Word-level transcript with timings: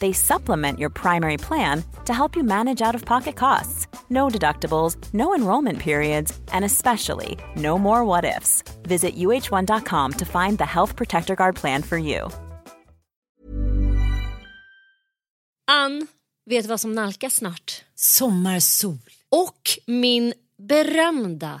They 0.00 0.12
supplement 0.12 0.78
your 0.78 0.90
primary 0.90 1.36
plan 1.36 1.84
to 2.04 2.12
help 2.12 2.36
you 2.36 2.42
manage 2.42 2.82
out 2.82 2.94
of 2.94 3.04
pocket 3.04 3.36
costs. 3.36 3.86
No 4.08 4.28
deductibles, 4.28 4.96
no 5.12 5.34
enrollment 5.34 5.78
periods, 5.78 6.38
and 6.52 6.64
especially 6.64 7.38
no 7.56 7.78
more 7.78 8.04
what 8.04 8.24
ifs. 8.24 8.64
Visit 8.82 9.16
uh1.com 9.16 10.12
to 10.12 10.24
find 10.24 10.58
the 10.58 10.66
Health 10.66 10.96
Protector 10.96 11.36
Guard 11.36 11.56
plan 11.56 11.82
for 11.82 11.98
you. 11.98 12.28
Ann, 15.70 16.06
vet 16.46 16.64
du 16.64 16.68
vad 16.68 16.80
som 16.80 16.92
nalkas 16.92 17.34
snart? 17.34 17.84
Sommarsol. 17.94 18.98
Och 19.28 19.68
min 19.86 20.32
berömda 20.58 21.60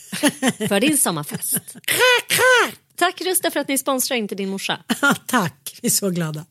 för 0.67 0.79
din 0.79 0.97
sommarfest. 0.97 1.77
Tack 2.95 3.21
Rusta 3.21 3.51
för 3.51 3.59
att 3.59 3.67
ni 3.67 3.77
sponsrar 3.77 4.17
Inte 4.17 4.35
din 4.35 4.49
morsa. 4.49 4.79
Tack, 5.27 5.79
vi 5.81 5.87
är 5.87 5.89
så 5.91 6.09
glada. 6.09 6.45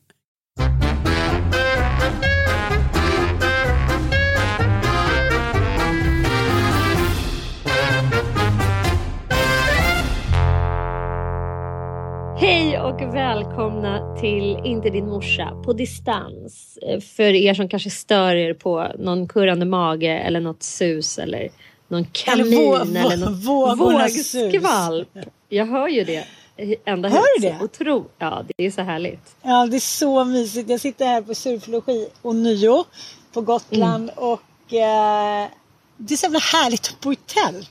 Hej 12.37 12.79
och 12.79 13.01
välkomna 13.15 14.15
till 14.19 14.57
Inte 14.65 14.89
din 14.89 15.09
morsa 15.09 15.61
på 15.65 15.73
distans. 15.73 16.77
Eh, 16.87 16.99
För 16.99 17.23
er 17.23 17.53
som 17.53 17.69
kanske 17.69 17.89
stör 17.89 18.35
er 18.35 18.53
på 18.53 18.87
någon 18.99 19.27
kurrande 19.27 19.65
mage 19.65 20.17
eller 20.19 20.39
något 20.39 20.63
sus 20.63 21.17
eller 21.19 21.49
någon 21.91 22.05
kanin 22.11 22.45
vå- 22.47 22.81
eller, 22.81 23.15
vå- 23.27 23.29
något 23.29 23.77
vågornas 23.79 24.35
vågskvalp. 24.35 25.09
Jag 25.49 25.65
hör 25.65 25.87
ju 25.87 26.03
det. 26.03 26.25
Ända 26.85 27.09
Hör 27.09 27.39
du 27.41 27.47
det? 27.47 27.57
Otro, 27.63 28.05
ja, 28.17 28.43
det 28.57 28.65
är 28.65 28.71
så 28.71 28.81
härligt. 28.81 29.35
Ja, 29.41 29.65
det 29.65 29.75
är 29.77 29.79
så 29.79 30.25
mysigt. 30.25 30.69
Jag 30.69 30.79
sitter 30.81 31.05
här 31.05 31.21
på 31.21 31.35
surflogi 31.35 32.07
och 32.21 32.35
nio 32.35 32.83
på 33.33 33.41
Gotland 33.41 34.03
Mm. 34.09 34.15
och 34.17 34.73
eh, 34.73 35.47
det 35.97 36.13
är 36.13 36.17
så 36.17 36.25
jävla 36.25 36.39
härligt 36.39 36.87
att 36.87 36.99
bo 36.99 37.13
i 37.13 37.15
tält. 37.15 37.69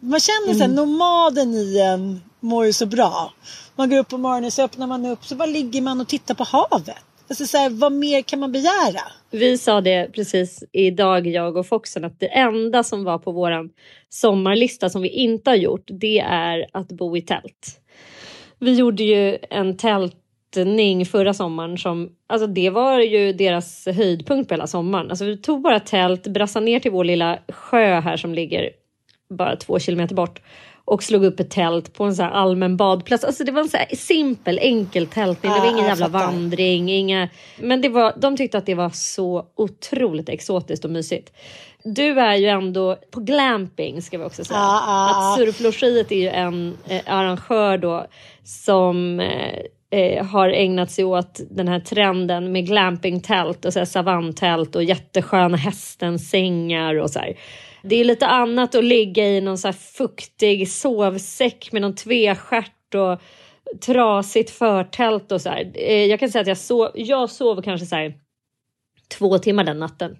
Man 0.00 0.20
känner 0.20 0.46
Mm. 0.46 0.58
sig 0.58 0.68
nomaden 0.68 1.54
i 1.54 1.78
en 1.80 2.20
mår 2.40 2.66
ju 2.66 2.72
så 2.72 2.86
bra. 2.86 3.32
Man 3.76 3.90
går 3.90 3.98
upp 3.98 4.08
på 4.08 4.18
morgonen 4.18 4.50
så 4.50 4.62
öppnar 4.62 4.86
man 4.86 5.06
upp 5.06 5.24
så 5.26 5.34
bara 5.34 5.46
ligger 5.46 5.80
man 5.82 6.00
och 6.00 6.08
tittar 6.08 6.34
på 6.34 6.44
havet. 6.44 6.96
Alltså 7.28 7.46
så 7.46 7.58
här, 7.58 7.70
vad 7.70 7.92
mer 7.92 8.22
kan 8.22 8.40
man 8.40 8.52
begära? 8.52 9.00
Vi 9.30 9.58
sa 9.58 9.80
det 9.80 10.10
precis 10.14 10.64
idag, 10.72 11.26
jag 11.26 11.56
och 11.56 11.66
Foxen, 11.66 12.04
att 12.04 12.20
det 12.20 12.26
enda 12.26 12.82
som 12.82 13.04
var 13.04 13.18
på 13.18 13.32
våran 13.32 13.70
sommarlista 14.08 14.90
som 14.90 15.02
vi 15.02 15.08
inte 15.08 15.50
har 15.50 15.56
gjort, 15.56 15.84
det 15.86 16.18
är 16.18 16.66
att 16.72 16.88
bo 16.88 17.16
i 17.16 17.22
tält. 17.22 17.80
Vi 18.58 18.74
gjorde 18.74 19.02
ju 19.02 19.38
en 19.50 19.76
tältning 19.76 21.06
förra 21.06 21.34
sommaren 21.34 21.78
som, 21.78 22.10
alltså 22.26 22.46
det 22.46 22.70
var 22.70 23.00
ju 23.00 23.32
deras 23.32 23.86
höjdpunkt 23.86 24.48
på 24.48 24.54
hela 24.54 24.66
sommaren. 24.66 25.10
Alltså 25.10 25.24
vi 25.24 25.36
tog 25.36 25.62
bara 25.62 25.80
tält, 25.80 26.26
brassade 26.26 26.64
ner 26.64 26.80
till 26.80 26.92
vår 26.92 27.04
lilla 27.04 27.38
sjö 27.48 28.00
här 28.00 28.16
som 28.16 28.34
ligger 28.34 28.70
bara 29.30 29.56
två 29.56 29.78
kilometer 29.78 30.14
bort 30.14 30.40
och 30.88 31.02
slog 31.02 31.24
upp 31.24 31.40
ett 31.40 31.50
tält 31.50 31.94
på 31.94 32.04
en 32.04 32.16
så 32.16 32.22
här 32.22 32.30
allmän 32.30 32.76
badplats. 32.76 33.24
Alltså 33.24 33.44
det 33.44 33.52
var 33.52 33.60
en 33.60 33.68
så 33.68 33.78
simpel, 33.96 34.58
enkel 34.62 35.06
tältning. 35.06 35.52
Det 35.52 35.58
var 35.58 35.70
ingen 35.70 35.84
jävla 35.84 36.08
vandring, 36.08 36.90
inga... 36.90 37.28
Men 37.58 37.80
det 37.80 37.88
var, 37.88 38.12
de 38.16 38.36
tyckte 38.36 38.58
att 38.58 38.66
det 38.66 38.74
var 38.74 38.90
så 38.90 39.46
otroligt 39.56 40.28
exotiskt 40.28 40.84
och 40.84 40.90
mysigt. 40.90 41.32
Du 41.84 42.20
är 42.20 42.36
ju 42.36 42.46
ändå 42.46 42.96
på 43.10 43.20
glamping 43.20 44.02
ska 44.02 44.18
vi 44.18 44.24
också 44.24 44.44
säga. 44.44 44.58
Ja, 44.58 44.82
ja, 44.86 45.32
Att 45.32 45.38
surflogiet 45.38 46.12
är 46.12 46.16
ju 46.16 46.28
en 46.28 46.76
eh, 46.88 47.00
arrangör 47.06 47.78
då 47.78 48.06
som 48.44 49.20
eh, 49.20 49.98
eh, 50.00 50.26
har 50.26 50.48
ägnat 50.48 50.90
sig 50.90 51.04
åt 51.04 51.40
den 51.50 51.68
här 51.68 51.80
trenden 51.80 52.52
med 52.52 52.66
glampingtält 52.66 53.64
och 53.64 53.72
så 53.72 53.78
här 53.78 53.86
savantält 53.86 54.76
och 54.76 54.84
jättesköna 54.84 55.56
hästensängar 55.56 56.94
och 56.94 57.10
så 57.10 57.18
här. 57.18 57.34
Det 57.88 57.96
är 57.96 58.04
lite 58.04 58.26
annat 58.26 58.74
att 58.74 58.84
ligga 58.84 59.28
i 59.28 59.40
någon 59.40 59.58
så 59.58 59.68
här 59.68 59.72
fuktig 59.72 60.70
sovsäck 60.72 61.72
med 61.72 61.82
någon 61.82 61.94
tvestjärt 61.94 62.94
och 62.94 63.20
trasigt 63.80 64.50
förtält 64.50 65.32
och 65.32 65.40
så 65.40 65.48
här. 65.48 65.70
Eh, 65.74 66.04
Jag 66.04 66.20
kan 66.20 66.30
säga 66.30 66.42
att 66.42 66.48
jag 66.48 66.58
sov, 66.58 66.88
jag 66.94 67.30
sov 67.30 67.62
kanske 67.62 67.86
så 67.86 67.96
här 67.96 68.14
två 69.18 69.38
timmar 69.38 69.64
den 69.64 69.78
natten. 69.78 70.16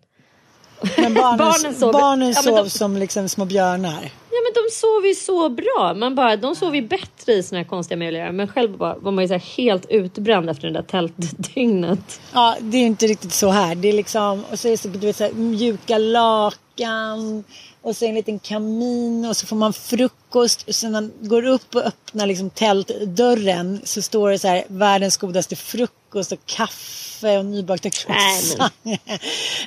Men 0.97 1.15
barnen, 1.15 1.39
Barnen 1.39 1.75
sov- 1.75 1.93
barnen 1.93 2.29
Ja, 2.29 2.43
sov 2.43 2.57
de- 2.57 2.71
som 2.71 2.97
liksom 2.97 3.29
små 3.29 3.45
björnar. 3.45 4.11
Men 4.49 4.65
de 4.65 4.75
sov 4.75 5.07
ju 5.07 5.15
så 5.15 5.49
bra. 5.49 5.95
Man 5.97 6.15
bara, 6.15 6.37
de 6.37 6.57
sov 6.57 6.77
ju 6.77 6.83
bättre 6.83 7.33
i 7.33 7.43
såna 7.43 7.59
här 7.59 7.69
konstiga 7.69 7.99
miljöer. 7.99 8.33
Men 8.33 8.49
själv 8.49 8.79
bara, 8.79 8.95
var 8.95 9.13
man 9.13 9.25
ju 9.25 9.29
så 9.29 9.35
helt 9.35 9.87
utbränd 9.91 10.51
efter 10.51 10.69
det 10.69 10.75
där 10.75 10.83
tältdygnet. 10.83 12.21
Ja, 12.33 12.57
det 12.61 12.77
är 12.77 12.81
ju 12.81 12.87
inte 12.87 13.07
riktigt 13.07 13.33
så 13.33 13.51
här. 13.51 13.75
Det 13.75 13.89
är 13.89 13.93
liksom, 13.93 14.45
och 14.51 14.59
så 14.59 14.69
är 14.69 14.73
det 14.73 14.79
så, 14.79 14.89
du 14.89 15.07
vet, 15.07 15.17
så 15.17 15.25
här, 15.25 15.33
mjuka 15.33 15.99
lakan 15.99 17.45
och 17.83 17.97
så 17.97 18.05
en 18.05 18.15
liten 18.15 18.39
kamin 18.39 19.25
och 19.25 19.37
så 19.37 19.47
får 19.47 19.57
man 19.57 19.73
frukost. 19.73 20.69
Och 20.69 20.75
sen 20.75 20.93
när 20.93 21.01
man 21.01 21.13
går 21.21 21.47
upp 21.47 21.75
och 21.75 21.83
öppnar 21.83 22.27
liksom 22.27 22.51
tältdörren 22.51 23.81
så 23.85 24.03
står 24.03 24.31
det 24.31 24.39
så 24.39 24.49
här 24.49 24.65
världens 24.69 25.17
godaste 25.17 25.57
frukost 25.57 26.33
och 26.33 26.47
kaffe 26.47 27.39
och 27.39 27.45
nybakta 27.45 27.91
croissant. 27.91 28.73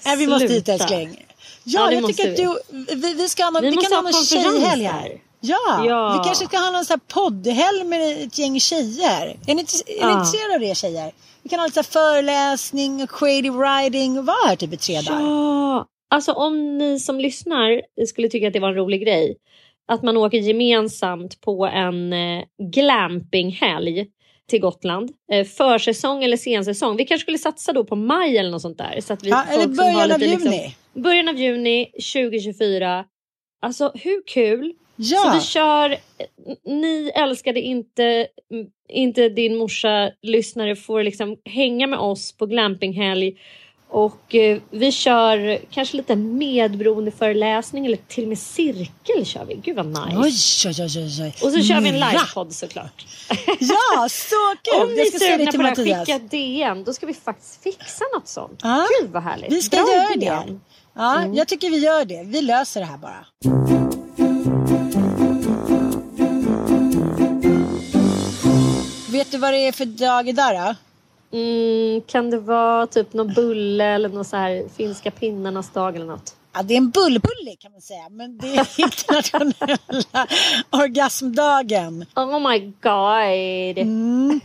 Nej, 0.06 0.18
vi 0.18 0.28
måste 0.28 0.48
hit 0.48 0.70
älskling. 0.70 1.26
Ja, 1.64 1.88
det 1.88 1.96
jag 1.96 2.08
tycker 2.08 2.32
att 2.32 2.38
du, 2.38 2.96
vi, 2.96 3.14
vi 3.14 3.30
ska 3.30 3.44
ha 3.44 3.50
någon, 3.52 3.62
Vi 3.62 3.70
vi, 3.70 3.78
kan 3.78 3.94
ha 3.94 4.02
någon 4.02 4.14
tjejhelg 4.14 4.84
här. 4.84 5.22
Ja, 5.40 5.86
Ja. 5.88 6.18
vi 6.18 6.28
kanske 6.28 6.46
ska 6.46 6.58
ha 6.58 6.72
någon 6.72 7.00
poddhelg 7.08 7.84
med 7.84 8.24
ett 8.24 8.38
gäng 8.40 8.60
tjejer. 8.60 9.38
Är 9.48 9.56
ni, 9.56 9.62
är 9.62 9.94
ni 9.96 10.00
Ja. 10.00 10.12
intresserade 10.12 10.54
av 10.56 10.60
det 10.60 10.78
tjejer? 10.78 11.12
Vi 11.44 11.50
kan 11.50 11.60
ha 11.60 11.66
lite 11.66 11.84
föreläsning 11.84 13.04
och 13.04 13.10
creative 13.10 13.58
writing 13.58 14.20
och 14.20 14.26
vara 14.26 14.48
här 14.48 14.56
typ 14.56 14.74
i 14.74 14.78
tre 14.78 15.02
dagar. 15.02 15.22
Ja, 15.22 15.86
alltså 16.10 16.32
om 16.32 16.78
ni 16.78 17.00
som 17.00 17.20
lyssnar 17.20 17.82
skulle 18.08 18.30
tycka 18.30 18.48
att 18.48 18.54
det 18.54 18.60
var 18.60 18.70
en 18.70 18.76
rolig 18.76 19.02
grej. 19.02 19.36
Att 19.88 20.04
man 20.04 20.18
åker 20.18 20.38
gemensamt 20.38 21.42
på 21.42 21.66
en 21.66 22.14
eh, 22.14 22.44
glampinghelg 22.74 24.06
till 24.52 24.62
Gotland. 24.62 25.12
Eh, 25.32 25.46
försäsong 25.46 26.24
eller 26.24 26.38
sensäsong. 26.38 26.98
Vi 26.98 27.06
kanske 27.06 27.24
skulle 27.24 27.38
satsa 27.38 27.74
då 27.74 27.84
på 27.84 27.96
maj 27.96 28.38
eller 28.38 28.52
något 28.52 28.62
sånt 28.62 28.78
där. 28.78 29.02
Så 29.02 29.14
att 29.14 29.24
vi, 29.24 29.30
Ja, 29.30 29.44
eller 29.50 29.64
folk 29.64 29.76
som 29.76 29.86
har 29.86 29.94
början 29.94 30.12
av 30.12 30.20
lite, 30.20 30.32
juni. 30.32 30.64
Liksom, 30.64 31.02
början 31.02 31.28
av 31.28 31.36
juni 31.36 31.86
2024. 31.86 33.06
Alltså 33.62 33.92
hur 33.96 34.28
kul? 34.28 34.74
Så 34.96 35.04
Ja, 35.04 35.32
vi 35.36 35.42
kör, 35.42 35.98
ni 36.66 37.12
älskade 37.16 37.62
inte, 37.62 38.28
inte 38.90 39.30
din 39.30 39.58
morsa 39.58 40.12
lyssnare 40.22 40.76
får 40.76 41.04
liksom 41.04 41.38
hänga 41.46 41.88
med 41.88 42.00
oss 42.00 42.38
på 42.38 42.46
glampinghelg 42.46 43.38
och 43.92 44.36
eh, 44.36 44.60
vi 44.70 44.92
kör 44.92 45.60
kanske 45.72 45.98
lite 45.98 46.16
medberoendeföreläsning 46.16 47.86
eller 47.86 47.98
till 48.08 48.24
och 48.24 48.30
med 48.30 48.38
cirkel 48.40 49.26
kör 49.26 49.46
vi. 49.46 49.56
Gud 49.56 49.76
vad 49.76 49.86
nice. 49.86 50.18
oj, 50.18 50.34
oj, 50.80 50.86
oj, 50.98 51.22
oj. 51.24 51.34
Och 51.44 51.52
så 51.52 51.62
kör 51.62 51.82
vi 51.82 51.90
en 51.90 52.00
livepodd 52.00 52.54
såklart. 52.54 53.06
Ja, 53.60 54.10
så 54.10 54.36
kul! 54.64 54.82
Om 54.82 54.94
ni 54.94 55.00
är 55.02 55.38
sugna 55.38 55.52
på 55.52 55.58
Mattias. 55.58 56.08
skicka 56.08 56.20
DM. 56.20 56.84
Då 56.84 56.94
ska 56.94 57.06
vi 57.06 57.14
faktiskt 57.14 57.64
fixa 57.64 58.04
något 58.16 58.28
sånt. 58.28 58.60
Ja. 58.64 58.88
Gud 59.02 59.12
vad 59.12 59.24
härligt. 59.24 59.52
Vi 59.52 59.62
ska 59.62 59.78
Bra 59.78 59.94
göra 59.96 60.14
idé. 60.14 60.26
det. 60.26 60.60
Ja, 60.96 61.26
jag 61.34 61.48
tycker 61.48 61.70
vi 61.70 61.78
gör 61.78 62.06
det. 62.06 62.24
Vi 62.24 62.42
löser 62.42 62.80
det 62.80 62.86
här 62.86 62.98
bara. 62.98 63.26
Vet 69.12 69.32
du 69.32 69.38
vad 69.38 69.54
det 69.54 69.68
är 69.68 69.72
för 69.72 69.86
dag 69.86 70.30
idag 70.30 70.56
då? 70.56 70.76
Mm, 71.32 72.02
kan 72.02 72.30
det 72.30 72.40
vara 72.40 72.88
typ 72.88 73.14
någon 73.14 73.34
bulle 73.34 73.86
eller 73.86 74.10
någon 74.10 74.26
så 74.26 74.38
här 74.38 74.64
finska 74.76 75.12
pinnarnas 75.12 75.70
dag 75.70 75.96
eller 75.96 76.06
något? 76.06 76.36
Ja, 76.54 76.64
det 76.64 76.74
är 76.74 76.78
en 76.78 76.90
bullbulle 76.90 77.56
kan 77.60 77.72
man 77.72 77.82
säga. 77.82 78.10
Men 78.10 78.38
det 78.38 78.56
är 78.56 78.68
internationella 78.78 80.28
orgasmdagen. 80.70 82.06
Oh 82.16 82.50
my 82.50 82.60
god. 82.60 83.78
Mm. 83.78 84.42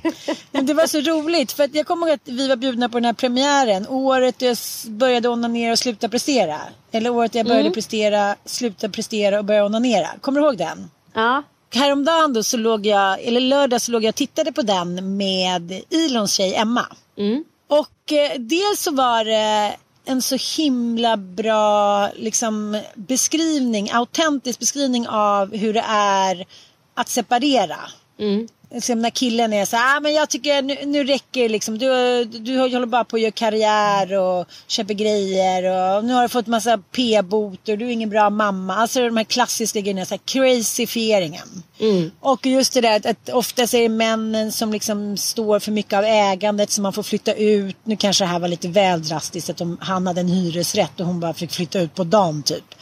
Men 0.51 0.67
det 0.67 0.75
var 0.75 0.87
så 0.87 1.01
roligt 1.01 1.53
för 1.53 1.65
att 1.65 1.75
jag 1.75 1.87
kommer 1.87 2.07
ihåg 2.07 2.15
att 2.15 2.29
vi 2.29 2.49
var 2.49 2.57
bjudna 2.57 2.89
på 2.89 2.97
den 2.97 3.05
här 3.05 3.13
premiären. 3.13 3.89
Året 3.89 4.43
jag 4.43 4.57
började 4.89 5.29
onanera 5.29 5.73
och 5.73 5.79
sluta 5.79 6.09
prestera. 6.09 6.61
Eller 6.93 7.11
året 7.11 7.35
jag 7.35 7.47
började 7.47 7.71
prestera, 7.71 8.37
sluta 8.45 8.89
prestera 8.89 9.39
och 9.39 9.45
började 9.45 9.67
onanera. 9.67 10.09
Kommer 10.21 10.41
du 10.41 10.47
ihåg 10.47 10.59
den? 10.59 10.91
Ja. 11.15 11.43
Häromdagen 11.77 12.33
då 12.33 12.43
så 12.43 12.57
låg 12.57 12.87
jag, 12.87 13.21
eller 13.21 13.41
lördag 13.41 13.81
så 13.81 13.93
låg 13.93 14.05
jag 14.05 14.09
och 14.09 14.15
tittade 14.15 14.53
på 14.53 14.63
den 14.63 15.17
med 15.17 15.83
Ilons 15.91 16.33
tjej 16.33 16.55
Emma. 16.55 16.87
Mm. 17.19 17.45
Och 17.69 18.13
eh, 18.13 18.39
dels 18.39 18.81
så 18.81 18.91
var 18.91 19.25
det 19.25 19.77
en 20.05 20.23
så 20.23 20.37
himla 20.57 21.17
bra 21.17 22.09
liksom, 22.17 22.83
beskrivning, 22.95 23.91
autentisk 23.93 24.59
beskrivning 24.59 25.09
av 25.09 25.57
hur 25.57 25.73
det 25.73 25.85
är 25.89 26.47
att 26.95 27.09
separera. 27.09 27.79
Mm. 28.19 28.49
Liksom 28.77 29.03
när 29.03 29.11
killen 29.11 29.53
är 29.53 29.65
så 29.65 29.77
här, 29.77 29.97
ah, 29.97 30.01
men 30.01 30.15
jag 30.15 30.29
tycker 30.29 30.63
nu, 30.63 30.77
nu 30.85 31.05
räcker 31.05 31.43
det 31.43 31.49
liksom. 31.49 31.79
Du, 31.79 32.25
du 32.25 32.59
håller 32.59 32.87
bara 32.87 33.05
på 33.05 33.17
att 33.17 33.23
göra 33.23 33.31
karriär 33.31 34.19
och 34.19 34.47
köper 34.67 34.95
grejer 34.95 35.97
och 35.97 36.05
nu 36.05 36.13
har 36.13 36.23
du 36.23 36.29
fått 36.29 36.47
massa 36.47 36.79
p-bot 36.79 37.69
och 37.69 37.79
du 37.79 37.87
är 37.87 37.91
ingen 37.91 38.11
bra 38.11 38.31
mamma. 38.31 38.77
Alltså 38.77 39.01
de 39.01 39.17
här 39.17 39.25
klassiska 39.25 39.81
grejerna, 39.81 40.05
så 40.05 40.15
här 40.15 40.21
crazyfieringen. 40.25 41.63
Mm. 41.81 42.11
Och 42.21 42.47
just 42.47 42.73
det 42.73 42.81
där 42.81 42.97
att, 42.97 43.07
att 43.07 43.29
oftast 43.29 43.75
är 43.75 43.81
det 43.81 43.89
männen 43.89 44.53
som 44.53 44.73
liksom 44.73 45.17
står 45.17 45.59
för 45.59 45.73
mycket 45.73 45.93
av 45.93 46.05
ägandet 46.05 46.71
som 46.71 46.83
man 46.83 46.93
får 46.93 47.03
flytta 47.03 47.35
ut. 47.35 47.77
Nu 47.85 47.97
kanske 47.97 48.25
det 48.25 48.29
här 48.29 48.39
var 48.39 48.49
lite 48.49 48.69
väl 48.69 49.03
drastiskt 49.03 49.51
att 49.51 49.57
de, 49.57 49.79
han 49.81 50.07
hade 50.07 50.21
en 50.21 50.29
hyresrätt 50.29 51.01
och 51.01 51.07
hon 51.07 51.21
bara 51.21 51.35
fick 51.35 51.53
flytta 51.53 51.81
ut 51.81 51.95
på 51.95 52.05
dagen 52.05 52.43
typ. 52.43 52.75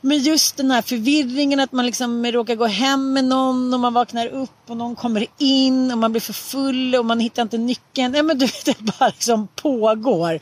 Men 0.00 0.18
just 0.18 0.56
den 0.56 0.70
här 0.70 0.82
förvirringen 0.82 1.60
att 1.60 1.72
man 1.72 1.86
liksom 1.86 2.26
råkar 2.26 2.54
gå 2.54 2.66
hem 2.66 3.12
med 3.12 3.24
någon 3.24 3.74
och 3.74 3.80
man 3.80 3.94
vaknar 3.94 4.26
upp 4.26 4.50
och 4.66 4.76
någon 4.76 4.96
kommer 4.96 5.26
in 5.38 5.92
och 5.92 5.98
man 5.98 6.12
blir 6.12 6.20
för 6.20 6.32
full 6.32 6.94
och 6.94 7.06
man 7.06 7.20
hittar 7.20 7.42
inte 7.42 7.58
nyckeln. 7.58 8.12
Nej 8.12 8.22
men 8.22 8.38
du 8.38 8.46
vet, 8.46 8.64
det 8.64 8.82
bara 8.98 9.08
liksom 9.08 9.48
pågår. 9.56 10.40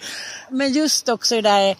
Men 0.50 0.72
just 0.72 1.08
också 1.08 1.34
det 1.34 1.40
där 1.40 1.70
eh, 1.70 1.76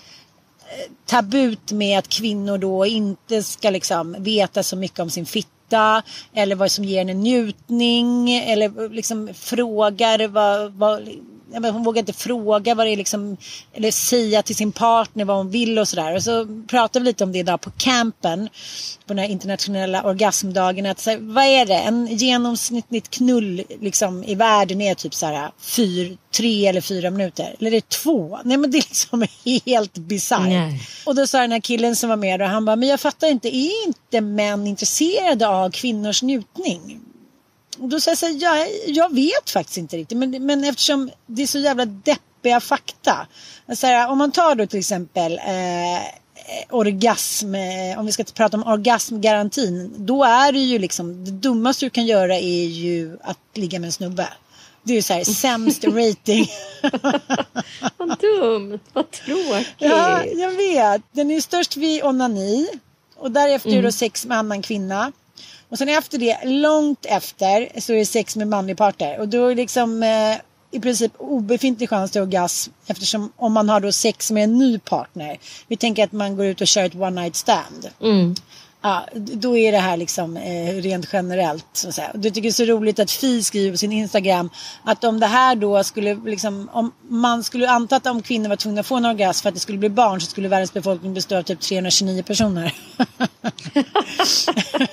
tabut 1.07 1.73
med 1.73 1.99
att 1.99 2.09
kvinnor 2.09 2.59
då 2.59 2.87
inte 2.87 3.43
ska 3.43 3.71
liksom 3.71 4.17
veta 4.19 4.63
så 4.63 4.77
mycket 4.77 5.01
om 5.01 5.11
sin 5.11 5.27
fitta 5.27 6.03
eller 6.33 6.57
vad 6.57 6.71
som 6.71 6.85
ger 6.85 6.99
henne 6.99 7.15
njutning 7.15 8.33
eller 8.33 8.89
liksom 8.89 9.31
frågar 9.35 10.29
vad, 10.29 10.73
vad 10.73 11.09
ja, 11.53 11.61
men 11.61 11.73
hon 11.73 11.85
vågar 11.85 12.01
inte 12.01 12.13
fråga 12.13 12.75
vad 12.75 12.87
det 12.87 12.93
är 12.93 12.97
liksom 12.97 13.37
eller 13.75 13.91
säga 13.91 14.43
till 14.43 14.57
sin 14.57 14.73
partner 14.73 15.25
vad 15.25 15.37
hon 15.37 15.51
vill 15.51 15.79
och 15.79 15.89
sådär. 15.89 16.15
Och 16.15 16.23
så 16.23 16.63
pratade 16.69 17.03
vi 17.03 17.11
lite 17.11 17.25
om 17.25 17.33
det 17.33 17.39
idag 17.39 17.61
på 17.61 17.71
campen 17.71 18.49
på 19.07 19.15
den 19.15 19.19
här 19.19 19.29
internationella 19.29 20.03
orgasmdagen. 20.03 20.87
Att, 20.87 21.01
så 21.01 21.11
här, 21.11 21.19
vad 21.21 21.45
är 21.45 21.67
det? 21.67 21.75
En 21.75 22.07
genomsnittligt 22.07 23.11
knull 23.11 23.63
liksom, 23.81 24.25
i 24.25 24.35
världen 24.35 24.81
är 24.81 24.95
typ 24.95 25.15
så 25.15 25.27
här 25.27 25.51
fyr, 25.61 26.17
tre 26.37 26.67
eller 26.67 26.81
fyra 26.81 27.11
minuter. 27.11 27.57
Eller 27.59 27.71
är 27.71 27.75
det 27.75 27.89
två? 27.89 28.39
Nej 28.45 28.57
men 28.57 28.71
det 28.71 28.79
är 28.79 28.89
liksom 28.89 29.27
helt 29.67 29.95
bisarrt. 29.95 30.49
Och 31.07 31.15
då 31.15 31.27
sa 31.27 31.41
den 31.41 31.53
här 31.53 31.61
killen 31.61 31.97
som 31.97 32.09
var 32.09 32.17
med 32.17 32.43
och 32.43 32.49
han 32.49 32.65
bara, 32.65 32.77
men 32.77 32.89
jag 32.89 33.01
fattar 33.01 33.29
inte, 33.29 33.57
är 33.57 33.87
inte 33.87 34.21
män 34.21 34.67
intresserade 34.67 35.49
av 35.49 35.71
kvinnors 35.71 36.23
njutning? 36.23 37.01
Då 37.81 38.01
säger 38.01 38.13
jag 38.13 38.19
så 38.19 38.27
här, 38.27 38.35
jag, 38.43 38.69
jag 38.87 39.15
vet 39.15 39.51
faktiskt 39.51 39.79
inte 39.79 39.97
riktigt. 39.97 40.19
Men, 40.19 40.47
men 40.47 40.65
eftersom 40.65 41.11
det 41.27 41.43
är 41.43 41.47
så 41.47 41.59
jävla 41.59 41.85
deppiga 41.85 42.61
fakta. 42.61 43.27
Så 43.75 43.87
här, 43.87 44.11
om 44.11 44.19
man 44.19 44.33
tar 44.33 44.55
då 44.55 44.67
till 44.67 44.79
exempel 44.79 45.33
eh, 45.39 46.03
orgasm, 46.71 47.55
eh, 47.55 47.99
om 47.99 48.07
vi 48.07 48.13
ska 48.13 48.25
prata 48.25 48.57
om 48.57 48.67
orgasmgarantin. 48.67 49.95
Då 49.97 50.25
är 50.25 50.53
det 50.53 50.59
ju 50.59 50.79
liksom, 50.79 51.25
det 51.25 51.31
dummaste 51.31 51.87
du 51.87 51.91
kan 51.91 52.07
göra 52.07 52.35
är 52.35 52.65
ju 52.65 53.19
att 53.23 53.39
ligga 53.55 53.79
med 53.79 53.87
en 53.87 53.93
snubbe. 53.93 54.29
Det 54.83 54.93
är 54.93 54.97
ju 54.97 55.03
så 55.03 55.13
här, 55.13 55.25
sämst 55.25 55.85
rating. 55.85 56.49
Vad 57.97 58.19
dumt, 58.19 58.81
vad 58.93 59.11
tråkigt. 59.11 59.69
Ja, 59.79 60.25
jag 60.25 60.51
vet. 60.51 61.03
Den 61.13 61.31
är 61.31 61.35
ju 61.35 61.41
störst 61.41 61.77
vid 61.77 62.05
onani. 62.05 62.69
Och 63.17 63.31
därefter 63.31 63.71
är 63.71 63.83
det 63.83 63.93
sex 63.93 64.27
med 64.27 64.39
annan 64.39 64.63
kvinna. 64.63 65.13
Och 65.69 65.79
sen 65.79 65.89
efter 65.89 66.19
det, 66.19 66.39
långt 66.45 67.07
efter, 67.07 67.81
så 67.81 67.93
är 67.93 67.97
det 67.97 68.07
sex 68.07 68.37
med 68.37 68.49
manlig 68.49 68.77
partner. 68.77 69.19
Och 69.19 69.29
då 69.29 69.45
är 69.45 69.49
det 69.49 69.55
liksom 69.55 70.03
eh, 70.03 70.37
i 70.71 70.81
princip 70.81 71.13
obefintlig 71.19 71.91
chans 71.91 72.11
till 72.11 72.21
orgasm. 72.21 72.73
Eftersom 72.87 73.33
om 73.37 73.53
man 73.53 73.69
har 73.69 73.81
då 73.81 73.93
sex 73.93 74.31
med 74.31 74.45
en 74.45 74.59
ny 74.59 74.79
partner. 74.79 75.39
Vi 75.67 75.77
tänker 75.77 76.05
att 76.05 76.13
man 76.13 76.37
går 76.37 76.47
ut 76.47 76.61
och 76.61 76.67
kör 76.67 76.85
ett 76.85 76.95
one 76.95 77.23
night 77.23 77.37
stand. 77.37 77.91
Mm. 78.03 78.35
Ja, 78.83 79.07
då 79.15 79.57
är 79.57 79.73
det 79.73 79.79
här 79.79 79.97
liksom 79.97 80.37
eh, 80.37 80.75
rent 80.75 81.09
generellt. 81.13 81.67
Så 81.73 81.89
att 81.89 81.95
säga. 81.95 82.11
Jag 82.15 82.23
tycker 82.23 82.43
det 82.43 82.49
är 82.49 82.53
så 82.53 82.65
roligt 82.65 82.99
att 82.99 83.11
Fi 83.11 83.43
skriver 83.43 83.71
på 83.71 83.77
sin 83.77 83.93
Instagram 83.93 84.51
att 84.85 85.05
om 85.05 85.21
det 85.21 85.27
här 85.27 85.57
då 85.57 85.85
skulle 85.85 86.15
liksom, 86.15 86.71
om 86.73 86.93
man 87.09 87.45
skulle 87.45 87.71
anta 87.71 87.97
att 87.97 88.07
om 88.07 88.23
kvinnor 88.23 88.49
var 88.49 88.57
tvungna 88.57 88.81
att 88.81 88.87
få 88.87 88.97
en 88.97 89.05
orgasm 89.05 89.43
för 89.43 89.49
att 89.49 89.55
det 89.55 89.61
skulle 89.61 89.79
bli 89.79 89.89
barn 89.89 90.21
så 90.21 90.27
skulle 90.27 90.49
världens 90.49 90.73
befolkning 90.73 91.15
bestå 91.15 91.37
av 91.37 91.43
typ 91.43 91.61
329 91.61 92.23
personer. 92.23 92.75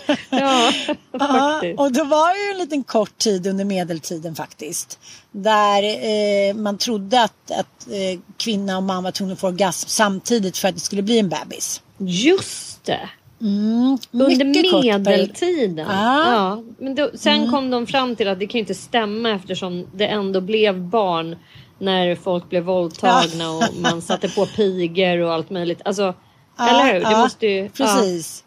Ja, 0.30 0.74
faktiskt. 1.20 1.80
och 1.80 1.92
då 1.92 2.04
var 2.04 2.34
det 2.34 2.46
ju 2.46 2.52
en 2.52 2.58
liten 2.58 2.84
kort 2.84 3.18
tid 3.18 3.48
under 3.48 3.66
medeltiden 3.66 4.36
faktiskt. 4.36 5.00
Där 5.32 5.84
eh, 5.84 6.54
man 6.54 6.78
trodde 6.78 7.24
att, 7.24 7.52
att 7.52 7.88
eh, 7.92 8.20
kvinna 8.38 8.78
och 8.78 8.84
man 8.84 9.04
var 9.04 9.12
tvungna 9.12 9.34
att 9.34 9.40
få 9.40 9.48
orgasm 9.48 9.88
samtidigt 9.90 10.58
för 10.58 10.68
att 10.68 10.76
det 10.76 10.82
skulle 10.82 11.02
bli 11.02 11.20
en 11.20 11.30
bebis. 11.30 11.82
Just 11.98 12.86
det. 12.86 13.10
Mm, 13.42 13.98
Under 14.12 14.46
medeltiden. 14.46 15.86
Ja. 15.90 16.34
Ja. 16.34 16.64
Men 16.80 16.96
då, 16.96 17.10
sen 17.14 17.52
kom 17.52 17.70
de 17.70 17.88
fram 17.88 18.16
till 18.16 18.28
att 18.28 18.40
det 18.40 18.48
kan 18.48 18.58
ju 18.58 18.60
inte 18.60 18.76
stämma 18.76 19.32
eftersom 19.32 19.88
det 19.94 20.08
ändå 20.08 20.42
blev 20.42 20.82
barn 20.82 21.36
när 21.80 22.16
folk 22.16 22.50
blev 22.50 22.64
våldtagna 22.64 23.52
och 23.52 23.64
man 23.80 24.02
satte 24.02 24.30
på 24.30 24.46
pigor 24.56 25.18
och 25.20 25.34
allt 25.34 25.50
möjligt. 25.50 25.82
Alltså, 25.86 26.14
Ja, 26.58 26.70
eller 26.70 26.94
hur? 26.94 27.06
Det 27.06 27.18
måste 27.18 27.48
ju... 27.48 27.70
Precis. 27.70 28.44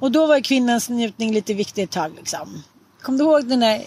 Och 0.00 0.10
då 0.12 0.26
var 0.26 0.40
kvinnans 0.40 0.88
njutning 0.88 1.32
lite 1.34 1.54
viktig 1.54 1.82
ett 1.82 1.90
tag. 1.90 2.12
Liksom. 2.16 2.62
Kom 3.02 3.18
du 3.18 3.24
ihåg 3.24 3.48
den 3.48 3.60
där 3.60 3.80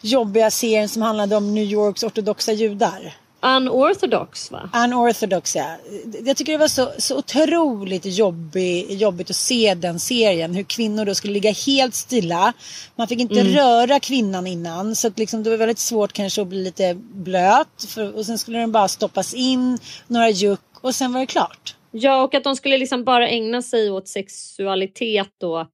jobbiga 0.00 0.50
serien 0.50 0.88
som 0.88 1.02
handlade 1.02 1.36
om 1.36 1.54
New 1.54 1.64
Yorks 1.64 2.02
ortodoxa 2.02 2.52
judar? 2.52 3.14
Unorthodox 3.42 4.50
va? 4.50 4.70
Unorthodox 4.74 5.56
ja. 5.56 5.76
Jag 6.24 6.36
tycker 6.36 6.52
det 6.52 6.58
var 6.58 6.68
så, 6.68 6.92
så 6.98 7.18
otroligt 7.18 8.06
jobbig, 8.06 8.92
jobbigt 8.92 9.30
att 9.30 9.36
se 9.36 9.74
den 9.74 10.00
serien. 10.00 10.54
Hur 10.54 10.62
kvinnor 10.62 11.04
då 11.04 11.14
skulle 11.14 11.32
ligga 11.32 11.52
helt 11.52 11.94
stilla. 11.94 12.52
Man 12.96 13.08
fick 13.08 13.20
inte 13.20 13.44
röra 13.44 14.00
kvinnan 14.00 14.46
innan. 14.46 14.94
Så 14.94 15.08
att 15.08 15.18
liksom, 15.18 15.42
det 15.42 15.50
var 15.50 15.56
väldigt 15.56 15.78
svårt 15.78 16.12
kanske 16.12 16.42
att 16.42 16.48
bli 16.48 16.64
lite 16.64 16.94
blöt. 16.94 17.84
För, 17.88 18.16
och 18.16 18.26
sen 18.26 18.38
skulle 18.38 18.58
den 18.58 18.72
bara 18.72 18.88
stoppas 18.88 19.34
in, 19.34 19.78
några 20.06 20.30
juck 20.30 20.60
och 20.80 20.94
sen 20.94 21.12
var 21.12 21.20
det 21.20 21.26
klart. 21.26 21.76
Ja, 21.90 22.22
och 22.22 22.34
att 22.34 22.44
de 22.44 22.56
skulle 22.56 22.78
liksom 22.78 23.04
bara 23.04 23.28
ägna 23.28 23.62
sig 23.62 23.90
åt 23.90 24.08
sexualitet 24.08 25.28
då 25.38 25.66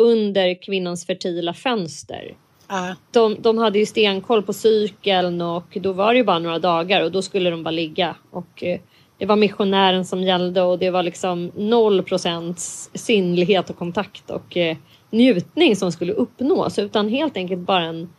under 0.00 0.62
kvinnans 0.62 1.06
fertila 1.06 1.54
fönster. 1.54 2.36
Ja. 2.72 2.94
De, 3.10 3.36
de 3.40 3.58
hade 3.58 3.78
ju 3.78 3.86
stenkoll 3.86 4.42
på 4.42 4.52
cykeln 4.52 5.40
och 5.40 5.78
då 5.80 5.92
var 5.92 6.12
det 6.12 6.18
ju 6.18 6.24
bara 6.24 6.38
några 6.38 6.58
dagar 6.58 7.04
och 7.04 7.12
då 7.12 7.22
skulle 7.22 7.50
de 7.50 7.62
bara 7.62 7.70
ligga. 7.70 8.14
Och 8.30 8.62
eh, 8.62 8.80
det 9.18 9.26
var 9.26 9.36
missionären 9.36 10.04
som 10.04 10.22
gällde 10.22 10.62
och 10.62 10.78
det 10.78 10.90
var 10.90 11.02
liksom 11.02 11.52
noll 11.56 12.02
procents 12.02 12.90
sinnlighet 12.94 13.70
och 13.70 13.78
kontakt 13.78 14.30
och 14.30 14.56
eh, 14.56 14.76
njutning 15.10 15.76
som 15.76 15.92
skulle 15.92 16.12
uppnås 16.12 16.78
utan 16.78 17.08
helt 17.08 17.36
enkelt 17.36 17.60
bara 17.60 17.84
en, 17.84 18.12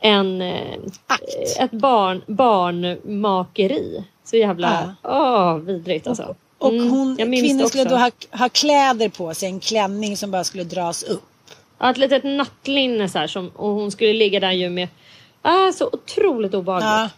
en 0.00 0.42
eh, 0.42 0.78
Akt. 1.06 1.58
ett 1.60 1.70
barn, 1.70 2.22
barnmakeri. 2.26 4.04
Så 4.24 4.36
jävla 4.36 4.96
åh, 5.02 5.56
vidrigt 5.56 6.06
alltså. 6.06 6.34
Och 6.58 6.72
Mm, 6.72 6.90
hon, 6.90 7.16
det 7.16 7.24
kvinnor 7.24 7.66
skulle 7.66 7.84
då 7.84 7.96
ha, 7.96 8.10
ha 8.30 8.48
kläder 8.48 9.08
på 9.08 9.34
sig, 9.34 9.48
en 9.48 9.60
klänning 9.60 10.16
som 10.16 10.30
bara 10.30 10.44
skulle 10.44 10.64
dras 10.64 11.02
upp. 11.02 11.27
Ja, 11.78 11.90
ett 11.90 11.96
litet 11.98 12.24
nattlinne 12.24 13.08
så 13.08 13.18
här 13.18 13.26
som, 13.26 13.48
och 13.48 13.70
hon 13.70 13.90
skulle 13.90 14.12
ligga 14.12 14.40
där 14.40 14.52
ju 14.52 14.70
med 14.70 14.88
Ah, 15.42 15.72
så 15.72 15.90
otroligt 15.92 16.54
obehagligt. 16.54 16.86
Ja. 16.86 17.08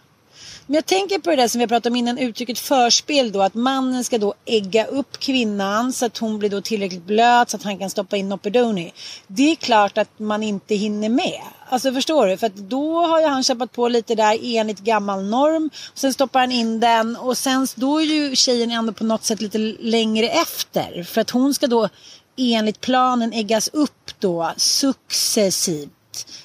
Men 0.67 0.75
jag 0.75 0.85
tänker 0.85 1.19
på 1.19 1.29
det 1.29 1.35
där 1.35 1.47
som 1.47 1.59
vi 1.59 1.67
pratade 1.67 1.89
om 1.89 1.95
innan, 1.95 2.17
uttrycket 2.17 2.59
förspel 2.59 3.31
då, 3.31 3.41
att 3.41 3.53
mannen 3.53 4.03
ska 4.03 4.17
då 4.17 4.33
ägga 4.45 4.85
upp 4.85 5.19
kvinnan 5.19 5.93
så 5.93 6.05
att 6.05 6.17
hon 6.17 6.39
blir 6.39 6.49
då 6.49 6.61
tillräckligt 6.61 7.03
blöt 7.03 7.49
så 7.49 7.57
att 7.57 7.63
han 7.63 7.77
kan 7.77 7.89
stoppa 7.89 8.17
in 8.17 8.29
Nopedoni. 8.29 8.93
Det 9.27 9.51
är 9.51 9.55
klart 9.55 9.97
att 9.97 10.19
man 10.19 10.43
inte 10.43 10.75
hinner 10.75 11.09
med. 11.09 11.41
Alltså 11.69 11.93
förstår 11.93 12.27
du? 12.27 12.37
För 12.37 12.47
att 12.47 12.55
då 12.55 13.05
har 13.05 13.21
ju 13.21 13.27
han 13.27 13.43
kämpat 13.43 13.71
på 13.71 13.87
lite 13.87 14.15
där 14.15 14.37
enligt 14.43 14.79
gammal 14.79 15.23
norm. 15.23 15.69
Sen 15.93 16.13
stoppar 16.13 16.39
han 16.39 16.51
in 16.51 16.79
den 16.79 17.15
och 17.15 17.37
sen 17.37 17.67
då 17.75 18.01
är 18.01 18.05
ju 18.05 18.35
tjejen 18.35 18.71
ändå 18.71 18.93
på 18.93 19.03
något 19.03 19.23
sätt 19.23 19.41
lite 19.41 19.57
längre 19.79 20.29
efter. 20.29 21.03
För 21.03 21.21
att 21.21 21.29
hon 21.29 21.53
ska 21.53 21.67
då 21.67 21.89
enligt 22.37 22.81
planen 22.81 23.33
äggas 23.33 23.67
upp 23.67 24.11
då 24.19 24.51
successivt. 24.57 25.91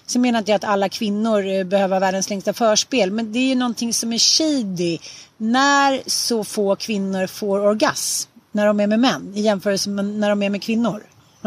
Sen 0.06 0.22
menar 0.22 0.38
inte 0.38 0.50
jag 0.50 0.56
att 0.56 0.64
alla 0.64 0.88
kvinnor 0.88 1.46
eh, 1.46 1.64
behöver 1.64 2.00
världens 2.00 2.30
längsta 2.30 2.52
förspel. 2.52 3.10
Men 3.10 3.32
det 3.32 3.38
är 3.38 3.48
ju 3.48 3.54
någonting 3.54 3.94
som 3.94 4.12
är 4.12 4.18
shady. 4.18 4.98
När 5.36 6.02
så 6.06 6.44
få 6.44 6.76
kvinnor 6.76 7.26
får 7.26 7.60
orgasm. 7.60 8.30
När 8.52 8.66
de 8.66 8.80
är 8.80 8.86
med 8.86 9.00
män. 9.00 9.32
I 9.34 9.40
jämförelse 9.40 9.90
med 9.90 10.04
när 10.04 10.28
de 10.30 10.42
är 10.42 10.50
med 10.50 10.62
kvinnor. 10.62 11.02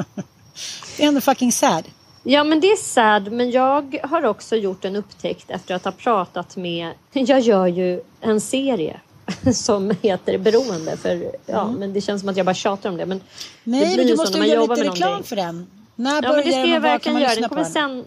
det 0.97 1.03
är 1.03 1.07
ändå 1.07 1.21
fucking 1.21 1.51
sad. 1.51 1.83
Ja 2.23 2.43
men 2.43 2.59
det 2.59 2.67
är 2.67 2.77
sad 2.77 3.31
men 3.31 3.51
jag 3.51 3.99
har 4.03 4.25
också 4.25 4.55
gjort 4.55 4.85
en 4.85 4.95
upptäckt 4.95 5.49
efter 5.49 5.75
att 5.75 5.85
ha 5.85 5.91
pratat 5.91 6.55
med, 6.55 6.93
jag 7.13 7.39
gör 7.39 7.67
ju 7.67 8.01
en 8.21 8.41
serie 8.41 8.99
som 9.53 9.91
heter 10.01 10.37
Beroende 10.37 10.97
för 10.97 11.31
ja 11.45 11.71
men 11.71 11.93
det 11.93 12.01
känns 12.01 12.21
som 12.21 12.29
att 12.29 12.37
jag 12.37 12.45
bara 12.45 12.55
tjatar 12.55 12.89
om 12.89 12.97
det 12.97 13.05
men 13.05 13.21
Mm. 13.69 13.79
Nej 13.79 13.89
det 13.89 13.97
men 13.97 14.07
du 14.07 14.15
måste 14.15 14.39
ju 14.39 14.45
göra 14.45 14.61
lite 14.61 14.89
reklam 14.89 15.23
för 15.23 15.35
den. 15.35 15.67
När 15.95 16.23
Ja 16.23 16.31
men 16.31 16.45
det 16.45 16.51
ska 16.51 16.65
jag 16.65 16.81
verkligen 16.81 17.21
göra. 17.21 17.35
Den 17.35 17.49
kommer, 17.49 17.63
sen, 17.63 18.05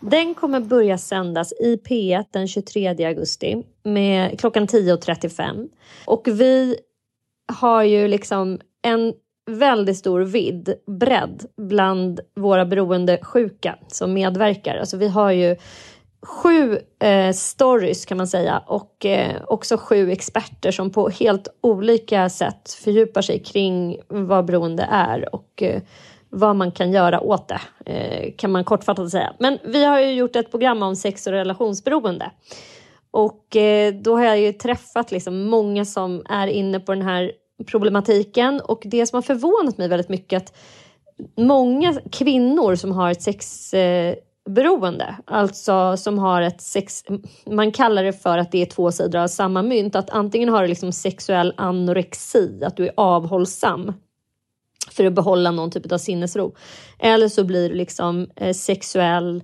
den 0.00 0.34
kommer 0.34 0.60
börja 0.60 0.98
sändas 0.98 1.52
i 1.52 1.76
P1 1.76 2.24
den 2.30 2.48
23 2.48 3.04
augusti 3.06 3.62
med 3.84 4.40
klockan 4.40 4.66
10.35. 4.66 5.68
Och 6.04 6.22
vi 6.26 6.76
har 7.52 7.82
ju 7.82 8.08
liksom 8.08 8.60
en 8.82 9.12
väldigt 9.50 9.96
stor 9.96 10.20
vidd, 10.20 10.74
bredd 10.86 11.46
bland 11.56 12.20
våra 12.36 12.66
beroendesjuka 12.66 13.78
som 13.88 14.12
medverkar. 14.12 14.76
Alltså 14.76 14.96
vi 14.96 15.08
har 15.08 15.30
ju 15.30 15.56
sju 16.22 16.78
eh, 16.98 17.32
stories 17.32 18.06
kan 18.06 18.16
man 18.16 18.28
säga 18.28 18.62
och 18.66 19.06
eh, 19.06 19.42
också 19.46 19.76
sju 19.76 20.10
experter 20.10 20.70
som 20.70 20.90
på 20.90 21.08
helt 21.08 21.48
olika 21.60 22.28
sätt 22.28 22.72
fördjupar 22.84 23.22
sig 23.22 23.42
kring 23.42 23.96
vad 24.08 24.44
beroende 24.44 24.88
är 24.90 25.34
och 25.34 25.62
eh, 25.62 25.82
vad 26.30 26.56
man 26.56 26.70
kan 26.70 26.92
göra 26.92 27.20
åt 27.20 27.48
det, 27.48 27.60
eh, 27.92 28.32
kan 28.36 28.52
man 28.52 28.64
kortfattat 28.64 29.10
säga. 29.10 29.32
Men 29.38 29.58
vi 29.64 29.84
har 29.84 30.00
ju 30.00 30.12
gjort 30.12 30.36
ett 30.36 30.50
program 30.50 30.82
om 30.82 30.96
sex 30.96 31.26
och 31.26 31.32
relationsberoende. 31.32 32.30
Och 33.10 33.56
eh, 33.56 33.94
då 33.94 34.16
har 34.16 34.24
jag 34.24 34.40
ju 34.40 34.52
träffat 34.52 35.10
liksom 35.10 35.44
många 35.44 35.84
som 35.84 36.22
är 36.28 36.46
inne 36.46 36.80
på 36.80 36.94
den 36.94 37.02
här 37.02 37.32
problematiken 37.66 38.60
och 38.60 38.82
det 38.84 39.06
som 39.06 39.16
har 39.16 39.22
förvånat 39.22 39.78
mig 39.78 39.88
väldigt 39.88 40.08
mycket 40.08 40.42
att 40.42 40.56
många 41.36 41.94
kvinnor 42.12 42.74
som 42.74 42.92
har 42.92 43.10
ett 43.10 43.22
sex 43.22 43.74
eh, 43.74 44.14
beroende, 44.48 45.16
alltså 45.24 45.96
som 45.96 46.18
har 46.18 46.42
ett 46.42 46.60
sex, 46.60 47.04
man 47.46 47.72
kallar 47.72 48.04
det 48.04 48.12
för 48.12 48.38
att 48.38 48.52
det 48.52 48.62
är 48.62 48.66
två 48.66 48.92
sidor 48.92 49.18
av 49.18 49.28
samma 49.28 49.62
mynt, 49.62 49.96
att 49.96 50.10
antingen 50.10 50.48
har 50.48 50.62
du 50.62 50.68
liksom 50.68 50.92
sexuell 50.92 51.54
anorexi, 51.56 52.64
att 52.64 52.76
du 52.76 52.84
är 52.84 52.92
avhållsam 52.96 53.92
för 54.90 55.04
att 55.04 55.12
behålla 55.12 55.50
någon 55.50 55.70
typ 55.70 55.92
av 55.92 55.98
sinnesro. 55.98 56.54
Eller 56.98 57.28
så 57.28 57.44
blir 57.44 57.68
du 57.68 57.74
liksom 57.74 58.30
eh, 58.36 58.52
sexuell 58.52 59.42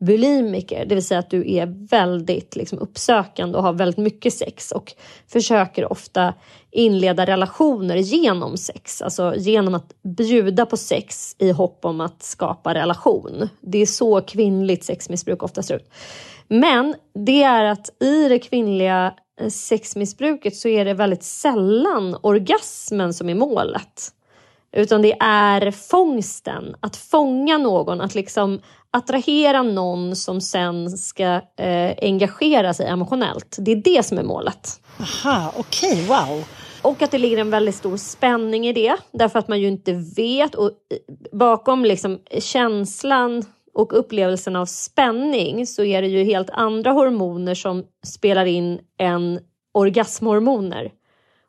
bulimiker, 0.00 0.84
det 0.84 0.94
vill 0.94 1.06
säga 1.06 1.20
att 1.20 1.30
du 1.30 1.52
är 1.52 1.88
väldigt 1.90 2.56
liksom, 2.56 2.78
uppsökande 2.78 3.58
och 3.58 3.64
har 3.64 3.72
väldigt 3.72 3.98
mycket 3.98 4.34
sex 4.34 4.72
och 4.72 4.92
försöker 5.26 5.92
ofta 5.92 6.34
inleda 6.70 7.26
relationer 7.26 7.96
genom 7.96 8.56
sex, 8.56 9.02
alltså 9.02 9.34
genom 9.36 9.74
att 9.74 10.02
bjuda 10.02 10.66
på 10.66 10.76
sex 10.76 11.36
i 11.38 11.50
hopp 11.50 11.84
om 11.84 12.00
att 12.00 12.22
skapa 12.22 12.74
relation. 12.74 13.48
Det 13.60 13.78
är 13.78 13.86
så 13.86 14.20
kvinnligt 14.20 14.84
sexmissbruk 14.84 15.42
ofta 15.42 15.62
ser 15.62 15.76
ut. 15.76 15.90
Men 16.48 16.94
det 17.14 17.42
är 17.42 17.64
att 17.64 18.02
i 18.02 18.28
det 18.28 18.38
kvinnliga 18.38 19.14
eh, 19.40 19.48
sexmissbruket 19.48 20.56
så 20.56 20.68
är 20.68 20.84
det 20.84 20.94
väldigt 20.94 21.22
sällan 21.22 22.16
orgasmen 22.22 23.14
som 23.14 23.28
är 23.28 23.34
målet. 23.34 24.12
Utan 24.72 25.02
det 25.02 25.16
är 25.20 25.70
fångsten, 25.70 26.76
att 26.80 26.96
fånga 26.96 27.58
någon, 27.58 28.00
att 28.00 28.14
liksom 28.14 28.60
attrahera 28.92 29.62
någon 29.62 30.16
som 30.16 30.40
sen 30.40 30.90
ska 30.90 31.40
eh, 31.56 31.94
engagera 32.02 32.74
sig 32.74 32.86
emotionellt. 32.86 33.56
Det 33.58 33.72
är 33.72 33.76
det 33.76 34.02
som 34.02 34.18
är 34.18 34.22
målet. 34.22 34.80
Aha, 35.00 35.52
okej, 35.56 36.06
wow. 36.08 36.44
Och 36.82 37.02
att 37.02 37.10
det 37.10 37.18
ligger 37.18 37.38
en 37.38 37.50
väldigt 37.50 37.74
stor 37.74 37.96
spänning 37.96 38.66
i 38.66 38.72
det, 38.72 38.96
därför 39.12 39.38
att 39.38 39.48
man 39.48 39.60
ju 39.60 39.68
inte 39.68 39.92
vet. 40.16 40.54
Och 40.54 40.70
bakom 41.32 41.84
liksom 41.84 42.18
känslan 42.38 43.42
och 43.74 43.98
upplevelsen 43.98 44.56
av 44.56 44.66
spänning 44.66 45.66
så 45.66 45.84
är 45.84 46.02
det 46.02 46.08
ju 46.08 46.24
helt 46.24 46.50
andra 46.50 46.90
hormoner 46.90 47.54
som 47.54 47.84
spelar 48.06 48.46
in 48.46 48.80
än 48.98 49.40
orgasmhormoner. 49.74 50.90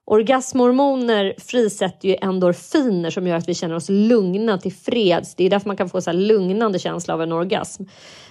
Orgasmhormoner 0.09 1.33
frisätter 1.37 2.09
ju 2.09 2.15
endorfiner 2.21 3.09
som 3.09 3.27
gör 3.27 3.35
att 3.35 3.49
vi 3.49 3.53
känner 3.53 3.75
oss 3.75 3.89
lugna 3.89 4.57
till 4.57 4.73
freds. 4.73 5.35
Det 5.35 5.43
är 5.43 5.49
därför 5.49 5.67
man 5.67 5.77
kan 5.77 5.89
få 5.89 6.01
så 6.01 6.09
här 6.09 6.17
lugnande 6.17 6.79
känsla 6.79 7.13
av 7.13 7.21
en 7.21 7.31
orgasm. 7.31 7.83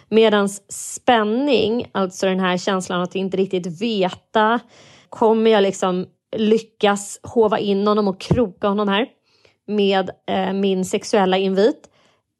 Medan 0.09 0.49
spänning, 0.69 1.91
alltså 1.93 2.27
den 2.27 2.41
här 2.41 2.57
känslan 2.57 3.03
att 3.03 3.15
inte 3.15 3.37
riktigt 3.37 3.81
veta, 3.83 4.61
kommer 5.09 5.51
jag 5.51 5.63
liksom 5.63 6.07
lyckas 6.37 7.21
hova 7.23 7.59
in 7.59 7.87
honom 7.87 8.09
och 8.09 8.21
kroka 8.21 8.69
honom 8.69 8.89
här 8.89 9.07
med 9.67 10.11
eh, 10.31 10.53
min 10.53 10.85
sexuella 10.85 11.37
invit? 11.37 11.89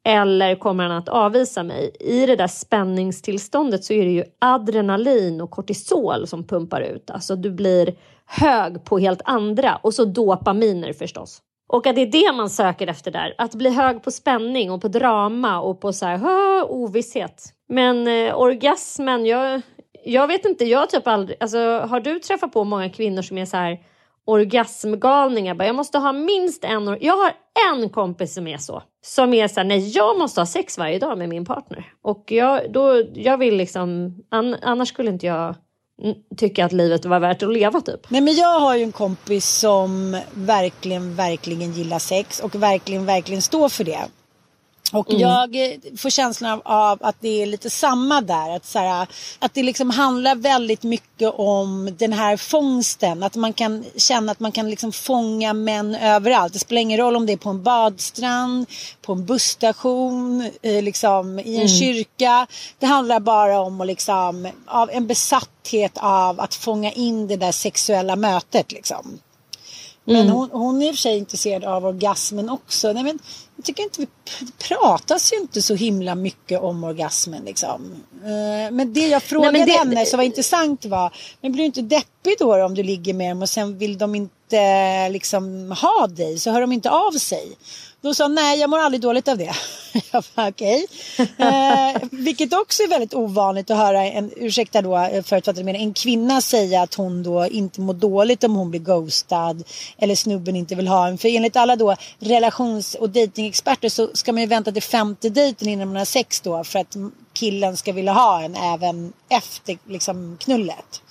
Eller 0.05 0.55
kommer 0.55 0.83
han 0.83 0.97
att 0.97 1.09
avvisa 1.09 1.63
mig? 1.63 1.95
I 1.99 2.25
det 2.25 2.35
där 2.35 2.47
spänningstillståndet 2.47 3.83
så 3.83 3.93
är 3.93 4.05
det 4.05 4.11
ju 4.11 4.23
adrenalin 4.39 5.41
och 5.41 5.51
kortisol 5.51 6.27
som 6.27 6.47
pumpar 6.47 6.81
ut. 6.81 7.09
Alltså 7.09 7.35
du 7.35 7.51
blir 7.51 7.95
hög 8.29 8.83
på 8.85 8.99
helt 8.99 9.21
andra 9.25 9.75
och 9.75 9.93
så 9.93 10.05
dopaminer 10.05 10.93
förstås. 10.93 11.41
Och 11.69 11.87
att 11.87 11.95
det 11.95 12.01
är 12.01 12.11
det 12.11 12.37
man 12.37 12.49
söker 12.49 12.87
efter 12.87 13.11
där. 13.11 13.35
Att 13.37 13.55
bli 13.55 13.69
hög 13.69 14.03
på 14.03 14.11
spänning 14.11 14.71
och 14.71 14.81
på 14.81 14.87
drama 14.87 15.59
och 15.59 15.81
på 15.81 15.93
så 15.93 16.05
här 16.05 16.17
hö, 16.17 16.63
ovisshet. 16.63 17.43
Men 17.67 18.07
eh, 18.07 18.39
orgasmen, 18.39 19.25
jag, 19.25 19.61
jag 20.05 20.27
vet 20.27 20.45
inte, 20.45 20.65
jag 20.65 20.79
har 20.79 20.85
typ 20.85 21.07
aldrig, 21.07 21.37
alltså 21.39 21.79
har 21.79 21.99
du 21.99 22.19
träffat 22.19 22.53
på 22.53 22.63
många 22.63 22.89
kvinnor 22.89 23.21
som 23.21 23.37
är 23.37 23.45
så 23.45 23.57
här 23.57 23.79
orgasmgalningar? 24.25 25.55
Bara, 25.55 25.65
jag 25.65 25.75
måste 25.75 25.97
ha 25.97 26.13
minst 26.13 26.63
en, 26.63 26.97
jag 27.01 27.17
har 27.17 27.31
en 27.73 27.89
kompis 27.89 28.33
som 28.33 28.47
är 28.47 28.57
så. 28.57 28.83
Som 29.05 29.33
är 29.33 29.47
så 29.47 29.59
här, 29.59 29.67
nej 29.67 29.89
jag 29.89 30.19
måste 30.19 30.41
ha 30.41 30.45
sex 30.45 30.77
varje 30.77 30.99
dag 30.99 31.17
med 31.17 31.29
min 31.29 31.45
partner. 31.45 31.93
Och 32.01 32.23
jag, 32.27 32.71
då, 32.71 33.03
jag 33.13 33.37
vill 33.37 33.55
liksom, 33.55 34.15
an, 34.29 34.55
annars 34.61 34.89
skulle 34.89 35.09
inte 35.09 35.25
jag 35.25 35.55
Mm, 36.03 36.15
tycka 36.37 36.65
att 36.65 36.71
livet 36.71 37.05
var 37.05 37.19
värt 37.19 37.43
att 37.43 37.53
leva 37.53 37.81
typ. 37.81 38.09
Nej 38.09 38.21
men 38.21 38.35
jag 38.35 38.59
har 38.59 38.75
ju 38.75 38.83
en 38.83 38.91
kompis 38.91 39.47
som 39.49 40.21
verkligen, 40.33 41.15
verkligen 41.15 41.73
gillar 41.73 41.99
sex 41.99 42.39
och 42.39 42.55
verkligen, 42.55 43.05
verkligen 43.05 43.41
står 43.41 43.69
för 43.69 43.83
det. 43.83 43.99
Och 44.91 45.13
jag 45.13 45.55
eh, 45.55 45.77
får 45.97 46.09
känslan 46.09 46.61
av, 46.65 46.97
att 47.01 47.15
det 47.19 47.41
är 47.41 47.45
lite 47.45 47.69
samma 47.69 48.21
där. 48.21 48.55
Att, 48.55 48.65
så 48.65 48.79
här, 48.79 49.07
att 49.39 49.53
det 49.53 49.63
liksom 49.63 49.89
handlar 49.89 50.35
väldigt 50.35 50.83
mycket 50.83 51.33
om 51.33 51.95
den 51.99 52.13
här 52.13 52.37
fångsten. 52.37 53.23
Att 53.23 53.35
man 53.35 53.53
kan 53.53 53.85
känna 53.95 54.31
att 54.31 54.39
man 54.39 54.51
kan 54.51 54.69
liksom 54.69 54.91
fånga 54.91 55.53
män 55.53 55.95
överallt. 55.95 56.53
Det 56.53 56.59
spelar 56.59 56.81
ingen 56.81 56.97
roll 56.97 57.15
om 57.15 57.25
det 57.25 57.33
är 57.33 57.37
på 57.37 57.49
en 57.49 57.63
badstrand, 57.63 58.65
på 59.01 59.13
en 59.13 59.25
busstation, 59.25 60.49
eh, 60.61 60.83
liksom, 60.83 61.39
i 61.39 61.61
en 61.61 61.69
kyrka. 61.69 62.47
Det 62.79 62.85
handlar 62.85 63.19
bara 63.19 63.59
om 63.59 63.81
att 63.81 63.87
liksom, 63.87 64.47
av 64.67 64.89
en 64.89 65.07
besatthet 65.07 65.97
av 65.97 66.39
att 66.39 66.55
fånga 66.55 66.91
in 66.91 67.27
det 67.27 67.35
där 67.35 67.51
sexuella 67.51 68.15
mötet. 68.15 68.71
Liksom. 68.71 69.19
Men 70.03 70.29
hon, 70.29 70.49
hon 70.51 70.81
är 70.81 70.87
i 70.87 70.89
och 70.89 70.95
för 70.95 71.01
sig 71.01 71.17
intresserad 71.17 71.63
av 71.63 71.85
orgasmen 71.85 72.49
också. 72.49 72.93
Nej, 72.93 73.03
men 73.03 73.19
jag 73.59 73.65
tycker 73.65 73.83
inte 73.83 74.01
det 74.01 74.07
pratas 74.67 75.33
ju 75.33 75.37
inte 75.37 75.61
så 75.61 75.75
himla 75.75 76.15
mycket 76.15 76.61
om 76.61 76.83
orgasmen 76.83 77.45
liksom. 77.45 78.03
Eh, 78.23 78.71
Men 78.71 78.93
det 78.93 79.07
jag 79.07 79.23
frågade 79.23 79.57
men 79.57 79.67
det- 79.67 79.73
henne 79.77 80.05
som 80.05 80.17
var 80.17 80.23
intressant 80.23 80.85
var, 80.85 81.13
men 81.41 81.51
blir 81.51 81.61
du 81.61 81.65
inte 81.65 81.81
deppig 81.81 82.35
då 82.39 82.65
om 82.65 82.75
du 82.75 82.83
ligger 82.83 83.13
med 83.13 83.31
dem 83.31 83.41
och 83.41 83.49
sen 83.49 83.77
vill 83.77 83.97
de 83.97 84.15
inte 84.15 85.09
liksom 85.09 85.71
ha 85.81 86.07
dig 86.07 86.39
så 86.39 86.51
hör 86.51 86.61
de 86.61 86.71
inte 86.71 86.89
av 86.89 87.11
sig. 87.11 87.51
Då 88.01 88.13
sa 88.13 88.27
nej 88.27 88.59
jag 88.59 88.69
mår 88.69 88.77
aldrig 88.79 89.01
dåligt 89.01 89.27
av 89.27 89.37
det. 89.37 89.51
Jag 90.11 90.23
bara 90.35 90.47
okej. 90.47 90.87
Eh, 91.17 92.01
vilket 92.11 92.53
också 92.53 92.83
är 92.83 92.87
väldigt 92.87 93.13
ovanligt 93.13 93.71
att 93.71 93.77
höra 93.77 94.03
en, 94.05 94.31
ursäkta 94.35 94.81
då 94.81 94.97
eh, 94.97 95.23
förutfattade 95.23 95.63
mening, 95.63 95.81
en 95.83 95.93
kvinna 95.93 96.41
säga 96.41 96.81
att 96.81 96.93
hon 96.93 97.23
då 97.23 97.45
inte 97.47 97.81
mår 97.81 97.93
dåligt 97.93 98.43
om 98.43 98.55
hon 98.55 98.69
blir 98.71 98.79
ghostad 98.81 99.63
eller 99.97 100.15
snubben 100.15 100.55
inte 100.55 100.75
vill 100.75 100.87
ha 100.87 101.07
en. 101.07 101.17
För 101.17 101.27
enligt 101.35 101.55
alla 101.55 101.75
då 101.75 101.95
relations 102.19 102.95
och 102.95 103.09
datingexperter 103.49 103.89
så 103.89 104.09
ska 104.13 104.33
man 104.33 104.41
ju 104.41 104.47
vänta 104.47 104.71
till 104.71 104.83
femte 104.83 105.29
dejten 105.29 105.67
innan 105.67 105.87
man 105.87 105.97
har 105.97 106.05
sex 106.05 106.41
då 106.41 106.63
för 106.63 106.79
att 106.79 106.95
killen 107.33 107.77
ska 107.77 107.93
vilja 107.93 108.13
ha 108.13 108.41
en 108.41 108.55
även 108.55 109.13
efter 109.29 109.77
liksom 109.87 110.37
knullet. 110.39 111.01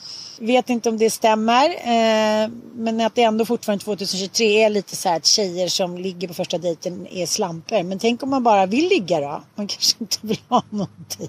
Vet 0.41 0.71
inte 0.71 0.89
om 0.89 0.99
det 0.99 1.11
stämmer. 1.11 1.69
Eh, 1.69 2.49
men 2.75 3.01
att 3.01 3.15
det 3.15 3.23
ändå 3.23 3.45
fortfarande 3.45 3.85
2023 3.85 4.65
är 4.65 4.71
lite 4.71 4.97
så 4.97 5.09
här 5.09 5.17
att 5.17 5.27
tjejer 5.27 5.69
som 5.69 5.99
ligger 5.99 6.29
på 6.29 6.35
första 6.35 6.59
dejten 6.59 7.07
är 7.07 7.27
slamper. 7.27 7.83
Men 7.83 7.99
tänk 7.99 8.23
om 8.23 8.31
man 8.31 8.43
bara 8.43 8.67
vill 8.67 8.89
ligga 8.89 9.21
då? 9.21 9.43
Man 9.55 9.67
kanske 9.67 9.97
inte 10.01 10.19
vill 10.21 10.41
ha 10.49 10.63
någonting. 10.71 11.29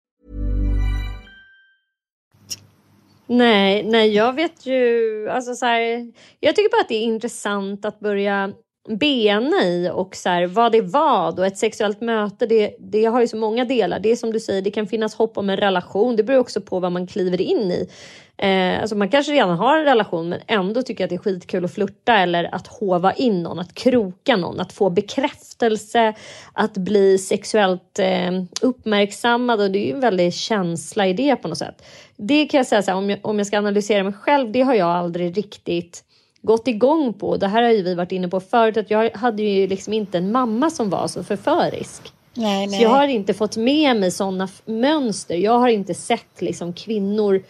Nej, 3.33 3.83
nej, 3.83 4.13
jag 4.13 4.33
vet 4.33 4.65
ju, 4.65 5.29
alltså 5.29 5.53
så 5.53 5.65
här, 5.65 6.11
jag 6.39 6.55
tycker 6.55 6.69
bara 6.69 6.81
att 6.81 6.89
det 6.89 6.95
är 6.95 7.03
intressant 7.03 7.85
att 7.85 7.99
börja 7.99 8.53
bena 8.99 9.63
i 9.63 9.89
och 9.93 10.15
så 10.15 10.29
här, 10.29 10.47
vad 10.47 10.71
det 10.71 10.77
är 10.77 10.81
vad 10.81 11.39
och 11.39 11.45
ett 11.45 11.57
sexuellt 11.57 12.01
möte 12.01 12.45
det, 12.45 12.75
det 12.79 13.05
har 13.05 13.21
ju 13.21 13.27
så 13.27 13.37
många 13.37 13.65
delar. 13.65 13.99
Det 13.99 14.11
är 14.11 14.15
som 14.15 14.33
du 14.33 14.39
säger, 14.39 14.61
det 14.61 14.71
kan 14.71 14.87
finnas 14.87 15.15
hopp 15.15 15.37
om 15.37 15.49
en 15.49 15.57
relation. 15.57 16.15
Det 16.15 16.23
beror 16.23 16.39
också 16.39 16.61
på 16.61 16.79
vad 16.79 16.91
man 16.91 17.07
kliver 17.07 17.41
in 17.41 17.71
i. 17.71 17.89
Eh, 18.37 18.81
alltså 18.81 18.95
man 18.95 19.09
kanske 19.09 19.31
redan 19.31 19.57
har 19.57 19.77
en 19.77 19.85
relation 19.85 20.29
men 20.29 20.39
ändå 20.47 20.81
tycker 20.81 21.03
att 21.03 21.09
det 21.09 21.15
är 21.15 21.19
skitkul 21.19 21.65
att 21.65 21.73
flirta 21.73 22.17
eller 22.17 22.55
att 22.55 22.67
hova 22.67 23.13
in 23.13 23.43
någon, 23.43 23.59
att 23.59 23.73
kroka 23.73 24.35
någon, 24.35 24.59
att 24.59 24.73
få 24.73 24.89
bekräftelse, 24.89 26.13
att 26.53 26.73
bli 26.73 27.17
sexuellt 27.17 27.99
eh, 27.99 28.31
uppmärksammad 28.61 29.61
och 29.61 29.71
det 29.71 29.79
är 29.79 29.85
ju 29.85 29.93
en 29.93 29.99
väldig 29.99 30.33
känsla 30.33 31.07
i 31.07 31.13
det 31.13 31.35
på 31.35 31.47
något 31.47 31.57
sätt. 31.57 31.85
Det 32.15 32.45
kan 32.45 32.57
jag 32.57 32.67
säga 32.67 32.81
så 32.81 32.91
här, 32.91 32.97
om 32.97 33.09
jag, 33.09 33.19
om 33.21 33.37
jag 33.37 33.47
ska 33.47 33.57
analysera 33.57 34.03
mig 34.03 34.13
själv, 34.13 34.51
det 34.51 34.61
har 34.61 34.73
jag 34.73 34.89
aldrig 34.89 35.37
riktigt 35.37 36.03
gått 36.41 36.67
igång 36.67 37.13
på. 37.13 37.37
Det 37.37 37.47
här 37.47 37.63
har 37.63 37.69
ju 37.69 37.81
vi 37.81 37.95
varit 37.95 38.11
inne 38.11 38.27
på 38.27 38.39
förut, 38.39 38.77
att 38.77 38.91
jag 38.91 39.09
hade 39.09 39.43
ju 39.43 39.67
liksom 39.67 39.93
inte 39.93 40.17
en 40.17 40.31
mamma 40.31 40.69
som 40.69 40.89
var 40.89 41.07
så 41.07 41.23
förförisk. 41.23 42.01
Nej, 42.33 42.67
Så 42.67 42.71
nej. 42.71 42.83
jag 42.83 42.89
har 42.89 43.07
inte 43.07 43.33
fått 43.33 43.57
med 43.57 43.97
mig 43.97 44.11
sådana 44.11 44.47
mönster. 44.65 45.35
Jag 45.35 45.59
har 45.59 45.67
inte 45.67 45.93
sett 45.93 46.41
liksom 46.41 46.73
kvinnor 46.73 47.43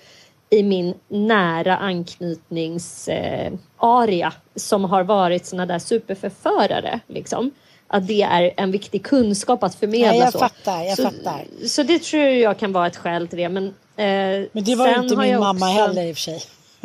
i 0.54 0.64
min 0.64 0.94
nära 1.08 1.78
anknytningsarea 1.78 3.48
eh, 3.48 3.54
area 3.78 4.34
som 4.56 4.84
har 4.84 5.04
varit 5.04 5.46
såna 5.46 5.66
där 5.66 5.80
superförförare. 5.80 7.00
Liksom. 7.08 7.52
Att 7.88 8.08
det 8.08 8.22
är 8.22 8.52
en 8.58 8.72
viktig 8.72 9.04
kunskap 9.04 9.64
att 9.64 9.76
förmedla. 9.76 10.08
Nej, 10.08 10.20
jag 10.20 10.32
så. 10.32 10.40
fattar, 10.40 10.84
jag 10.84 10.98
så, 10.98 11.04
fattar. 11.04 11.68
Så 11.68 11.84
det 11.84 12.04
tror 12.04 12.24
jag 12.24 12.58
kan 12.58 12.72
vara 12.72 12.88
ett 12.88 12.98
skäl 12.98 13.28
till 13.28 13.38
det. 13.38 13.50
Men, 13.50 13.66
eh, 13.68 14.48
Men 14.52 14.64
det 14.64 14.76
var 14.76 15.04
inte 15.04 15.18
min 15.18 15.40
mamma 15.40 15.66
också... 15.66 15.82
heller 15.82 16.04
i 16.04 16.12
och 16.12 16.16
för 16.16 16.22
sig. 16.22 16.42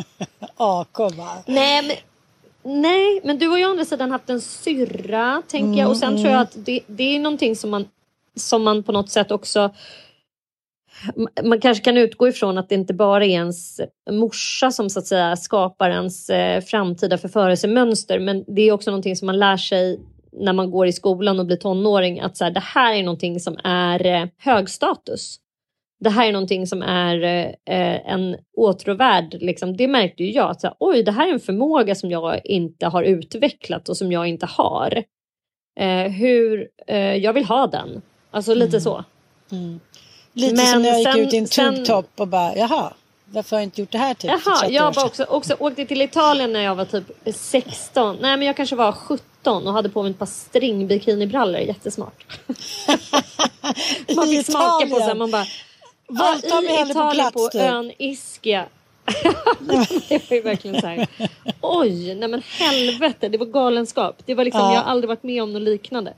AK? 0.56 0.98
Nej 1.46 1.82
men, 1.82 1.96
nej, 2.82 3.20
men 3.24 3.38
du 3.38 3.48
har 3.48 3.58
ju 3.58 3.66
å 3.66 3.70
andra 3.70 3.84
sidan 3.84 4.10
haft 4.10 4.30
en 4.30 4.40
syrra, 4.40 5.42
tänker 5.48 5.80
jag. 5.80 5.90
Och 5.90 5.96
sen 5.96 6.16
tror 6.16 6.28
jag 6.28 6.40
att 6.40 6.52
det, 6.54 6.80
det 6.86 7.16
är 7.16 7.20
någonting 7.20 7.56
som 7.56 7.70
man, 7.70 7.88
som 8.36 8.62
man 8.62 8.82
på 8.82 8.92
något 8.92 9.10
sätt 9.10 9.30
också... 9.30 9.70
Man 11.42 11.60
kanske 11.60 11.84
kan 11.84 11.96
utgå 11.96 12.28
ifrån 12.28 12.58
att 12.58 12.68
det 12.68 12.74
inte 12.74 12.94
bara 12.94 13.24
är 13.24 13.28
ens 13.28 13.80
morsa 14.10 14.70
som 14.70 14.90
så 14.90 14.98
att 14.98 15.06
säga 15.06 15.36
skapar 15.36 15.90
ens 15.90 16.30
eh, 16.30 16.60
framtida 16.60 17.18
förförelsemönster. 17.18 18.18
Men 18.18 18.44
det 18.46 18.62
är 18.62 18.72
också 18.72 18.90
någonting 18.90 19.16
som 19.16 19.26
man 19.26 19.38
lär 19.38 19.56
sig 19.56 20.00
när 20.32 20.52
man 20.52 20.70
går 20.70 20.86
i 20.86 20.92
skolan 20.92 21.40
och 21.40 21.46
blir 21.46 21.56
tonåring. 21.56 22.20
Att 22.20 22.36
så 22.36 22.44
här, 22.44 22.50
det 22.50 22.60
här 22.60 22.94
är 22.94 23.02
någonting 23.02 23.40
som 23.40 23.58
är 23.64 24.06
eh, 24.06 24.28
hög 24.38 24.68
status. 24.68 25.36
Det 26.00 26.10
här 26.10 26.28
är 26.28 26.32
någonting 26.32 26.66
som 26.66 26.82
är 26.82 27.24
eh, 27.64 28.12
en 28.12 28.36
åtråvärd. 28.56 29.36
Liksom. 29.40 29.76
Det 29.76 29.88
märkte 29.88 30.24
ju 30.24 30.32
jag. 30.32 30.50
Att, 30.50 30.60
så 30.60 30.66
här, 30.66 30.76
Oj, 30.80 31.02
det 31.02 31.12
här 31.12 31.28
är 31.28 31.32
en 31.32 31.40
förmåga 31.40 31.94
som 31.94 32.10
jag 32.10 32.46
inte 32.46 32.86
har 32.86 33.02
utvecklat 33.02 33.88
och 33.88 33.96
som 33.96 34.12
jag 34.12 34.26
inte 34.26 34.46
har. 34.46 35.02
Hur, 36.08 36.68
jag 37.16 37.32
vill 37.32 37.44
ha 37.44 37.66
den. 37.66 38.02
Alltså 38.30 38.54
lite 38.54 38.80
så. 38.80 39.04
Lite 40.36 40.54
Men 40.56 40.66
som 40.66 40.82
när 40.82 40.88
jag 40.88 40.98
gick 40.98 41.08
sen- 41.12 41.20
ut 41.20 41.32
i 41.32 41.36
en 41.36 41.46
tubtopp 41.76 42.10
och 42.16 42.28
bara, 42.28 42.56
jaha, 42.56 42.92
varför 43.24 43.56
har 43.56 43.60
jag 43.60 43.66
inte 43.66 43.80
gjort 43.80 43.92
det 43.92 43.98
här 43.98 44.14
typ 44.14 44.30
Jaha, 44.30 44.56
30 44.60 44.74
jag 44.74 44.94
var 44.94 45.04
också, 45.06 45.24
också 45.24 45.56
åkte 45.58 45.84
till 45.86 46.02
Italien 46.02 46.52
när 46.52 46.60
jag 46.60 46.74
var 46.74 46.84
typ 46.84 47.04
16. 47.34 48.16
Nej, 48.20 48.36
men 48.36 48.46
jag 48.46 48.56
kanske 48.56 48.76
var 48.76 48.92
17 48.92 49.66
och 49.66 49.72
hade 49.72 49.88
på 49.88 50.02
mig 50.02 50.10
ett 50.10 50.18
par 50.18 50.26
stringbikinbrallor. 50.26 51.60
Jättesmart. 51.60 52.26
man 54.16 54.28
I 54.28 54.36
fick 54.36 54.46
smaka 54.46 54.86
på 54.86 54.96
Italien. 54.96 55.18
man 55.18 55.30
bara... 55.30 55.44
Våldta 56.08 56.60
mig 56.60 56.74
i 56.74 56.76
hellre 56.76 56.94
på 56.94 57.10
plats, 57.10 57.32
på 57.32 57.48
typ. 57.48 57.62
ön 57.62 57.92
Ischia. 57.98 58.64
det 60.08 60.30
var 60.30 60.36
ju 60.36 60.40
verkligen 60.42 60.80
så 60.80 60.86
här. 60.86 61.06
Oj, 61.60 62.14
nej 62.14 62.28
men 62.28 62.42
helvete, 62.58 63.28
det 63.28 63.38
var 63.38 63.46
galenskap. 63.46 64.22
Det 64.26 64.34
var 64.34 64.44
liksom, 64.44 64.60
Ja. 64.60 64.74
jag 64.74 64.80
har 64.82 64.90
aldrig 64.90 65.08
varit 65.08 65.22
med 65.22 65.42
om 65.42 65.52
något 65.52 65.62
liknande. 65.62 66.14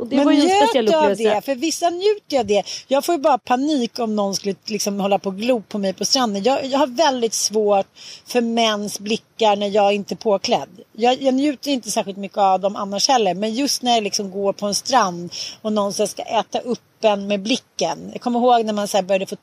Och 0.00 0.06
det 0.06 0.16
men 0.16 0.24
var 0.24 0.32
ju 0.32 0.40
en 0.40 0.66
speciell 0.66 0.88
upplevelse. 0.88 1.34
det? 1.34 1.40
För 1.40 1.54
vissa 1.54 1.90
njuter 1.90 2.24
ju 2.28 2.38
av 2.38 2.46
det. 2.46 2.62
Jag 2.88 3.04
får 3.04 3.14
ju 3.14 3.20
bara 3.20 3.38
panik 3.38 3.98
om 3.98 4.16
någon 4.16 4.34
skulle 4.34 4.54
liksom 4.66 5.00
hålla 5.00 5.18
på 5.18 5.28
och 5.28 5.36
glo 5.36 5.62
på 5.68 5.78
mig 5.78 5.92
på 5.92 6.04
stranden. 6.04 6.42
Jag, 6.42 6.64
jag 6.64 6.78
har 6.78 6.86
väldigt 6.86 7.34
svårt 7.34 7.86
för 8.26 8.40
mäns 8.40 9.00
blickar 9.00 9.56
när 9.56 9.66
jag 9.66 9.94
inte 9.94 10.14
är 10.14 10.16
påklädd. 10.16 10.68
Jag, 10.92 11.22
jag 11.22 11.34
njuter 11.34 11.70
inte 11.70 11.90
särskilt 11.90 12.18
mycket 12.18 12.38
av 12.38 12.60
dem 12.60 12.76
annars 12.76 13.08
heller. 13.08 13.34
Men 13.34 13.54
just 13.54 13.82
när 13.82 13.94
jag 13.94 14.04
liksom 14.04 14.30
går 14.30 14.52
på 14.52 14.66
en 14.66 14.74
strand 14.74 15.32
och 15.62 15.72
någon 15.72 15.92
ska 15.92 16.22
äta 16.22 16.58
upp 16.58 16.80
en 17.04 17.26
med 17.26 17.40
blicken. 17.40 18.10
Jag 18.12 18.20
kommer 18.20 18.38
ihåg 18.40 18.64
när 18.64 18.72
man 18.72 18.88
så 18.88 19.02
började 19.02 19.26
få 19.26 19.36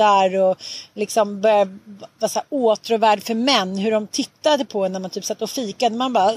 tuttar 0.00 0.40
och 0.40 0.56
liksom 0.94 1.40
började 1.40 1.78
vara 2.18 2.28
så 2.28 2.38
här 2.38 2.46
åtråvärd 2.48 3.22
för 3.22 3.34
män. 3.34 3.78
Hur 3.78 3.90
de 3.90 4.06
tittade 4.06 4.64
på 4.64 4.84
en 4.84 4.92
när 4.92 5.00
man 5.00 5.10
typ 5.10 5.24
satt 5.24 5.42
och 5.42 5.50
fikade. 5.50 5.96
Man 5.96 6.12
bara. 6.12 6.32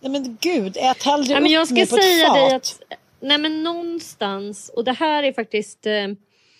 Nej 0.00 0.12
men 0.12 0.36
gud, 0.40 0.76
ät 0.76 1.02
hellre 1.02 1.34
men 1.34 1.44
upp 1.44 1.50
jag 1.50 1.66
ska 1.66 1.74
mig 1.74 1.86
på 1.86 1.96
ett 1.96 2.02
säga 2.02 2.26
fat. 2.26 2.34
dig 2.34 2.54
att 2.54 2.80
nej 3.20 3.38
men 3.38 3.62
någonstans, 3.62 4.70
och 4.76 4.84
det 4.84 4.92
här 4.92 5.22
är 5.22 5.32
faktiskt 5.32 5.86
eh, 5.86 6.08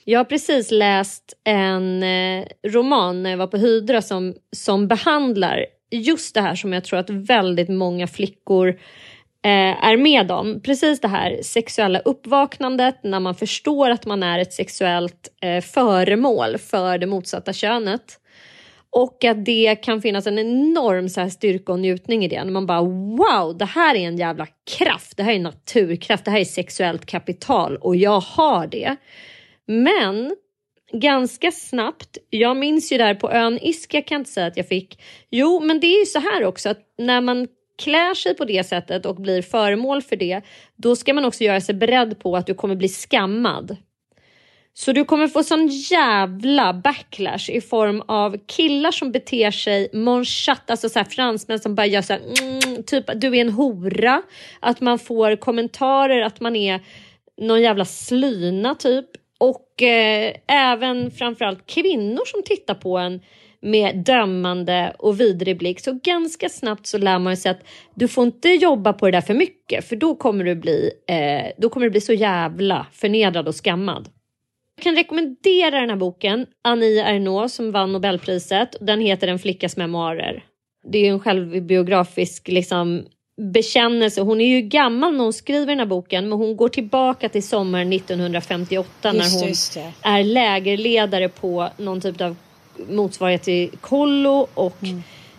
jag 0.05 0.20
har 0.20 0.24
precis 0.24 0.70
läst 0.70 1.35
en 1.44 2.02
eh, 2.02 2.44
roman 2.66 3.22
när 3.22 3.31
jag 3.31 3.37
var 3.37 3.46
på 3.46 3.57
Hydra 3.57 4.02
som, 4.02 4.35
som 4.57 4.88
behandlar 4.88 5.66
just 5.90 6.35
det 6.35 6.40
här 6.40 6.55
som 6.55 6.72
jag 6.72 6.85
tror 6.85 6.98
att 6.98 7.11
väldigt 7.11 7.68
många 7.68 8.07
flickor 8.07 8.78
Eh, 9.44 9.85
är 9.85 9.96
med 9.96 10.31
om. 10.31 10.61
Precis 10.61 11.00
det 11.00 11.09
här 11.09 11.42
sexuella 11.42 11.98
uppvaknandet 11.98 12.98
när 13.02 13.20
man 13.20 13.35
förstår 13.35 13.90
att 13.90 14.07
man 14.07 14.22
är 14.22 14.38
ett 14.38 14.52
sexuellt 14.52 15.28
eh, 15.42 15.61
föremål 15.61 16.59
för 16.59 16.98
det 16.98 17.07
motsatta 17.07 17.52
könet. 17.52 18.18
Och 18.90 19.24
att 19.24 19.44
det 19.44 19.76
kan 19.83 20.02
finnas 20.02 20.26
en 20.26 20.38
enorm 20.38 21.09
så 21.09 21.20
här 21.20 21.28
styrka 21.28 21.72
och 21.72 21.78
njutning 21.78 22.24
i 22.24 22.28
det. 22.28 22.44
När 22.44 22.52
man 22.52 22.66
bara 22.66 22.83
wow, 22.83 23.57
det 23.59 23.64
här 23.64 23.94
är 23.94 24.09
en 24.09 24.18
jävla 24.18 24.46
kraft. 24.78 25.16
Det 25.16 25.22
här 25.22 25.33
är 25.33 25.38
naturkraft. 25.38 26.24
Det 26.24 26.31
här 26.31 26.40
är 26.40 26.44
sexuellt 26.44 27.07
kapital 27.07 27.76
och 27.76 27.96
jag 27.96 28.20
har 28.20 28.66
det. 28.66 28.96
Men 29.66 30.37
ganska 30.92 31.52
snabbt, 31.52 32.18
jag 32.31 32.57
minns 32.57 32.92
ju 32.92 32.98
där 32.98 33.14
på 33.14 33.31
ön 33.31 33.59
Iska 33.62 34.02
kan 34.02 34.14
jag 34.14 34.20
inte 34.20 34.31
säga 34.31 34.46
att 34.46 34.57
jag 34.57 34.68
fick. 34.68 35.02
Jo, 35.31 35.61
men 35.61 35.81
det 35.81 35.87
är 35.87 35.98
ju 35.98 36.07
så 36.07 36.18
här 36.18 36.44
också 36.44 36.68
att 36.68 36.81
när 36.98 37.20
man 37.20 37.48
klär 37.82 38.14
sig 38.14 38.36
på 38.36 38.44
det 38.44 38.64
sättet 38.64 39.06
och 39.06 39.16
blir 39.16 39.42
föremål 39.42 40.02
för 40.02 40.16
det, 40.16 40.40
då 40.76 40.96
ska 40.96 41.14
man 41.14 41.24
också 41.24 41.44
göra 41.44 41.60
sig 41.60 41.74
beredd 41.74 42.18
på 42.18 42.36
att 42.36 42.46
du 42.46 42.54
kommer 42.54 42.74
bli 42.74 42.88
skammad. 42.88 43.76
Så 44.74 44.92
du 44.92 45.04
kommer 45.04 45.28
få 45.28 45.42
sån 45.42 45.68
jävla 45.68 46.72
backlash 46.72 47.50
i 47.50 47.60
form 47.60 48.02
av 48.08 48.36
killar 48.46 48.90
som 48.90 49.12
beter 49.12 49.50
sig 49.50 49.88
monchat, 49.92 50.70
alltså 50.70 50.88
så 50.88 50.98
här 50.98 51.06
fransmän 51.06 51.58
som 51.58 51.74
bara 51.74 51.86
gör 51.86 52.02
så 52.02 52.12
här, 52.12 52.20
mm, 52.42 52.82
typ 52.82 53.04
du 53.14 53.36
är 53.36 53.40
en 53.40 53.52
hora. 53.52 54.22
Att 54.60 54.80
man 54.80 54.98
får 54.98 55.36
kommentarer 55.36 56.22
att 56.22 56.40
man 56.40 56.56
är 56.56 56.80
någon 57.40 57.62
jävla 57.62 57.84
slyna 57.84 58.74
typ. 58.74 59.06
Och 59.38 59.82
eh, 59.82 60.34
även 60.46 61.10
framförallt 61.10 61.66
kvinnor 61.66 62.22
som 62.26 62.42
tittar 62.42 62.74
på 62.74 62.98
en 62.98 63.20
med 63.62 63.96
dömande 63.96 64.96
och 64.98 65.20
vidrig 65.20 65.59
blick. 65.59 65.81
Så 65.81 65.98
ganska 66.05 66.48
snabbt 66.48 66.87
så 66.87 66.98
lär 66.98 67.18
man 67.18 67.37
sig 67.37 67.51
att 67.51 67.61
du 67.94 68.09
får 68.09 68.25
inte 68.25 68.48
jobba 68.48 68.92
på 68.92 69.07
det 69.07 69.12
där 69.12 69.20
för 69.20 69.35
mycket 69.35 69.88
för 69.88 69.96
då 69.96 70.14
kommer 70.14 70.44
du 70.44 70.55
bli, 70.55 70.90
eh, 71.09 71.53
då 71.59 71.68
kommer 71.68 71.87
du 71.87 71.90
bli 71.90 72.01
så 72.01 72.12
jävla 72.12 72.87
förnedrad 72.92 73.48
och 73.48 73.64
skammad. 73.64 74.09
Jag 74.77 74.85
kan 74.85 74.96
rekommendera 74.96 75.81
den 75.81 75.90
här 75.90 75.96
boken, 75.96 76.46
Annie 76.64 77.01
Ernaux 77.01 77.55
som 77.55 77.70
vann 77.70 77.92
Nobelpriset. 77.92 78.77
Den 78.81 79.01
heter 79.01 79.29
En 79.29 79.38
flickas 79.38 79.77
memoarer. 79.77 80.44
Det 80.92 80.98
är 80.98 81.12
en 81.12 81.20
självbiografisk 81.20 82.48
liksom, 82.48 83.05
bekännelse. 83.53 84.20
Hon 84.20 84.40
är 84.40 84.46
ju 84.46 84.62
gammal 84.62 85.12
när 85.12 85.25
hon 85.25 85.33
skriver 85.33 85.66
den 85.66 85.79
här 85.79 85.87
boken 85.87 86.29
men 86.29 86.38
hon 86.38 86.57
går 86.57 86.68
tillbaka 86.68 87.29
till 87.29 87.42
sommaren 87.42 87.92
1958 87.92 89.12
Just 89.14 89.77
när 89.77 89.83
hon 89.83 89.92
är 90.03 90.25
lägerledare 90.25 91.29
på 91.29 91.68
någon 91.77 92.01
typ 92.01 92.20
av 92.20 92.37
motsvarighet 92.88 93.42
till 93.42 93.70
kollo 93.80 94.48
och 94.54 94.78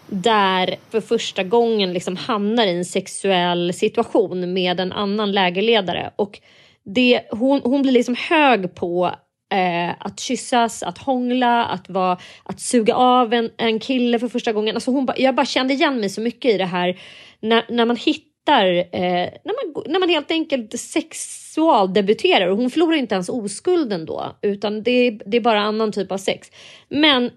där 0.07 0.75
för 0.89 1.01
första 1.01 1.43
gången 1.43 1.93
liksom 1.93 2.15
hamnar 2.15 2.65
i 2.65 2.77
en 2.77 2.85
sexuell 2.85 3.73
situation 3.73 4.53
med 4.53 4.79
en 4.79 4.91
annan 4.91 5.31
lägerledare. 5.31 6.11
Och 6.15 6.39
det, 6.85 7.21
hon, 7.31 7.61
hon 7.63 7.81
blir 7.81 7.91
liksom 7.91 8.15
hög 8.29 8.75
på 8.75 9.11
eh, 9.53 9.89
att 9.99 10.19
kyssas, 10.19 10.83
att 10.83 10.97
hångla, 10.97 11.65
att, 11.65 11.89
vara, 11.89 12.17
att 12.43 12.59
suga 12.59 12.95
av 12.95 13.33
en, 13.33 13.49
en 13.57 13.79
kille 13.79 14.19
för 14.19 14.27
första 14.27 14.53
gången. 14.53 14.75
Alltså 14.75 14.91
hon 14.91 15.05
ba, 15.05 15.13
jag 15.17 15.35
bara 15.35 15.45
kände 15.45 15.73
igen 15.73 15.99
mig 15.99 16.09
så 16.09 16.21
mycket 16.21 16.51
i 16.51 16.57
det 16.57 16.65
här 16.65 16.99
när, 17.39 17.65
när 17.69 17.85
man 17.85 17.95
hittar, 17.95 18.32
eh, 18.51 19.33
när, 19.43 19.73
man, 19.73 19.83
när 19.85 19.99
man 19.99 20.09
helt 20.09 20.31
enkelt 20.31 20.79
sexualdebuterar 20.79 22.47
och 22.47 22.57
hon 22.57 22.69
förlorar 22.69 22.97
inte 22.97 23.15
ens 23.15 23.29
oskulden 23.29 24.05
då 24.05 24.35
utan 24.41 24.83
det, 24.83 25.11
det 25.25 25.37
är 25.37 25.41
bara 25.41 25.61
annan 25.61 25.91
typ 25.91 26.11
av 26.11 26.17
sex. 26.17 26.51
Men 26.89 27.31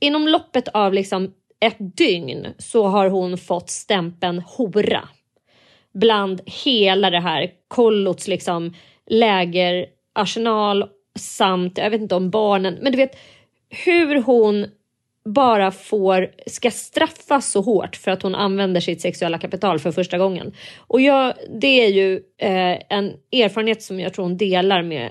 inom 0.00 0.28
loppet 0.28 0.68
av 0.68 0.92
liksom 0.92 1.34
ett 1.60 1.96
dygn 1.96 2.46
så 2.58 2.86
har 2.86 3.08
hon 3.08 3.38
fått 3.38 3.70
stämpeln 3.70 4.38
hora 4.38 5.08
bland 5.94 6.40
hela 6.46 7.10
det 7.10 7.20
här 7.20 7.50
kollots 7.68 8.28
liksom 8.28 8.74
lägerarsenal 9.06 10.88
samt, 11.18 11.78
jag 11.78 11.90
vet 11.90 12.00
inte 12.00 12.14
om 12.14 12.30
barnen, 12.30 12.78
men 12.80 12.92
du 12.92 12.98
vet 12.98 13.16
hur 13.84 14.22
hon 14.22 14.66
bara 15.24 15.70
får, 15.70 16.30
ska 16.46 16.70
straffas 16.70 17.50
så 17.50 17.60
hårt 17.60 17.96
för 17.96 18.10
att 18.10 18.22
hon 18.22 18.34
använder 18.34 18.80
sitt 18.80 19.00
sexuella 19.00 19.38
kapital 19.38 19.78
för 19.78 19.90
första 19.90 20.18
gången. 20.18 20.52
Och 20.78 21.00
jag, 21.00 21.34
det 21.60 21.84
är 21.84 21.88
ju 21.88 22.14
eh, 22.38 22.78
en 22.88 23.12
erfarenhet 23.32 23.82
som 23.82 24.00
jag 24.00 24.14
tror 24.14 24.24
hon 24.24 24.36
delar 24.36 24.82
med 24.82 25.10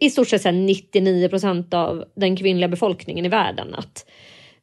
i 0.00 0.10
stort 0.10 0.28
sett 0.28 0.54
99 0.54 1.28
procent 1.28 1.74
av 1.74 2.04
den 2.16 2.36
kvinnliga 2.36 2.68
befolkningen 2.68 3.26
i 3.26 3.28
världen. 3.28 3.74
Att 3.74 4.06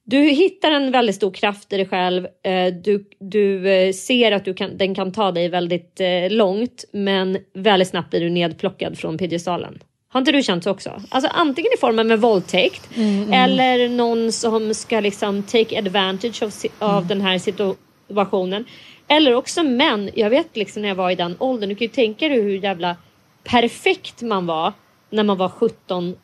du 0.05 0.17
hittar 0.17 0.71
en 0.71 0.91
väldigt 0.91 1.15
stor 1.15 1.31
kraft 1.31 1.73
i 1.73 1.77
dig 1.77 1.85
själv. 1.85 2.27
eh, 2.43 2.73
Du, 2.73 3.05
du 3.19 3.69
eh, 3.69 3.93
ser 3.93 4.31
att 4.31 4.45
du 4.45 4.53
kan, 4.53 4.77
den 4.77 4.95
kan 4.95 5.11
ta 5.11 5.31
dig 5.31 5.49
väldigt 5.49 5.99
eh, 5.99 6.29
långt 6.29 6.85
men 6.91 7.37
väldigt 7.53 7.87
snabbt 7.87 8.09
blir 8.09 8.21
du 8.21 8.29
nedplockad 8.29 8.97
från 8.97 9.17
piedestalen. 9.17 9.79
Har 10.13 10.19
inte 10.19 10.31
du 10.31 10.43
känt 10.43 10.63
så 10.63 10.71
också? 10.71 11.01
Alltså 11.09 11.29
antingen 11.33 11.71
i 11.73 11.77
form 11.79 11.99
av 11.99 12.11
en 12.11 12.19
våldtäkt 12.19 12.89
eller 13.33 13.89
någon 13.89 14.31
som 14.31 14.73
ska 14.73 14.99
liksom 14.99 15.43
take 15.43 15.77
advantage 15.79 16.43
av, 16.43 16.49
si- 16.49 16.71
av 16.79 17.07
den 17.07 17.21
här 17.21 17.37
situationen. 17.37 18.65
Eller 19.07 19.33
också 19.35 19.63
män. 19.63 20.09
Jag 20.15 20.29
vet 20.29 20.57
liksom 20.57 20.81
när 20.81 20.89
jag 20.89 20.95
var 20.95 21.11
i 21.11 21.15
den 21.15 21.35
åldern. 21.39 21.69
Du 21.69 21.75
kan 21.75 21.85
ju 21.85 21.93
tänka 21.93 22.29
dig 22.29 22.41
hur 22.41 22.63
jävla 22.63 22.95
perfekt 23.43 24.21
man 24.21 24.45
var 24.45 24.73
när 25.09 25.23
man 25.23 25.37
var 25.37 25.49
17 25.49 26.15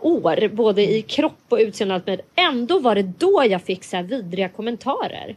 år, 0.00 0.48
både 0.48 0.82
i 0.90 1.02
kropp 1.02 1.38
och 1.48 1.58
utseende. 1.58 1.94
och 1.94 1.96
allt 1.98 2.06
med. 2.06 2.20
Ändå 2.34 2.78
var 2.78 2.94
det 2.94 3.02
då 3.02 3.44
jag 3.50 3.62
fick 3.62 3.84
så 3.84 3.96
här 3.96 4.02
vidriga 4.02 4.48
kommentarer. 4.48 5.36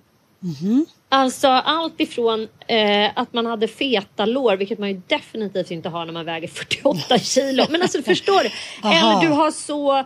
Alltså 1.10 1.47
allt 1.47 2.02
ifrån 2.02 2.47
eh, 2.67 3.12
att 3.15 3.34
man 3.34 3.45
hade 3.45 3.67
feta 3.67 4.25
lår, 4.25 4.56
vilket 4.56 4.80
man 4.80 4.89
ju 4.89 5.02
definitivt 5.08 5.71
inte 5.71 5.89
har 5.89 6.06
när 6.06 6.13
man 6.13 6.25
väger 6.25 6.47
48 6.47 7.17
kilo. 7.19 7.65
Men 7.69 7.82
alltså 7.82 8.02
förstår 8.02 8.43
du? 8.43 8.49
Eller 8.89 9.21
du 9.21 9.28
har 9.28 9.52
så... 9.52 9.97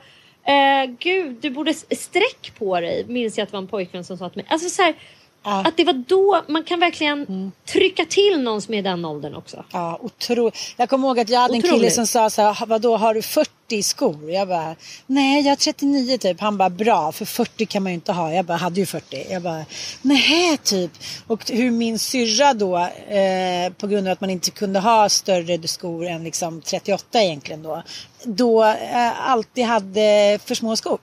Eh, 0.45 0.85
gud, 0.99 1.37
du 1.41 1.49
borde 1.49 1.73
sträck 1.73 2.51
på 2.57 2.79
dig. 2.79 3.05
Minns 3.07 3.37
jag 3.37 3.43
att 3.43 3.49
det 3.49 3.53
var 3.53 3.61
en 3.61 3.67
pojkvän 3.67 4.03
som 4.03 4.17
sa 4.17 4.29
till 4.29 4.37
mig. 4.37 4.45
Alltså 4.49 4.69
så 4.69 4.81
här, 4.81 4.95
Ja. 5.43 5.63
Att 5.65 5.77
det 5.77 5.83
var 5.83 5.93
då 5.93 6.41
man 6.47 6.63
kan 6.63 6.79
verkligen 6.79 7.51
trycka 7.65 8.05
till 8.05 8.41
någon 8.41 8.61
som 8.61 8.73
är 8.73 8.77
i 8.77 8.81
den 8.81 9.05
åldern 9.05 9.35
också. 9.35 9.63
Ja, 9.71 9.99
otroligt. 10.01 10.55
Jag 10.77 10.89
kommer 10.89 11.07
ihåg 11.07 11.19
att 11.19 11.29
jag 11.29 11.39
hade 11.39 11.53
en 11.53 11.61
kille 11.61 11.73
Otroligt. 11.73 11.93
som 11.93 12.07
sa 12.07 12.29
så 12.29 12.41
här, 12.41 12.65
vadå 12.65 12.97
har 12.97 13.13
du 13.13 13.21
40 13.21 13.83
skor? 13.83 14.31
Jag 14.31 14.47
bara, 14.47 14.75
nej 15.07 15.41
jag 15.41 15.51
har 15.51 15.55
39 15.55 16.17
typ. 16.17 16.39
Han 16.39 16.57
bara, 16.57 16.69
bra 16.69 17.11
för 17.11 17.25
40 17.25 17.65
kan 17.65 17.83
man 17.83 17.91
ju 17.91 17.93
inte 17.93 18.11
ha. 18.11 18.33
Jag 18.33 18.45
bara, 18.45 18.57
hade 18.57 18.79
ju 18.79 18.85
40. 18.85 19.27
Jag 19.29 19.41
bara, 19.41 19.65
nej 20.01 20.57
typ. 20.57 20.91
Och 21.27 21.49
hur 21.49 21.71
min 21.71 21.99
syrra 21.99 22.53
då, 22.53 22.77
eh, 22.77 23.73
på 23.77 23.87
grund 23.87 24.07
av 24.07 24.11
att 24.13 24.21
man 24.21 24.29
inte 24.29 24.51
kunde 24.51 24.79
ha 24.79 25.09
större 25.09 25.67
skor 25.67 26.05
än 26.07 26.23
liksom 26.23 26.61
38 26.61 27.21
egentligen 27.21 27.63
då, 27.63 27.83
då 28.23 28.63
eh, 28.63 29.29
alltid 29.29 29.65
hade 29.65 30.39
för 30.45 30.55
små 30.55 30.75
skor. 30.75 30.99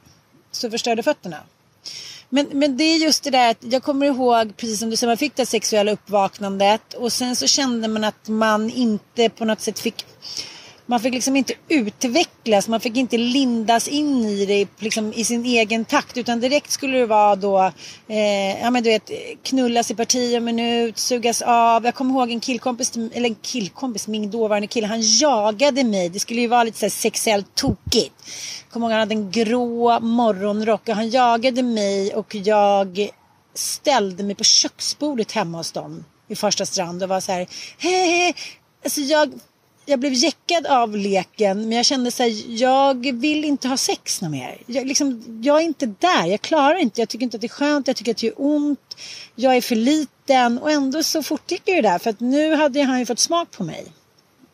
Så 0.52 0.70
förstörde 0.70 1.02
fötterna. 1.02 1.36
Men, 2.32 2.46
men 2.52 2.76
det 2.76 2.84
är 2.84 2.96
just 2.96 3.24
det 3.24 3.30
där 3.30 3.50
att 3.50 3.58
jag 3.60 3.82
kommer 3.82 4.06
ihåg, 4.06 4.56
precis 4.56 4.78
som 4.78 4.90
du 4.90 4.96
säger, 4.96 5.10
man 5.10 5.16
fick 5.16 5.36
det 5.36 5.46
sexuella 5.46 5.92
uppvaknandet 5.92 6.94
och 6.94 7.12
sen 7.12 7.36
så 7.36 7.46
kände 7.46 7.88
man 7.88 8.04
att 8.04 8.28
man 8.28 8.70
inte 8.70 9.28
på 9.28 9.44
något 9.44 9.60
sätt 9.60 9.78
fick 9.78 10.04
man 10.90 11.00
fick 11.00 11.14
liksom 11.14 11.36
inte 11.36 11.54
utvecklas, 11.68 12.68
man 12.68 12.80
fick 12.80 12.96
inte 12.96 13.18
lindas 13.18 13.88
in 13.88 14.24
i 14.24 14.46
det 14.46 14.68
liksom, 14.78 15.12
i 15.12 15.24
sin 15.24 15.44
egen 15.44 15.84
takt. 15.84 16.16
Utan 16.16 16.40
direkt 16.40 16.70
skulle 16.70 16.98
det 16.98 17.06
vara 17.06 17.36
då, 17.36 17.72
eh, 18.08 18.60
ja 18.60 18.70
men 18.70 18.82
du 18.82 18.90
vet, 18.90 19.10
knullas 19.42 19.90
i 19.90 19.94
parti 19.94 20.36
och 20.36 20.42
minut, 20.42 20.98
sugas 20.98 21.42
av. 21.42 21.84
Jag 21.84 21.94
kommer 21.94 22.14
ihåg 22.14 22.30
en 22.30 22.40
killkompis, 22.40 22.92
eller 23.12 23.28
en 23.28 23.34
killkompis, 23.34 24.08
min 24.08 24.30
dåvarande 24.30 24.66
kille, 24.66 24.86
han 24.86 25.00
jagade 25.02 25.84
mig. 25.84 26.08
Det 26.08 26.20
skulle 26.20 26.40
ju 26.40 26.46
vara 26.46 26.64
lite 26.64 26.78
så 26.78 26.84
här 26.84 26.90
sexuellt 26.90 27.54
tokigt. 27.54 28.14
Jag 28.64 28.72
kommer 28.72 28.86
ihåg 28.86 28.92
han 28.92 29.00
hade 29.00 29.14
en 29.14 29.30
grå 29.30 30.00
morgonrock 30.00 30.88
och 30.88 30.94
han 30.94 31.10
jagade 31.10 31.62
mig 31.62 32.14
och 32.14 32.34
jag 32.34 33.10
ställde 33.54 34.22
mig 34.22 34.34
på 34.34 34.44
köksbordet 34.44 35.32
hemma 35.32 35.58
hos 35.58 35.72
dem 35.72 36.04
i 36.28 36.36
första 36.36 36.66
strand 36.66 37.02
och 37.02 37.08
var 37.08 37.20
så 37.20 37.32
här, 37.32 37.46
hej, 37.78 38.34
alltså 38.84 39.00
jag, 39.00 39.32
jag 39.86 40.00
blev 40.00 40.12
jäckad 40.12 40.66
av 40.66 40.96
leken 40.96 41.60
men 41.60 41.72
jag 41.72 41.86
kände 41.86 42.10
så 42.10 42.22
här, 42.22 42.60
jag 42.60 43.12
vill 43.12 43.44
inte 43.44 43.68
ha 43.68 43.76
sex 43.76 44.22
något 44.22 44.30
mer. 44.30 44.58
Jag, 44.66 44.86
liksom, 44.86 45.40
jag 45.42 45.60
är 45.60 45.64
inte 45.64 45.86
där, 45.86 46.26
jag 46.26 46.40
klarar 46.40 46.76
inte, 46.76 47.00
jag 47.00 47.08
tycker 47.08 47.24
inte 47.24 47.36
att 47.36 47.40
det 47.40 47.46
är 47.46 47.48
skönt, 47.48 47.86
jag 47.86 47.96
tycker 47.96 48.10
att 48.10 48.18
det 48.18 48.26
gör 48.26 48.34
ont, 48.36 48.96
jag 49.34 49.56
är 49.56 49.60
för 49.60 49.76
liten 49.76 50.58
och 50.58 50.70
ändå 50.70 51.02
så 51.02 51.22
fortgick 51.22 51.62
det 51.64 51.80
där 51.80 51.98
för 51.98 52.10
att 52.10 52.20
nu 52.20 52.54
hade 52.54 52.82
han 52.82 52.98
ju 52.98 53.06
fått 53.06 53.18
smak 53.18 53.50
på 53.50 53.64
mig. 53.64 53.84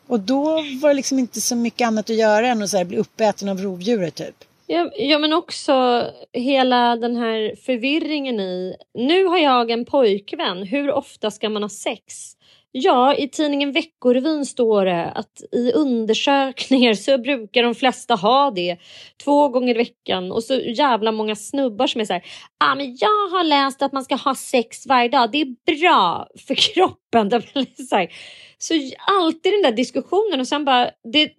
Och 0.07 0.19
då 0.19 0.43
var 0.81 0.87
det 0.87 0.93
liksom 0.93 1.19
inte 1.19 1.41
så 1.41 1.55
mycket 1.55 1.87
annat 1.87 2.09
att 2.09 2.15
göra 2.15 2.47
än 2.47 2.61
att 2.61 2.69
så 2.69 2.77
här, 2.77 2.85
bli 2.85 2.97
uppäten 2.97 3.49
av 3.49 3.61
rovdjuret 3.61 4.15
typ. 4.15 4.35
Ja, 4.67 4.91
ja, 4.95 5.19
men 5.19 5.33
också 5.33 6.05
hela 6.33 6.95
den 6.95 7.15
här 7.15 7.55
förvirringen 7.65 8.39
i... 8.39 8.75
Nu 8.93 9.25
har 9.25 9.37
jag 9.37 9.71
en 9.71 9.85
pojkvän, 9.85 10.63
hur 10.63 10.91
ofta 10.91 11.31
ska 11.31 11.49
man 11.49 11.63
ha 11.63 11.69
sex? 11.69 12.37
Ja, 12.79 13.15
i 13.15 13.27
tidningen 13.27 13.71
Veckorevyn 13.71 14.45
står 14.45 14.85
det 14.85 15.05
att 15.05 15.41
i 15.51 15.71
undersökningar 15.71 16.93
så 16.93 17.17
brukar 17.17 17.63
de 17.63 17.75
flesta 17.75 18.15
ha 18.15 18.51
det 18.51 18.77
två 19.23 19.49
gånger 19.49 19.75
i 19.75 19.77
veckan 19.77 20.31
och 20.31 20.43
så 20.43 20.53
jävla 20.55 21.11
många 21.11 21.35
snubbar 21.35 21.87
som 21.87 22.01
är 22.01 22.05
så 22.05 22.13
här, 22.13 22.25
ah, 22.57 22.75
men 22.75 22.97
jag 22.99 23.37
har 23.37 23.43
läst 23.43 23.81
att 23.81 23.93
man 23.93 24.03
ska 24.03 24.15
ha 24.15 24.35
sex 24.35 24.87
varje 24.87 25.09
dag, 25.09 25.31
det 25.31 25.41
är 25.41 25.79
bra 25.79 26.27
för 26.47 26.55
kroppen. 26.55 27.29
så, 27.89 27.95
här, 27.95 28.11
så 28.57 28.73
alltid 29.07 29.53
den 29.53 29.61
där 29.61 29.71
diskussionen 29.71 30.39
och 30.39 30.47
sen 30.47 30.65
bara, 30.65 30.91
det, 31.13 31.31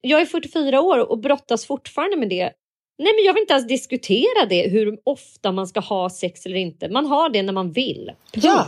jag 0.00 0.20
är 0.20 0.26
44 0.26 0.80
år 0.80 1.10
och 1.10 1.18
brottas 1.18 1.66
fortfarande 1.66 2.16
med 2.16 2.28
det 2.28 2.52
Nej, 2.98 3.12
men 3.14 3.24
jag 3.24 3.34
vill 3.34 3.40
inte 3.40 3.54
ens 3.54 3.68
diskutera 3.68 4.46
det, 4.48 4.68
hur 4.68 4.98
ofta 5.04 5.52
man 5.52 5.66
ska 5.66 5.80
ha 5.80 6.10
sex 6.10 6.46
eller 6.46 6.56
inte. 6.56 6.88
Man 6.88 7.06
har 7.06 7.28
det 7.28 7.42
när 7.42 7.52
man 7.52 7.72
vill. 7.72 8.10
Punkt. 8.32 8.44
Ja. 8.44 8.66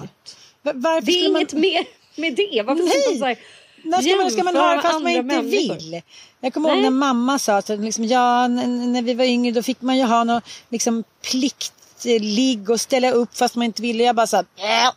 Varför 0.62 1.06
det 1.06 1.24
är 1.24 1.32
man... 1.32 1.40
inget 1.40 1.52
mer 1.52 1.84
med 2.16 2.34
det. 2.36 2.62
Varför 2.62 2.82
Nej. 2.84 2.92
ska 3.02 3.10
man, 3.10 3.18
så 3.18 3.24
här, 3.24 3.38
när 3.82 4.02
ska 4.02 4.16
man, 4.16 4.30
ska 4.30 4.44
man 4.44 4.54
det 4.76 4.82
fast 4.82 5.02
man 5.02 5.12
inte 5.12 5.22
människor? 5.22 5.74
vill? 5.74 6.02
Jag 6.40 6.54
kommer 6.54 6.70
ihåg 6.70 6.82
när 6.82 6.90
mamma 6.90 7.38
sa 7.38 7.56
att 7.56 7.68
liksom, 7.68 8.04
ja, 8.04 8.48
när 8.48 9.02
vi 9.02 9.14
var 9.14 9.24
yngre 9.24 9.52
då 9.52 9.62
fick 9.62 9.80
man 9.82 9.96
ju 9.98 10.04
ha 10.04 10.24
någon 10.24 10.40
liksom, 10.68 11.04
pliktligg 11.30 12.70
och 12.70 12.80
ställa 12.80 13.10
upp 13.10 13.36
fast 13.36 13.54
man 13.54 13.64
inte 13.64 13.82
ville. 13.82 14.04
Jag 14.04 14.16
bara 14.16 14.26
sa 14.26 14.38
äh. 14.38 14.90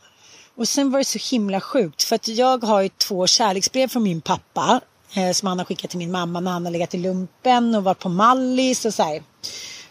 Och 0.55 0.67
sen 0.67 0.91
var 0.91 0.99
det 0.99 1.05
så 1.05 1.19
himla 1.35 1.61
sjukt 1.61 2.03
för 2.03 2.15
att 2.15 2.27
jag 2.27 2.63
har 2.63 2.81
ju 2.81 2.89
två 2.89 3.27
kärleksbrev 3.27 3.87
från 3.87 4.03
min 4.03 4.21
pappa 4.21 4.81
eh, 5.15 5.31
som 5.31 5.47
han 5.47 5.57
har 5.57 5.65
skickat 5.65 5.89
till 5.89 5.99
min 5.99 6.11
mamma 6.11 6.39
när 6.39 6.51
han 6.51 6.65
har 6.65 6.71
legat 6.71 6.93
i 6.93 6.97
lumpen 6.97 7.75
och 7.75 7.83
varit 7.83 7.99
på 7.99 8.09
Mallis 8.09 8.85
och 8.85 8.93
så 8.93 9.03
här. 9.03 9.23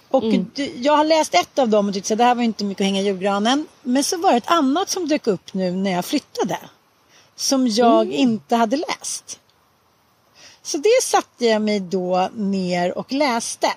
Och 0.08 0.24
Mm. 0.24 0.50
jag 0.76 0.96
har 0.96 1.04
läst 1.04 1.34
ett 1.34 1.58
av 1.58 1.68
dem 1.68 1.88
och 1.88 1.94
tyckte 1.94 2.14
att 2.14 2.18
det 2.18 2.24
här 2.24 2.34
var 2.34 2.42
inte 2.42 2.64
mycket 2.64 2.80
att 2.80 2.86
hänga 2.86 3.00
i 3.00 3.04
julgranen. 3.04 3.66
Men 3.82 4.04
så 4.04 4.16
var 4.16 4.30
det 4.30 4.36
ett 4.36 4.50
annat 4.50 4.90
som 4.90 5.08
dök 5.08 5.26
upp 5.26 5.54
nu 5.54 5.70
när 5.70 5.90
jag 5.90 6.04
flyttade. 6.04 6.58
Som 7.38 7.68
jag 7.68 8.02
Mm. 8.02 8.12
inte 8.14 8.56
hade 8.56 8.76
läst. 8.76 9.40
Så 10.62 10.78
det 10.78 11.02
satte 11.02 11.46
jag 11.46 11.62
mig 11.62 11.80
då 11.80 12.28
ner 12.34 12.98
och 12.98 13.12
läste. 13.12 13.68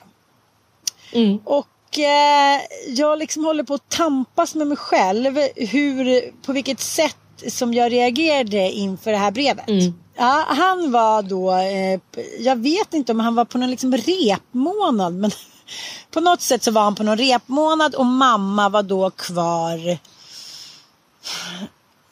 Mm. 1.12 1.40
Och 1.46 2.00
eh, 2.00 2.62
jag 2.88 3.20
liksom 3.20 3.46
håller 3.46 3.64
på 3.64 3.74
att 3.74 3.90
tampas 3.90 4.56
med 4.56 4.68
mig 4.68 4.78
själv. 4.78 5.38
Hur, 5.56 6.32
på 6.46 6.54
vilket 6.54 6.80
sätt 6.80 7.18
som 7.48 7.74
jag 7.74 7.92
reagerade 7.92 8.72
inför 8.72 9.12
det 9.12 9.18
här 9.18 9.32
brevet. 9.32 9.70
Mm. 9.70 9.94
Ja, 10.16 10.46
han 10.48 10.92
var 10.92 11.22
då, 11.22 11.52
eh, 11.52 12.00
jag 12.40 12.56
vet 12.56 12.94
inte 12.94 13.12
om 13.12 13.20
han 13.20 13.36
var 13.36 13.46
på 13.46 13.58
någon 13.58 13.70
liksom 13.72 13.98
repmånad. 13.98 15.14
Men 15.14 15.32
på 16.12 16.20
något 16.20 16.42
sätt 16.42 16.64
så 16.64 16.72
var 16.72 16.82
han 16.82 16.96
på 16.96 17.04
någon 17.04 17.18
repmånad 17.18 17.96
och 17.96 18.06
mamma 18.06 18.70
var 18.70 18.84
då 18.84 19.10
kvar. 19.10 19.98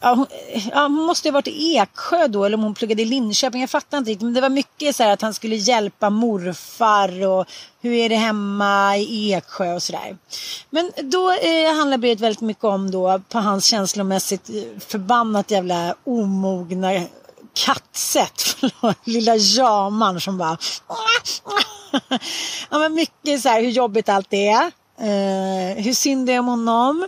Ja, 0.02 0.14
hon, 0.14 0.26
ja, 0.72 0.82
hon 0.82 1.06
måste 1.06 1.28
ju 1.28 1.32
ha 1.32 1.38
varit 1.38 1.48
i 1.48 1.76
Eksjö 1.76 2.28
då 2.28 2.46
eller 2.46 2.58
om 2.58 2.64
hon 2.64 2.74
pluggade 2.74 3.02
i 3.02 3.06
Linköping. 3.06 3.62
Jag 3.62 3.70
fattar 3.70 3.98
inte 3.98 4.12
riktigt. 4.12 4.26
Men 4.26 4.34
det 4.34 4.42
var 4.42 4.50
mycket 4.50 4.96
så 4.96 5.04
här 5.04 5.14
att 5.14 5.22
han 5.22 5.34
skulle 5.34 5.56
hjälpa 5.56 6.10
morfar 6.10 7.28
och 7.28 7.46
hur 7.82 7.94
är 7.94 8.10
det 8.10 8.16
hemma 8.16 8.98
i 8.98 9.34
Eksjö 9.34 9.74
och 9.74 9.84
sådär. 9.84 10.18
Men 10.70 10.92
då 11.04 11.32
eh, 11.32 11.76
handlar 11.76 11.98
brevet 11.98 12.20
väldigt 12.20 12.42
mycket 12.42 12.64
om 12.64 12.92
då 12.92 13.22
på 13.30 13.40
hans 13.40 13.66
känslomässigt 13.66 14.50
eh, 14.50 14.80
förbannat 14.80 15.52
jävla 15.52 15.96
omogna 16.04 17.06
kattsätt. 17.54 18.42
Förlåt, 18.60 19.08
lilla 19.08 19.36
jaman 19.36 20.22
som 20.22 20.38
bara... 20.38 20.58
ja, 22.70 22.80
men 22.80 22.94
mycket 22.94 23.42
så 23.42 23.50
här 23.50 23.62
hur 23.62 23.70
jobbigt 23.70 24.10
allt 24.10 24.34
är. 24.34 24.72
Eh, 25.02 25.84
hur 25.84 25.94
synd 25.94 26.28
det 26.28 26.34
är 26.34 26.40
om 26.40 26.48
honom. 26.48 27.08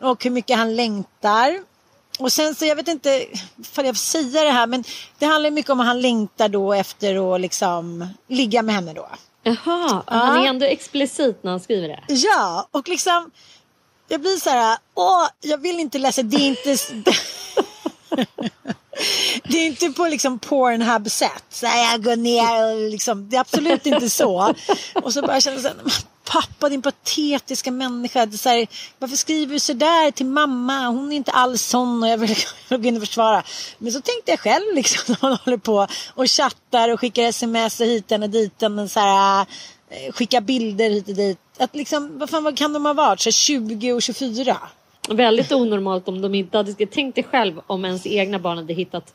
Och 0.00 0.24
hur 0.24 0.30
mycket 0.30 0.56
han 0.56 0.76
längtar. 0.76 1.71
Och 2.18 2.32
sen 2.32 2.54
så, 2.54 2.64
jag 2.64 2.76
vet 2.76 2.88
inte 2.88 3.26
ifall 3.60 3.86
jag 3.86 3.94
får 3.96 4.00
säga 4.00 4.44
det 4.44 4.50
här, 4.50 4.66
men 4.66 4.84
det 5.18 5.26
handlar 5.26 5.50
mycket 5.50 5.70
om 5.70 5.80
att 5.80 5.86
han 5.86 6.00
längtar 6.00 6.48
då 6.48 6.72
efter 6.72 7.34
att 7.34 7.40
liksom 7.40 8.08
ligga 8.28 8.62
med 8.62 8.74
henne 8.74 8.92
då. 8.92 9.08
Jaha, 9.42 10.02
han 10.06 10.44
är 10.44 10.48
ändå 10.48 10.66
explicit 10.66 11.42
när 11.42 11.50
han 11.50 11.60
skriver 11.60 11.88
det. 11.88 12.00
Ja, 12.08 12.68
och 12.70 12.88
liksom 12.88 13.30
jag 14.08 14.20
blir 14.20 14.36
så 14.36 14.50
här, 14.50 14.78
åh, 14.94 15.26
jag 15.40 15.58
vill 15.58 15.80
inte 15.80 15.98
läsa, 15.98 16.22
det 16.22 16.36
är 16.36 16.46
inte 16.48 16.76
Det 19.44 19.58
är 19.58 19.66
inte 19.66 19.90
på 19.90 20.06
liksom 20.06 20.38
Pornhub-sätt. 20.38 21.62
Jag 21.62 22.04
går 22.04 22.16
ner 22.16 22.72
och 22.72 22.90
liksom, 22.90 23.28
det 23.28 23.36
är 23.36 23.40
absolut 23.40 23.86
inte 23.86 24.10
så. 24.10 24.54
Och 25.02 25.12
så 25.12 25.22
bara 25.22 25.40
känner 25.40 25.56
jag 25.56 25.62
så 25.62 25.68
här, 25.68 25.76
"Men 25.82 25.92
pappa 26.32 26.68
din 26.68 26.82
patetiska 26.82 27.70
människa. 27.70 28.26
Det 28.26 28.36
är 28.36 28.38
så 28.38 28.48
här, 28.48 28.66
varför 28.98 29.16
skriver 29.16 29.52
du 29.52 29.60
så 29.60 29.72
där 29.72 30.10
till 30.10 30.26
mamma? 30.26 30.86
Hon 30.86 31.12
är 31.12 31.16
inte 31.16 31.30
alls 31.30 31.62
sån 31.62 32.02
och 32.02 32.08
jag 32.08 32.18
vill, 32.18 32.36
gå 32.68 32.88
in 32.88 32.96
och 32.96 33.02
försvara. 33.02 33.42
Men 33.78 33.92
så 33.92 34.00
tänkte 34.00 34.30
jag 34.30 34.40
själv 34.40 34.74
liksom 34.74 35.00
när 35.22 35.28
man 35.28 35.38
håller 35.44 35.58
på 35.58 35.86
och 36.14 36.26
chattar 36.30 36.92
och 36.92 37.00
skickar 37.00 37.22
sms 37.22 37.80
och 37.80 37.86
hit 37.86 38.12
och 38.12 38.30
dit. 38.30 38.62
Och 38.62 38.90
så 38.90 39.00
här, 39.00 39.46
eh, 39.90 40.12
skickar 40.12 40.40
bilder 40.40 40.90
hit 40.90 41.08
och 41.08 41.14
dit. 41.14 41.38
Att 41.58 41.76
liksom, 41.76 42.18
vad 42.18 42.30
fan 42.30 42.44
vad 42.44 42.56
kan 42.56 42.72
de 42.72 42.86
ha 42.86 42.92
varit? 42.92 43.20
Så 43.20 43.26
här 43.26 43.32
20 43.32 43.92
och 43.92 44.02
24? 44.02 44.56
Väldigt 45.08 45.52
onormalt 45.52 46.08
om 46.08 46.20
de 46.20 46.34
inte 46.34 46.56
hade... 46.56 46.86
Tänk 46.86 47.14
dig 47.14 47.24
själv 47.24 47.60
om 47.66 47.84
ens 47.84 48.06
egna 48.06 48.38
barn 48.38 48.56
hade 48.56 48.74
hittat 48.74 49.14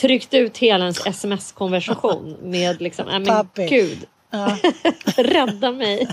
tryckt 0.00 0.34
ut 0.34 0.58
hela 0.58 0.84
ens 0.84 1.06
sms-konversation 1.06 2.36
med 2.42 2.82
liksom, 2.82 3.06
nej 3.06 3.18
men 3.20 3.68
gud. 3.68 4.06
Ja. 4.34 4.56
Rädda 5.16 5.72
mig 5.72 6.08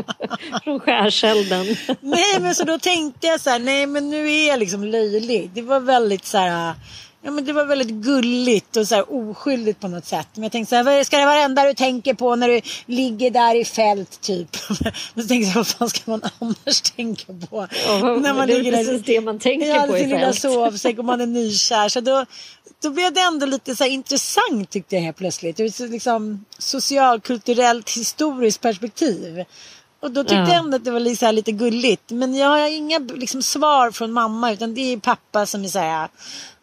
från 0.64 0.80
skärselden. 0.80 1.66
Nej 2.00 2.40
men 2.40 2.54
så 2.54 2.64
då 2.64 2.78
tänkte 2.78 3.26
jag 3.26 3.40
så 3.40 3.50
här, 3.50 3.58
nej 3.58 3.86
men 3.86 4.10
nu 4.10 4.30
är 4.32 4.48
jag 4.48 4.58
liksom 4.60 4.84
löjlig. 4.84 5.50
Det 5.54 5.62
var 5.62 5.80
väldigt 5.80 6.24
så 6.24 6.38
här, 6.38 6.74
ja 7.24 7.30
men 7.30 7.44
det 7.44 7.52
var 7.52 7.64
väldigt 7.64 7.88
gulligt 7.90 8.76
och 8.76 8.88
så 8.88 8.94
här 8.94 9.04
oskyldigt 9.14 9.80
på 9.80 9.88
något 9.88 10.06
sätt. 10.06 10.28
Men 10.34 10.42
jag 10.42 10.52
tänkte 10.52 10.70
så 10.82 10.90
här, 10.90 11.04
ska 11.04 11.16
det 11.18 11.24
vara 11.26 11.36
det 11.36 11.42
enda 11.42 11.64
du 11.64 11.74
tänker 11.74 12.14
på 12.14 12.36
när 12.36 12.48
du 12.48 12.60
ligger 12.86 13.30
där 13.30 13.54
i 13.54 13.64
fält 13.64 14.20
typ? 14.20 14.48
Men 15.14 15.24
så 15.24 15.28
tänkte 15.28 15.48
jag, 15.48 15.54
vad 15.54 15.66
fan 15.66 15.88
ska 15.90 16.00
man 16.10 16.22
annars 16.38 16.80
tänka 16.80 17.24
på? 17.50 17.66
Ja, 17.86 17.98
när 18.16 18.34
man 18.34 18.46
det 18.48 18.54
är 18.54 18.58
ligger 18.58 18.72
där 18.72 18.84
precis 18.84 19.02
det 19.06 19.20
man 19.20 19.38
tänker 19.38 19.66
Ja, 19.66 19.86
på 19.88 19.96
i 19.96 20.00
sin 20.00 20.08
lilla 20.08 20.20
fält. 20.20 20.40
sovsäck 20.40 20.98
och 20.98 21.04
man 21.04 21.20
är 21.20 21.26
nykär. 21.26 21.88
Så 21.88 22.00
då, 22.00 22.24
då 22.82 22.90
blev 22.90 23.12
det 23.12 23.20
ändå 23.20 23.46
lite 23.46 23.76
så 23.76 23.84
intressant 23.84 24.70
tyckte 24.70 24.94
jag 24.96 25.02
helt 25.02 25.16
plötsligt. 25.16 25.60
Ur 25.60 25.88
liksom 25.88 26.44
socialkulturellt 26.58 27.90
historiskt 27.90 28.60
perspektiv. 28.60 29.44
Och 30.00 30.10
då 30.10 30.22
tyckte 30.22 30.34
Ja. 30.34 30.48
jag 30.48 30.56
ändå 30.56 30.76
att 30.76 30.84
det 30.84 30.90
var 30.90 31.00
lite, 31.00 31.16
så 31.16 31.26
här, 31.26 31.32
lite 31.32 31.52
gulligt. 31.52 32.10
Men 32.10 32.34
jag 32.34 32.48
har 32.48 32.68
inga 32.68 32.98
liksom, 32.98 33.42
svar 33.42 33.90
från 33.90 34.12
mamma 34.12 34.52
utan 34.52 34.74
det 34.74 34.92
är 34.92 34.96
pappa 34.96 35.46
som 35.46 35.64
är 35.64 35.68
så 35.68 35.78
här 35.78 36.08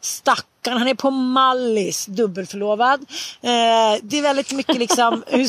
Stackarn, 0.01 0.77
han 0.77 0.87
är 0.87 0.93
på 0.95 1.11
Mallis, 1.11 2.05
dubbelförlovad. 2.05 3.01
Eh, 3.41 3.99
det 4.01 4.17
är 4.17 4.21
väldigt 4.21 4.51
mycket 4.51 4.77
liksom 4.77 5.23
hur 5.27 5.47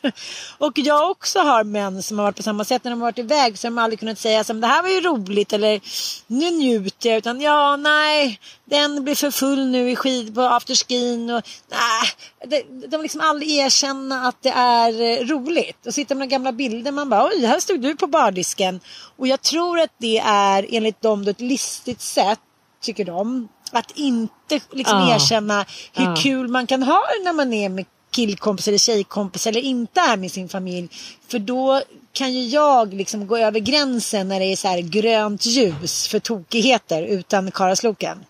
och 0.58 0.78
jag 0.78 1.10
också 1.10 1.38
har 1.38 1.64
män 1.64 2.02
som 2.02 2.18
har 2.18 2.24
varit 2.26 2.36
på 2.36 2.42
samma 2.42 2.64
sätt. 2.64 2.84
När 2.84 2.90
de 2.90 3.00
har 3.00 3.06
varit 3.06 3.18
iväg 3.18 3.58
så 3.58 3.66
har 3.66 3.70
de 3.70 3.78
aldrig 3.78 3.98
kunnat 4.00 4.18
säga 4.18 4.44
som 4.44 4.60
det 4.60 4.66
här 4.66 4.82
var 4.82 4.88
ju 4.88 5.00
roligt 5.00 5.52
eller 5.52 5.80
nu 6.26 6.50
njuter 6.50 7.08
jag. 7.08 7.18
Utan 7.18 7.40
ja 7.40 7.76
nej 7.76 8.40
den 8.64 9.04
blir 9.04 9.14
för 9.14 9.30
full 9.30 9.66
nu 9.66 9.90
i 9.90 9.96
skid 9.96 10.34
på 10.34 10.40
afterskin 10.42 11.30
och 11.30 11.42
nej. 11.70 12.10
De, 12.46 12.86
de 12.86 13.02
liksom 13.02 13.20
aldrig 13.20 13.50
erkänna 13.50 14.28
att 14.28 14.42
det 14.42 14.50
är 14.50 15.00
eh, 15.00 15.26
roligt. 15.26 15.86
Och 15.86 15.94
sitta 15.94 16.14
med 16.14 16.18
några 16.18 16.30
gamla 16.30 16.52
bilder 16.52 16.92
man 16.92 17.08
bara 17.10 17.24
oj 17.26 17.46
här 17.46 17.60
stod 17.60 17.80
du 17.80 17.96
på 17.96 18.06
bardisken. 18.06 18.80
Och 19.16 19.26
jag 19.26 19.42
tror 19.42 19.80
att 19.80 19.92
det 19.98 20.18
är 20.18 20.66
enligt 20.70 21.02
dem 21.02 21.24
då 21.24 21.30
ett 21.30 21.40
listigt 21.40 22.00
sätt 22.00 22.40
tycker 22.82 23.04
de 23.04 23.48
Att 23.72 23.90
inte 23.94 24.60
liksom 24.72 24.98
Ja. 24.98 25.14
erkänna 25.14 25.64
hur 25.92 26.04
Ja. 26.04 26.14
kul 26.18 26.48
man 26.48 26.66
kan 26.66 26.82
ha 26.82 27.02
när 27.24 27.32
man 27.32 27.52
är 27.52 27.68
med 27.68 27.84
killkompis 28.16 28.68
eller 28.68 28.78
tjejkompis 28.78 29.46
eller 29.46 29.60
inte 29.60 30.00
är 30.00 30.16
med 30.16 30.30
sin 30.30 30.48
familj. 30.48 30.88
För 31.28 31.38
då 31.38 31.82
kan 32.12 32.32
ju 32.32 32.44
jag 32.44 32.94
liksom 32.94 33.26
gå 33.26 33.36
över 33.36 33.60
gränsen 33.60 34.28
när 34.28 34.40
det 34.40 34.46
är 34.46 34.56
så 34.56 34.68
här 34.68 34.80
grönt 34.80 35.46
ljus 35.46 36.08
för 36.08 36.18
tokigheter 36.18 37.02
utan 37.02 37.50
karasloken. 37.50 38.24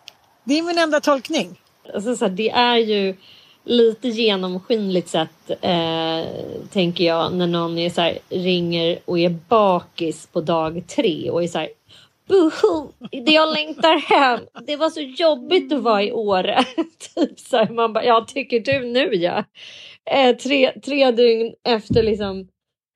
Det 0.45 0.59
är 0.59 0.63
min 0.63 0.79
enda 0.79 1.01
tolkning. 1.01 1.61
Alltså, 1.95 2.17
så 2.17 2.25
här, 2.25 2.33
det 2.33 2.51
är 2.51 2.77
ju 2.77 3.15
lite 3.65 4.09
genomskinligt 4.09 5.09
sett, 5.09 5.51
eh, 5.61 6.25
tänker 6.73 7.05
jag, 7.05 7.35
när 7.35 7.47
någon 7.47 7.79
är 7.79 7.91
så 7.91 8.01
här, 8.01 8.19
ringer 8.29 8.99
och 9.05 9.19
är 9.19 9.39
bakis 9.49 10.29
på 10.33 10.41
dag 10.41 10.83
tre 10.87 11.31
och 11.31 11.45
är 11.45 11.49
så 11.49 11.59
här 11.59 11.69
Buhu, 12.29 12.89
jag 13.11 13.55
längtar 13.55 13.97
hem. 13.97 14.41
Det 14.67 14.77
var 14.77 14.91
så 14.91 15.01
jobbigt 15.01 15.73
att 15.73 15.83
vara 15.83 16.03
i 16.03 16.13
Åre. 16.13 16.65
typ 17.15 17.39
så 17.39 17.57
här, 17.57 17.69
man 17.69 17.93
bara, 17.93 18.05
ja 18.05 18.25
tycker 18.29 18.61
du 18.61 18.87
nu 18.87 19.15
ja. 19.15 19.45
Eh, 20.11 20.37
tre, 20.37 20.73
tre 20.81 21.11
dygn 21.11 21.55
efter 21.65 22.03
liksom 22.03 22.49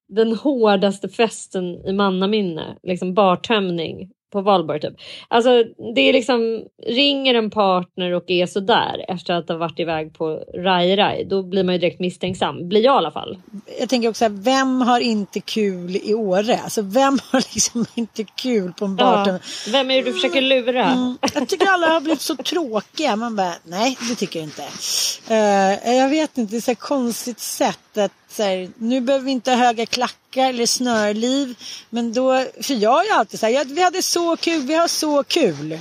den 0.09 0.37
hårdaste 0.37 1.09
festen 1.09 1.87
i 1.87 1.93
mannaminne, 1.93 2.79
liksom 2.83 3.15
bartömning 3.15 4.11
på 4.31 4.41
valborg 4.41 4.81
typ. 4.81 4.95
Alltså 5.29 5.65
det 5.95 6.01
är 6.01 6.13
liksom, 6.13 6.65
ringer 6.87 7.35
en 7.35 7.51
partner 7.51 8.13
och 8.13 8.25
är 8.31 8.47
sådär 8.47 9.05
efter 9.09 9.35
att 9.35 9.49
ha 9.49 9.57
varit 9.57 9.79
iväg 9.79 10.15
på 10.15 10.45
raj-raj, 10.55 11.25
då 11.25 11.43
blir 11.43 11.65
man 11.65 11.75
ju 11.75 11.79
direkt 11.79 12.01
misstänksam. 12.01 12.69
Blir 12.69 12.85
jag 12.85 12.95
i 12.95 12.97
alla 12.97 13.11
fall. 13.11 13.39
Jag 13.81 13.89
tänker 13.89 14.09
också 14.09 14.25
här, 14.25 14.43
vem 14.43 14.81
har 14.81 15.01
inte 15.01 15.41
kul 15.41 15.97
i 15.97 16.15
Åre? 16.15 16.59
Alltså 16.65 16.83
vem 16.83 17.19
har 17.31 17.39
liksom 17.55 17.87
inte 17.95 18.25
kul 18.25 18.73
på 18.73 18.85
en 18.85 18.97
bartom? 18.97 19.35
Ja. 19.35 19.73
Vem 19.73 19.91
är 19.91 19.97
det 19.97 20.03
du 20.03 20.13
försöker 20.13 20.41
lura? 20.41 20.85
Mm. 20.85 21.19
Jag 21.35 21.49
tycker 21.49 21.67
alla 21.67 21.87
har 21.87 22.01
blivit 22.01 22.21
så 22.21 22.37
tråkiga. 22.37 23.17
Man 23.17 23.37
bara, 23.37 23.55
nej 23.65 23.97
det 24.09 24.15
tycker 24.15 24.39
jag 24.39 24.47
inte. 24.47 24.65
Eh, 25.29 25.95
jag 25.97 26.09
vet 26.09 26.39
inte, 26.39 26.51
det 26.51 26.57
är 26.57 26.61
så 26.61 26.75
konstigt 26.75 27.41
sätt 27.41 27.99
att 27.99 28.13
så 28.31 28.43
här, 28.43 28.71
nu 28.79 29.01
behöver 29.01 29.25
vi 29.25 29.31
inte 29.31 29.51
ha 29.51 29.59
höga 29.59 29.87
klackar 29.87 30.49
eller 30.49 30.67
snörliv. 30.67 31.55
Men 31.91 32.13
då, 32.13 32.45
för 32.63 32.75
jag 32.75 33.01
är 33.01 33.05
ju 33.05 33.11
alltid 33.11 33.41
så 33.41 33.47
här, 33.47 33.65
vi 33.65 33.83
hade 33.83 34.03
så 34.03 34.37
kul, 34.37 34.63
vi 34.63 34.75
har 34.75 34.89
så 34.89 35.23
kul. 35.25 35.79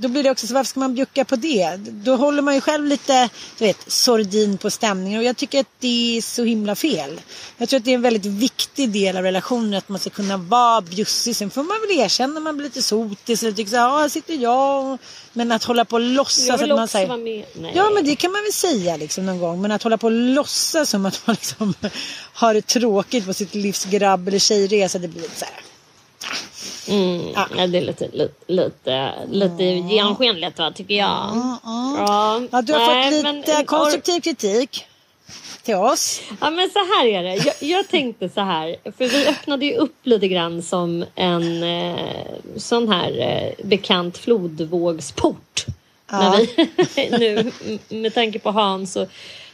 Då 0.00 0.08
blir 0.08 0.22
det 0.22 0.30
också 0.30 0.46
så, 0.46 0.54
varför 0.54 0.68
ska 0.68 0.80
man 0.80 0.94
bjucka 0.94 1.24
på 1.24 1.36
det? 1.36 1.76
Då 1.76 2.16
håller 2.16 2.42
man 2.42 2.54
ju 2.54 2.60
själv 2.60 2.86
lite, 2.86 3.28
du 3.58 3.64
vet, 3.64 3.92
sordin 3.92 4.58
på 4.58 4.70
stämningen. 4.70 5.18
Och 5.18 5.24
jag 5.24 5.36
tycker 5.36 5.60
att 5.60 5.66
det 5.78 6.16
är 6.18 6.22
så 6.22 6.44
himla 6.44 6.74
fel. 6.74 7.20
Jag 7.58 7.68
tror 7.68 7.78
att 7.78 7.84
det 7.84 7.90
är 7.90 7.94
en 7.94 8.02
väldigt 8.02 8.26
viktig 8.26 8.90
del 8.90 9.16
av 9.16 9.22
relationen 9.22 9.74
att 9.74 9.88
man 9.88 9.98
ska 9.98 10.10
kunna 10.10 10.36
vara 10.36 10.80
bjussig. 10.80 11.36
Sen 11.36 11.50
får 11.50 11.62
man 11.62 11.76
väl 11.88 11.98
erkänna 11.98 12.34
när 12.34 12.40
man 12.40 12.56
blir 12.56 12.64
lite 12.64 12.82
sotis 12.82 13.42
eller 13.42 13.52
tycker 13.52 13.70
så 13.70 13.76
här, 13.76 13.82
ja, 13.88 13.98
här 13.98 14.08
sitter 14.08 14.34
jag. 14.34 14.98
Men 15.32 15.52
att 15.52 15.64
hålla 15.64 15.84
på 15.84 15.94
och 15.96 16.00
låtsas 16.00 16.46
Jag 16.46 16.54
att 16.54 16.60
vill 16.62 16.68
man 16.68 16.78
också 16.84 16.92
säger. 16.92 17.08
vara 17.08 17.18
med. 17.18 17.44
Nej. 17.60 17.72
Ja 17.74 17.90
men 17.94 18.04
det 18.04 18.16
kan 18.16 18.32
man 18.32 18.42
väl 18.42 18.52
säga 18.52 18.96
liksom 18.96 19.26
någon 19.26 19.38
gång. 19.38 19.62
Men 19.62 19.72
att 19.72 19.82
hålla 19.82 19.98
på 19.98 20.06
och 20.06 20.12
låtsas 20.12 20.90
som 20.90 21.06
att 21.06 21.26
man 21.26 21.34
liksom 21.40 21.74
har 22.32 22.54
det 22.54 22.66
tråkigt 22.66 23.26
på 23.26 23.34
sitt 23.34 23.54
livs 23.54 23.84
grabb 23.84 24.28
eller 24.28 24.38
tjejresa. 24.38 24.98
Det 24.98 25.08
blir 25.08 25.22
lite 25.22 25.38
så 25.38 25.44
här. 25.44 25.54
Mm, 26.90 27.28
ja. 27.34 27.66
det 27.66 27.78
är 27.78 27.80
lite, 27.82 28.08
lite, 28.12 28.34
lite, 28.46 29.12
lite 29.30 29.64
genomskinligt 29.64 30.58
va, 30.58 30.70
tycker 30.74 30.94
jag. 30.94 31.06
Ja, 31.06 32.40
Ja, 32.50 32.62
du 32.62 32.72
har 32.72 32.94
nej, 32.94 33.12
fått 33.12 33.22
men- 33.22 33.36
lite 33.36 33.64
konstruktiv 33.64 34.20
kritik 34.20 34.86
till 35.62 35.74
oss. 35.74 36.20
Ja 36.40 36.50
men 36.50 36.70
så 36.70 36.78
här 36.78 37.06
är 37.06 37.22
det. 37.22 37.34
Jag, 37.36 37.54
jag 37.60 37.88
tänkte 37.88 38.28
så 38.28 38.40
här. 38.40 38.76
För 38.98 39.08
vi 39.08 39.26
öppnade 39.26 39.66
ju 39.66 39.74
upp 39.76 39.96
lite 40.02 40.28
grann 40.28 40.62
som 40.62 41.04
en 41.14 41.62
eh, 41.62 41.96
sån 42.56 42.88
här 42.88 43.18
eh, 43.20 43.66
bekant 43.66 44.18
flodvågsport. 44.18 45.66
När 46.12 46.36
vi, 46.36 47.10
nu 47.18 47.52
med 48.00 48.14
tanke 48.14 48.38
på 48.38 48.50
Hans 48.50 48.96
och 48.96 49.08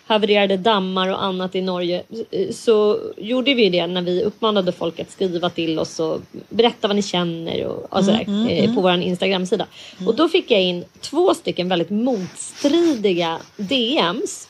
havererade 0.06 0.56
dammar 0.56 1.08
och 1.08 1.24
annat 1.24 1.54
i 1.54 1.60
Norge 1.60 2.02
eh, 2.30 2.50
så 2.50 2.98
gjorde 3.16 3.54
vi 3.54 3.68
det 3.68 3.86
när 3.86 4.02
vi 4.02 4.22
uppmanade 4.22 4.72
folk 4.72 5.00
att 5.00 5.10
skriva 5.10 5.50
till 5.50 5.78
oss 5.78 6.00
och 6.00 6.20
berätta 6.48 6.88
vad 6.88 6.96
ni 6.96 7.02
känner 7.02 7.66
och, 7.66 7.92
och 7.92 8.04
sådär, 8.04 8.24
Mm, 8.26 8.40
mm, 8.40 8.48
eh, 8.48 8.64
mm. 8.64 8.74
på 8.74 8.80
vår 8.80 8.92
Instagram-sida. 8.92 9.66
Och 10.06 10.14
då 10.14 10.28
fick 10.28 10.50
jag 10.50 10.62
in 10.62 10.84
två 11.00 11.34
stycken 11.34 11.68
väldigt 11.68 11.90
motstridiga 11.90 13.38
DMs. 13.56 14.48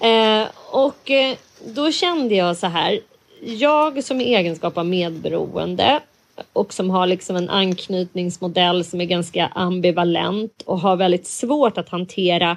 Eh, 0.00 0.46
och 0.70 1.10
eh, 1.10 1.36
då 1.66 1.92
kände 1.92 2.34
jag 2.34 2.56
så 2.56 2.66
här. 2.66 3.00
Jag 3.40 4.04
som 4.04 4.20
i 4.20 4.34
egenskap 4.34 4.78
av 4.78 4.86
medberoende 4.86 6.00
och 6.52 6.72
som 6.72 6.90
har 6.90 7.06
liksom 7.06 7.36
en 7.36 7.48
anknytningsmodell 7.48 8.84
som 8.84 9.00
är 9.00 9.04
ganska 9.04 9.46
ambivalent 9.46 10.62
och 10.64 10.80
har 10.80 10.96
väldigt 10.96 11.26
svårt 11.26 11.78
att 11.78 11.88
hantera 11.88 12.56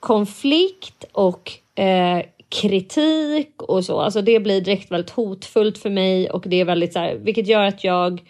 konflikt 0.00 1.04
och 1.12 1.52
eh, 1.74 2.22
kritik 2.48 3.62
och 3.62 3.84
så. 3.84 4.00
Alltså 4.00 4.22
det 4.22 4.40
blir 4.40 4.60
direkt 4.60 4.92
väldigt 4.92 5.10
hotfullt 5.10 5.78
för 5.78 5.90
mig 5.90 6.30
och 6.30 6.44
det 6.46 6.60
är 6.60 6.64
väldigt 6.64 6.92
så 6.92 6.98
här, 6.98 7.14
vilket 7.14 7.46
gör 7.46 7.64
att 7.64 7.84
jag 7.84 8.22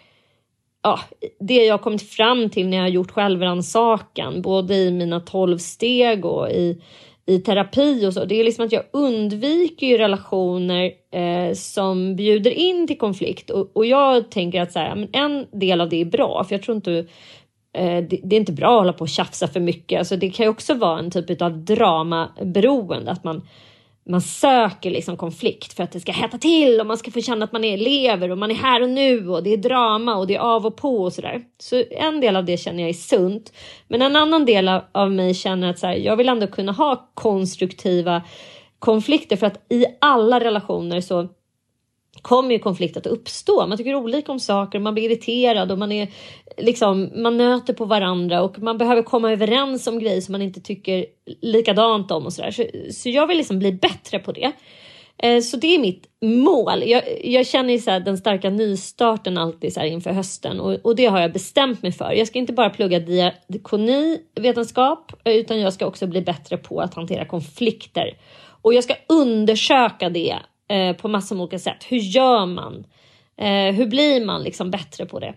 ja, 0.83 0.99
det 1.39 1.65
jag 1.65 1.81
kommit 1.81 2.09
fram 2.09 2.49
till 2.49 2.67
när 2.67 2.77
jag 2.77 2.83
har 2.83 2.89
gjort 2.89 3.11
självrannsakan, 3.11 4.41
både 4.41 4.75
i 4.75 4.91
mina 4.91 5.19
tolv 5.19 5.57
steg 5.57 6.25
och 6.25 6.49
i, 6.49 6.81
i 7.25 7.39
terapi 7.39 8.07
och 8.07 8.13
så, 8.13 8.25
det 8.25 8.39
är 8.39 8.43
liksom 8.43 8.65
att 8.65 8.71
jag 8.71 8.83
undviker 8.91 9.87
ju 9.87 9.97
relationer 9.97 10.91
eh, 11.11 11.53
som 11.53 12.15
bjuder 12.15 12.51
in 12.51 12.87
till 12.87 12.97
konflikt. 12.97 13.49
Och, 13.49 13.71
och 13.73 13.85
jag 13.85 14.31
tänker 14.31 14.61
att 14.61 14.71
så 14.71 14.79
här, 14.79 14.95
men 14.95 15.09
en 15.13 15.59
del 15.59 15.81
av 15.81 15.89
det 15.89 16.01
är 16.01 16.05
bra, 16.05 16.43
för 16.43 16.55
jag 16.55 16.63
tror 16.63 16.75
inte 16.75 17.05
Eh, 17.73 18.03
det, 18.03 18.35
är 18.35 18.39
inte 18.39 18.51
bra 18.51 18.67
att 18.67 18.79
hålla 18.79 18.93
på 18.93 19.01
och 19.01 19.09
tjafsa 19.09 19.47
för 19.47 19.59
mycket. 19.59 19.99
Alltså 19.99 20.15
det 20.15 20.29
kan 20.29 20.45
ju 20.45 20.49
också 20.49 20.73
vara 20.73 20.99
en 20.99 21.11
typ 21.11 21.41
av 21.41 21.57
dramaberoende, 21.57 23.11
att 23.11 23.23
man 23.23 23.41
man 24.03 24.21
söker 24.21 24.91
liksom 24.91 25.17
konflikt 25.17 25.73
för 25.73 25.83
att 25.83 25.91
det 25.91 25.99
ska 25.99 26.11
hetta 26.11 26.37
till 26.37 26.79
och 26.79 26.87
man 26.87 26.97
ska 26.97 27.11
få 27.11 27.21
känna 27.21 27.45
att 27.45 27.51
man 27.51 27.63
är 27.63 27.77
lever 27.77 28.31
och 28.31 28.37
man 28.37 28.51
är 28.51 28.55
här 28.55 28.81
och 28.81 28.89
nu 28.89 29.29
och 29.29 29.43
det 29.43 29.53
är 29.53 29.57
drama 29.57 30.15
och 30.15 30.27
det 30.27 30.35
är 30.35 30.39
av 30.39 30.65
och 30.65 30.75
på 30.75 31.03
och 31.03 31.13
sådär. 31.13 31.41
Så 31.57 31.83
en 31.91 32.21
del 32.21 32.35
av 32.35 32.45
det 32.45 32.57
känner 32.57 32.83
jag 32.83 32.89
är 32.89 32.93
sunt. 32.93 33.53
Men 33.87 34.01
en 34.01 34.15
annan 34.15 34.45
del 34.45 34.67
av, 34.67 34.81
av 34.91 35.11
mig 35.11 35.33
känner 35.33 35.69
att 35.69 35.79
så 35.79 35.87
här, 35.87 35.93
jag 35.93 36.15
vill 36.15 36.29
ändå 36.29 36.47
kunna 36.47 36.71
ha 36.71 37.11
konstruktiva 37.13 38.21
konflikter 38.79 39.37
för 39.37 39.47
att 39.47 39.65
i 39.69 39.85
alla 40.01 40.39
relationer 40.39 41.01
så 41.01 41.27
kommer 42.21 42.51
ju 42.51 42.59
konflikt 42.59 42.97
att 42.97 43.07
uppstå. 43.07 43.67
Man 43.67 43.77
tycker 43.77 43.95
olika 43.95 44.31
om 44.31 44.39
saker, 44.39 44.79
man 44.79 44.93
blir 44.93 45.11
irriterad 45.11 45.71
och 45.71 45.77
man 45.77 45.91
är 45.91 46.07
liksom, 46.57 47.11
man 47.15 47.37
nöter 47.37 47.73
på 47.73 47.85
varandra 47.85 48.41
och 48.41 48.59
man 48.59 48.77
behöver 48.77 49.03
komma 49.03 49.31
överens 49.31 49.87
om 49.87 49.99
grejer 49.99 50.21
som 50.21 50.31
man 50.31 50.41
inte 50.41 50.61
tycker 50.61 51.05
likadant 51.41 52.11
om 52.11 52.25
och 52.25 52.33
sådär. 52.33 52.51
Så, 52.51 52.63
så 52.93 53.09
jag 53.09 53.27
vill 53.27 53.37
liksom 53.37 53.59
bli 53.59 53.71
bättre 53.71 54.19
på 54.19 54.31
det. 54.31 54.51
Eh, 55.23 55.41
så 55.41 55.57
det 55.57 55.75
är 55.75 55.79
mitt 55.79 56.07
mål. 56.21 56.83
Jag, 56.85 57.03
jag 57.23 57.47
känner 57.47 57.73
ju 57.73 57.79
så 57.79 57.91
här, 57.91 57.99
den 57.99 58.17
starka 58.17 58.49
nystarten 58.49 59.37
alltid 59.37 59.73
så 59.73 59.79
här 59.79 59.87
inför 59.87 60.11
hösten 60.11 60.59
och, 60.59 60.79
och 60.83 60.95
det 60.95 61.05
har 61.05 61.19
jag 61.19 61.33
bestämt 61.33 61.81
mig 61.81 61.91
för. 61.91 62.11
Jag 62.11 62.27
ska 62.27 62.39
inte 62.39 62.53
bara 62.53 62.69
plugga 62.69 62.99
diakonivetenskap 62.99 65.13
utan 65.23 65.59
jag 65.59 65.73
ska 65.73 65.85
också 65.85 66.07
bli 66.07 66.21
bättre 66.21 66.57
på 66.57 66.81
att 66.81 66.93
hantera 66.93 67.25
konflikter. 67.25 68.17
Och 68.61 68.73
jag 68.73 68.83
ska 68.83 68.95
undersöka 69.09 70.09
det 70.09 70.37
eh, 70.71 70.95
på 70.95 71.07
massor 71.07 71.35
av 71.35 71.41
olika 71.41 71.59
sätt. 71.59 71.83
Hur 71.89 71.97
gör 71.97 72.45
man? 72.45 72.85
Eh, 73.37 73.73
hur 73.73 73.85
blir 73.85 74.25
man 74.25 74.43
liksom 74.43 74.71
bättre 74.71 75.05
på 75.05 75.19
det? 75.19 75.33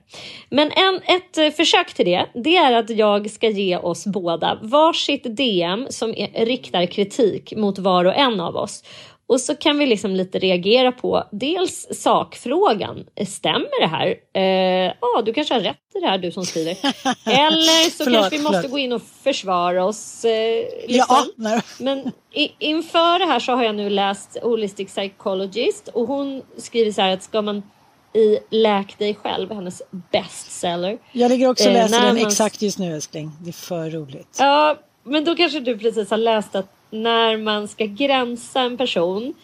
Men 0.50 0.70
en, 0.70 1.00
ett 1.16 1.38
eh, 1.38 1.50
försök 1.50 1.94
till 1.94 2.06
det, 2.06 2.26
det 2.34 2.56
är 2.56 2.72
att 2.72 2.90
jag 2.90 3.30
ska 3.30 3.48
ge 3.48 3.76
oss 3.76 4.06
båda 4.06 4.58
varsitt 4.62 5.36
DM 5.36 5.86
som 5.90 6.14
är, 6.16 6.46
riktar 6.46 6.86
kritik 6.86 7.52
mot 7.56 7.78
var 7.78 8.04
och 8.04 8.14
en 8.14 8.40
av 8.40 8.56
oss. 8.56 8.84
Och 9.26 9.40
så 9.40 9.54
kan 9.56 9.78
vi 9.78 9.86
liksom 9.86 10.10
lite 10.16 10.38
reagera 10.38 10.92
på 10.92 11.24
dels 11.32 11.86
sakfrågan. 11.90 13.04
Stämmer 13.26 13.80
det 13.80 13.86
här? 13.86 14.14
Ja, 14.32 14.40
eh, 14.40 14.92
ah, 15.18 15.22
du 15.22 15.32
kanske 15.32 15.54
har 15.54 15.60
rätt 15.60 15.76
i 15.94 16.00
det 16.00 16.06
här 16.06 16.18
du 16.18 16.32
som 16.32 16.44
skriver. 16.44 16.72
Eller 17.24 17.90
så 17.90 18.04
Förlåt, 18.04 18.20
kanske 18.20 18.36
vi 18.36 18.42
måste 18.42 18.58
förlåt. 18.58 18.70
gå 18.72 18.78
in 18.78 18.92
och 18.92 19.02
försvara 19.22 19.84
oss. 19.84 20.24
Eh, 20.24 20.64
liksom. 20.88 21.16
Ja. 21.36 21.60
Men 21.78 22.10
i, 22.32 22.52
inför 22.58 23.18
det 23.18 23.24
här 23.26 23.40
så 23.40 23.52
har 23.52 23.62
jag 23.64 23.74
nu 23.74 23.90
läst 23.90 24.36
Holistic 24.42 24.88
Psychologist 24.88 25.88
och 25.88 26.06
hon 26.06 26.42
skriver 26.58 26.92
så 26.92 27.02
här 27.02 27.12
att 27.12 27.22
ska 27.22 27.42
man 27.42 27.62
i 28.12 28.38
Läk 28.50 28.98
dig 28.98 29.14
själv, 29.14 29.52
hennes 29.52 29.82
bestseller. 30.12 30.98
Jag 31.12 31.28
ligger 31.28 31.48
också 31.50 31.64
och 31.64 31.70
Eh, 31.70 31.82
läser 31.82 31.98
när 32.00 32.06
den 32.06 32.16
man- 32.16 32.26
exakt 32.26 32.62
just 32.62 32.78
nu 32.78 32.94
älskling. 32.94 33.30
Det 33.40 33.50
är 33.50 33.52
för 33.52 33.90
roligt. 33.90 34.36
Ja, 34.38 34.76
men 35.04 35.24
då 35.24 35.34
kanske 35.36 35.60
du 35.60 35.78
precis 35.78 36.10
har 36.10 36.16
läst 36.18 36.54
att 36.54 36.66
när 36.94 37.36
man 37.36 37.68
ska 37.68 37.84
gränsa 37.84 38.60
en 38.60 38.76
person, 38.76 39.34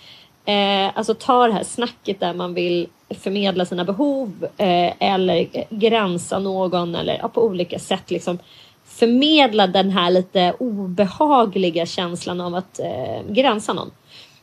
eh, 0.45 0.99
alltså 0.99 1.15
ta 1.15 1.47
det 1.47 1.53
här 1.53 1.65
snacket 1.65 2.21
där 2.21 2.35
man 2.35 2.55
vill 2.55 2.89
förmedla 3.11 3.65
sina 3.65 3.85
behov 3.85 4.47
eh, 4.57 4.93
eller 4.99 5.67
gränsa 5.71 6.39
någon 6.39 6.95
eller 6.95 7.19
ja, 7.23 7.29
på 7.29 7.45
olika 7.45 7.79
sätt 7.79 8.11
liksom 8.11 8.39
förmedla 8.85 9.67
den 9.67 9.91
här 9.91 10.11
lite 10.11 10.55
obehagliga 10.59 11.87
känslan 11.87 12.41
av 12.41 12.55
att 12.55 12.79
eh, 12.79 13.33
gränsa 13.33 13.73
någon. 13.73 13.91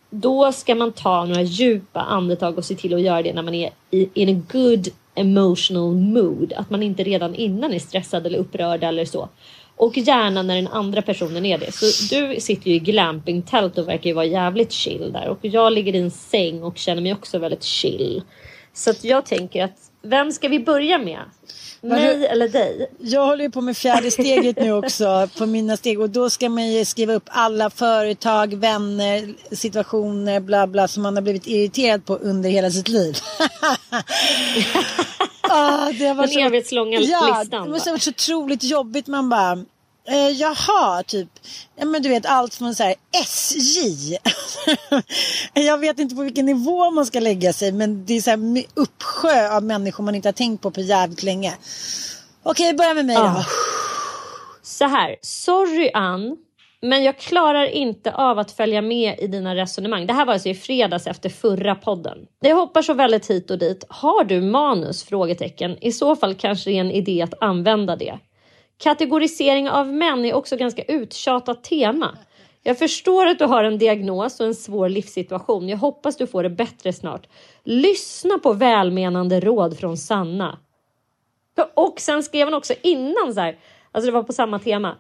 Då 0.09 0.51
ska 0.51 0.75
man 0.75 0.91
ta 0.91 1.25
några 1.25 1.41
djupa 1.41 2.01
andetag 2.01 2.57
och 2.57 2.65
se 2.65 2.75
till 2.75 2.93
att 2.93 3.01
göra 3.01 3.21
det 3.21 3.33
när 3.33 3.43
man 3.43 3.53
är 3.53 3.71
i 3.91 4.09
in 4.13 4.37
a 4.37 4.41
good 4.51 4.87
emotional 5.15 5.95
mood. 5.95 6.53
Att 6.53 6.69
man 6.69 6.83
inte 6.83 7.03
redan 7.03 7.35
innan 7.35 7.73
är 7.73 7.79
stressad 7.79 8.25
eller 8.25 8.39
upprörd 8.39 8.83
eller 8.83 9.05
så. 9.05 9.29
Och 9.77 9.97
gärna 9.97 10.41
när 10.41 10.55
den 10.55 10.67
andra 10.67 11.01
personen 11.01 11.45
är 11.45 11.57
det. 11.57 11.71
Så 11.71 12.15
du 12.15 12.39
sitter 12.39 12.69
ju 12.69 12.75
i 12.75 12.79
glampingtält 12.79 13.77
och 13.77 13.87
verkar 13.87 14.09
ju 14.09 14.13
vara 14.13 14.25
jävligt 14.25 14.71
chill 14.71 15.11
där. 15.13 15.29
Och 15.29 15.39
jag 15.41 15.73
ligger 15.73 15.95
i 15.95 15.99
en 15.99 16.11
säng 16.11 16.63
och 16.63 16.77
känner 16.77 17.01
mig 17.01 17.13
också 17.13 17.39
väldigt 17.39 17.63
chill. 17.63 18.21
Så 18.73 18.89
att 18.89 19.03
jag 19.03 19.25
tänker 19.25 19.63
att 19.63 19.77
vem 20.01 20.31
ska 20.31 20.47
vi 20.47 20.59
börja 20.59 20.97
med? 20.97 21.19
Mig 21.81 22.25
eller 22.25 22.47
dig? 22.47 22.91
Jag 22.99 23.25
håller 23.25 23.43
ju 23.43 23.51
på 23.51 23.61
med 23.61 23.77
fjärde 23.77 24.11
steget 24.11 24.59
nu 24.59 24.73
också 24.73 25.29
på 25.37 25.45
mina 25.45 25.77
steg 25.77 25.99
och 25.99 26.09
då 26.09 26.29
ska 26.29 26.49
man 26.49 26.71
ju 26.71 26.85
skriva 26.85 27.13
upp 27.13 27.23
alla 27.25 27.69
företag, 27.69 28.53
vänner, 28.53 29.33
situationer, 29.55 30.39
bla 30.39 30.67
bla 30.67 30.87
som 30.87 31.03
man 31.03 31.15
har 31.15 31.21
blivit 31.21 31.47
irriterad 31.47 32.05
på 32.05 32.15
under 32.15 32.49
hela 32.49 32.69
sitt 32.69 32.87
liv. 32.87 33.17
ah, 35.49 35.91
det 35.91 36.13
var 36.13 36.23
Den 36.23 36.33
så... 36.33 36.39
evighetslånga 36.39 36.99
ja, 36.99 37.37
listan. 37.39 37.63
Det 37.63 37.71
måste 37.71 37.89
ha 37.89 37.93
varit 37.93 38.03
så 38.03 38.09
otroligt 38.09 38.63
jobbigt. 38.63 39.07
Man 39.07 39.29
bara, 39.29 39.51
eh, 40.07 40.29
jaha, 40.29 41.03
typ. 41.03 41.29
Ja, 41.75 41.85
men 41.85 42.01
du 42.01 42.09
vet 42.09 42.25
allt 42.25 42.55
från 42.55 42.75
så 42.75 42.83
här 42.83 42.95
SJ. 43.25 44.17
jag 45.53 45.77
vet 45.77 45.99
inte 45.99 46.15
på 46.15 46.21
vilken 46.21 46.45
nivå 46.45 46.91
man 46.91 47.05
ska 47.05 47.19
lägga 47.19 47.53
sig. 47.53 47.71
Men 47.71 48.05
det 48.05 48.13
är 48.13 48.21
så 48.21 48.29
här 48.29 48.63
uppsjö 48.73 49.55
av 49.55 49.63
människor 49.63 50.03
man 50.03 50.15
inte 50.15 50.27
har 50.27 50.33
tänkt 50.33 50.61
på 50.61 50.71
på 50.71 50.81
jävligt 50.81 51.23
länge. 51.23 51.53
Okej, 52.43 52.73
börja 52.73 52.93
med 52.93 53.05
mig 53.05 53.15
då. 53.15 53.21
Ah. 53.21 53.45
Så 54.63 54.85
här, 54.85 55.15
sorry 55.21 55.91
Ann. 55.93 56.37
Men 56.87 57.03
jag 57.03 57.17
klarar 57.17 57.65
inte 57.65 58.13
av 58.13 58.39
att 58.39 58.51
följa 58.51 58.81
med 58.81 59.19
i 59.19 59.27
dina 59.27 59.55
resonemang. 59.55 60.07
Det 60.07 60.13
här 60.13 60.25
var 60.25 60.33
alltså 60.33 60.49
i 60.49 60.55
fredags 60.55 61.07
efter 61.07 61.29
förra 61.29 61.75
podden. 61.75 62.17
Det 62.41 62.53
hoppar 62.53 62.81
så 62.81 62.93
väldigt 62.93 63.29
hit 63.29 63.51
och 63.51 63.57
dit. 63.57 63.85
Har 63.89 64.23
du 64.23 64.41
manus? 64.41 65.03
Frågetecken. 65.03 65.77
I 65.81 65.91
så 65.91 66.15
fall 66.15 66.35
kanske 66.35 66.69
det 66.69 66.75
är 66.77 66.81
en 66.81 66.91
idé 66.91 67.21
att 67.21 67.43
använda 67.43 67.95
det. 67.95 68.19
Kategorisering 68.77 69.69
av 69.69 69.93
män 69.93 70.25
är 70.25 70.33
också 70.33 70.57
ganska 70.57 70.83
uttjatat 70.83 71.63
tema. 71.63 72.17
Jag 72.63 72.79
förstår 72.79 73.25
att 73.25 73.39
du 73.39 73.45
har 73.45 73.63
en 73.63 73.77
diagnos 73.77 74.39
och 74.39 74.45
en 74.45 74.55
svår 74.55 74.89
livssituation. 74.89 75.69
Jag 75.69 75.77
hoppas 75.77 76.17
du 76.17 76.27
får 76.27 76.43
det 76.43 76.49
bättre 76.49 76.93
snart. 76.93 77.27
Lyssna 77.63 78.37
på 78.37 78.53
välmenande 78.53 79.39
råd 79.39 79.79
från 79.79 79.97
Sanna. 79.97 80.57
Och 81.73 81.99
sen 81.99 82.23
skrev 82.23 82.47
hon 82.47 82.53
också 82.53 82.73
innan 82.81 83.33
så 83.33 83.39
här, 83.39 83.57
alltså 83.91 84.11
det 84.11 84.13
var 84.13 84.23
på 84.23 84.33
samma 84.33 84.59
tema. 84.59 84.95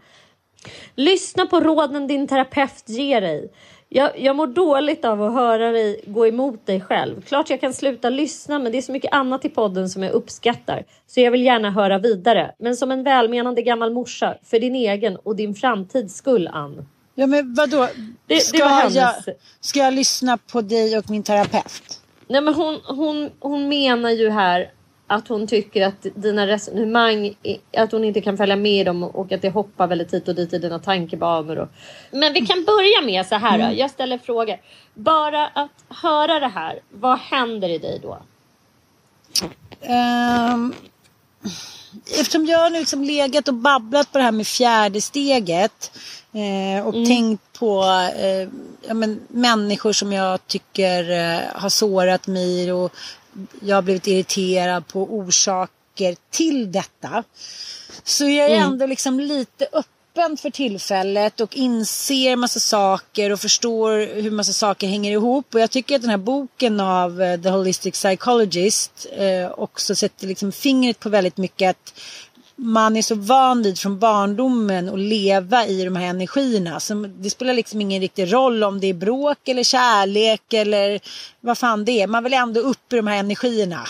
Lyssna 0.95 1.45
på 1.45 1.59
råden 1.59 2.07
din 2.07 2.27
terapeut 2.27 2.89
ger 2.89 3.21
dig. 3.21 3.49
Jag, 3.89 4.19
jag 4.19 4.35
mår 4.35 4.47
dåligt 4.47 5.05
av 5.05 5.23
att 5.23 5.33
höra 5.33 5.71
dig 5.71 6.01
gå 6.07 6.27
emot 6.27 6.65
dig 6.65 6.81
själv. 6.81 7.21
Klart 7.21 7.49
jag 7.49 7.61
kan 7.61 7.73
sluta 7.73 8.09
lyssna 8.09 8.59
men 8.59 8.71
det 8.71 8.77
är 8.77 8.81
så 8.81 8.91
mycket 8.91 9.13
annat 9.13 9.45
i 9.45 9.49
podden 9.49 9.89
som 9.89 10.03
jag 10.03 10.11
uppskattar. 10.11 10.85
Så 11.07 11.21
jag 11.21 11.31
vill 11.31 11.45
gärna 11.45 11.71
höra 11.71 11.99
vidare. 11.99 12.51
Men 12.59 12.75
som 12.75 12.91
en 12.91 13.03
välmenande 13.03 13.61
gammal 13.61 13.93
morsa, 13.93 14.37
för 14.43 14.59
din 14.59 14.75
egen 14.75 15.15
och 15.15 15.35
din 15.35 15.55
framtids 15.55 16.15
skull 16.15 16.49
Ann. 16.53 16.85
Ja 17.15 17.27
men 17.27 17.53
vadå? 17.53 17.87
Det, 18.27 18.39
ska, 18.39 18.57
det 18.57 18.69
hennes... 18.69 18.95
jag, 18.95 19.13
ska 19.59 19.79
jag 19.79 19.93
lyssna 19.93 20.37
på 20.37 20.61
dig 20.61 20.97
och 20.97 21.09
min 21.09 21.23
terapeut? 21.23 22.01
Nej 22.27 22.41
men 22.41 22.53
hon, 22.53 22.79
hon, 22.83 23.29
hon 23.39 23.69
menar 23.69 24.09
ju 24.09 24.29
här 24.29 24.71
att 25.07 25.27
hon 25.27 25.47
tycker 25.47 25.87
att 25.87 26.05
dina 26.15 26.47
resonemang, 26.47 27.35
att 27.77 27.91
hon 27.91 28.03
inte 28.03 28.21
kan 28.21 28.37
följa 28.37 28.55
med 28.55 28.85
dem 28.85 29.03
och 29.03 29.31
att 29.31 29.41
det 29.41 29.49
hoppar 29.49 29.87
väldigt 29.87 30.13
hit 30.13 30.27
och 30.27 30.35
dit 30.35 30.53
i 30.53 30.57
dina 30.57 30.79
tankebanor. 30.79 31.57
Och... 31.57 31.69
Men 32.11 32.33
vi 32.33 32.41
kan 32.41 32.65
börja 32.65 33.05
med 33.05 33.25
så 33.25 33.35
här 33.35 33.59
mm. 33.59 33.77
Jag 33.77 33.91
ställer 33.91 34.17
frågor. 34.17 34.57
Bara 34.93 35.47
att 35.47 35.83
höra 36.01 36.39
det 36.39 36.47
här, 36.47 36.79
vad 36.89 37.19
händer 37.19 37.69
i 37.69 37.77
dig 37.77 37.99
då? 38.03 38.17
Um, 40.53 40.73
eftersom 42.19 42.45
jag 42.45 42.71
nu 42.71 42.79
liksom 42.79 43.03
legat 43.03 43.47
och 43.47 43.53
babblat 43.53 44.11
på 44.11 44.17
det 44.17 44.23
här 44.23 44.31
med 44.31 44.47
fjärde 44.47 45.01
steget 45.01 45.91
eh, 46.33 46.87
och 46.87 46.93
mm. 46.93 47.05
tänkt 47.05 47.59
på 47.59 47.83
eh, 48.17 48.49
ja, 48.87 48.93
men, 48.93 49.19
människor 49.27 49.93
som 49.93 50.13
jag 50.13 50.47
tycker 50.47 51.11
eh, 51.11 51.39
har 51.53 51.69
sårat 51.69 52.27
mig 52.27 52.73
och 52.73 52.93
jag 53.61 53.75
har 53.75 53.81
blivit 53.81 54.07
irriterad 54.07 54.87
på 54.87 55.03
orsaker 55.03 56.15
till 56.29 56.71
detta. 56.71 57.23
Så 58.03 58.23
jag 58.23 58.45
är 58.45 58.55
mm. 58.55 58.71
ändå 58.71 58.85
liksom 58.85 59.19
lite 59.19 59.67
öppen 59.73 60.37
för 60.37 60.49
tillfället 60.49 61.41
och 61.41 61.55
inser 61.55 62.35
massa 62.35 62.59
saker 62.59 63.31
och 63.31 63.39
förstår 63.39 64.21
hur 64.21 64.31
massa 64.31 64.53
saker 64.53 64.87
hänger 64.87 65.11
ihop. 65.11 65.55
Och 65.55 65.59
jag 65.59 65.71
tycker 65.71 65.95
att 65.95 66.01
den 66.01 66.09
här 66.09 66.17
boken 66.17 66.79
av 66.79 67.21
uh, 67.21 67.41
The 67.41 67.49
Holistic 67.49 67.93
Psychologist 67.93 69.07
uh, 69.19 69.51
också 69.51 69.95
sätter 69.95 70.27
liksom 70.27 70.51
fingret 70.51 70.99
på 70.99 71.09
väldigt 71.09 71.37
mycket 71.37 71.69
att 71.69 71.93
man 72.59 72.97
är 72.97 73.01
så 73.01 73.15
van 73.15 73.61
vid 73.63 73.79
från 73.79 73.99
barndomen 73.99 74.89
att 74.89 74.99
leva 74.99 75.65
i 75.65 75.83
de 75.83 75.95
här 75.95 76.07
energierna. 76.07 76.79
Så 76.79 76.93
det 77.19 77.29
spelar 77.29 77.53
liksom 77.53 77.81
ingen 77.81 78.01
riktig 78.01 78.33
roll 78.33 78.63
om 78.63 78.79
det 78.79 78.87
är 78.87 78.93
bråk 78.93 79.47
eller 79.47 79.63
kärlek 79.63 80.53
eller 80.53 80.99
vad 81.41 81.57
fan 81.57 81.85
det 81.85 82.01
är. 82.01 82.07
Man 82.07 82.23
vill 82.23 82.33
ändå 82.33 82.59
upp 82.59 82.93
i 82.93 82.95
de 82.95 83.07
här 83.07 83.17
energierna. 83.17 83.87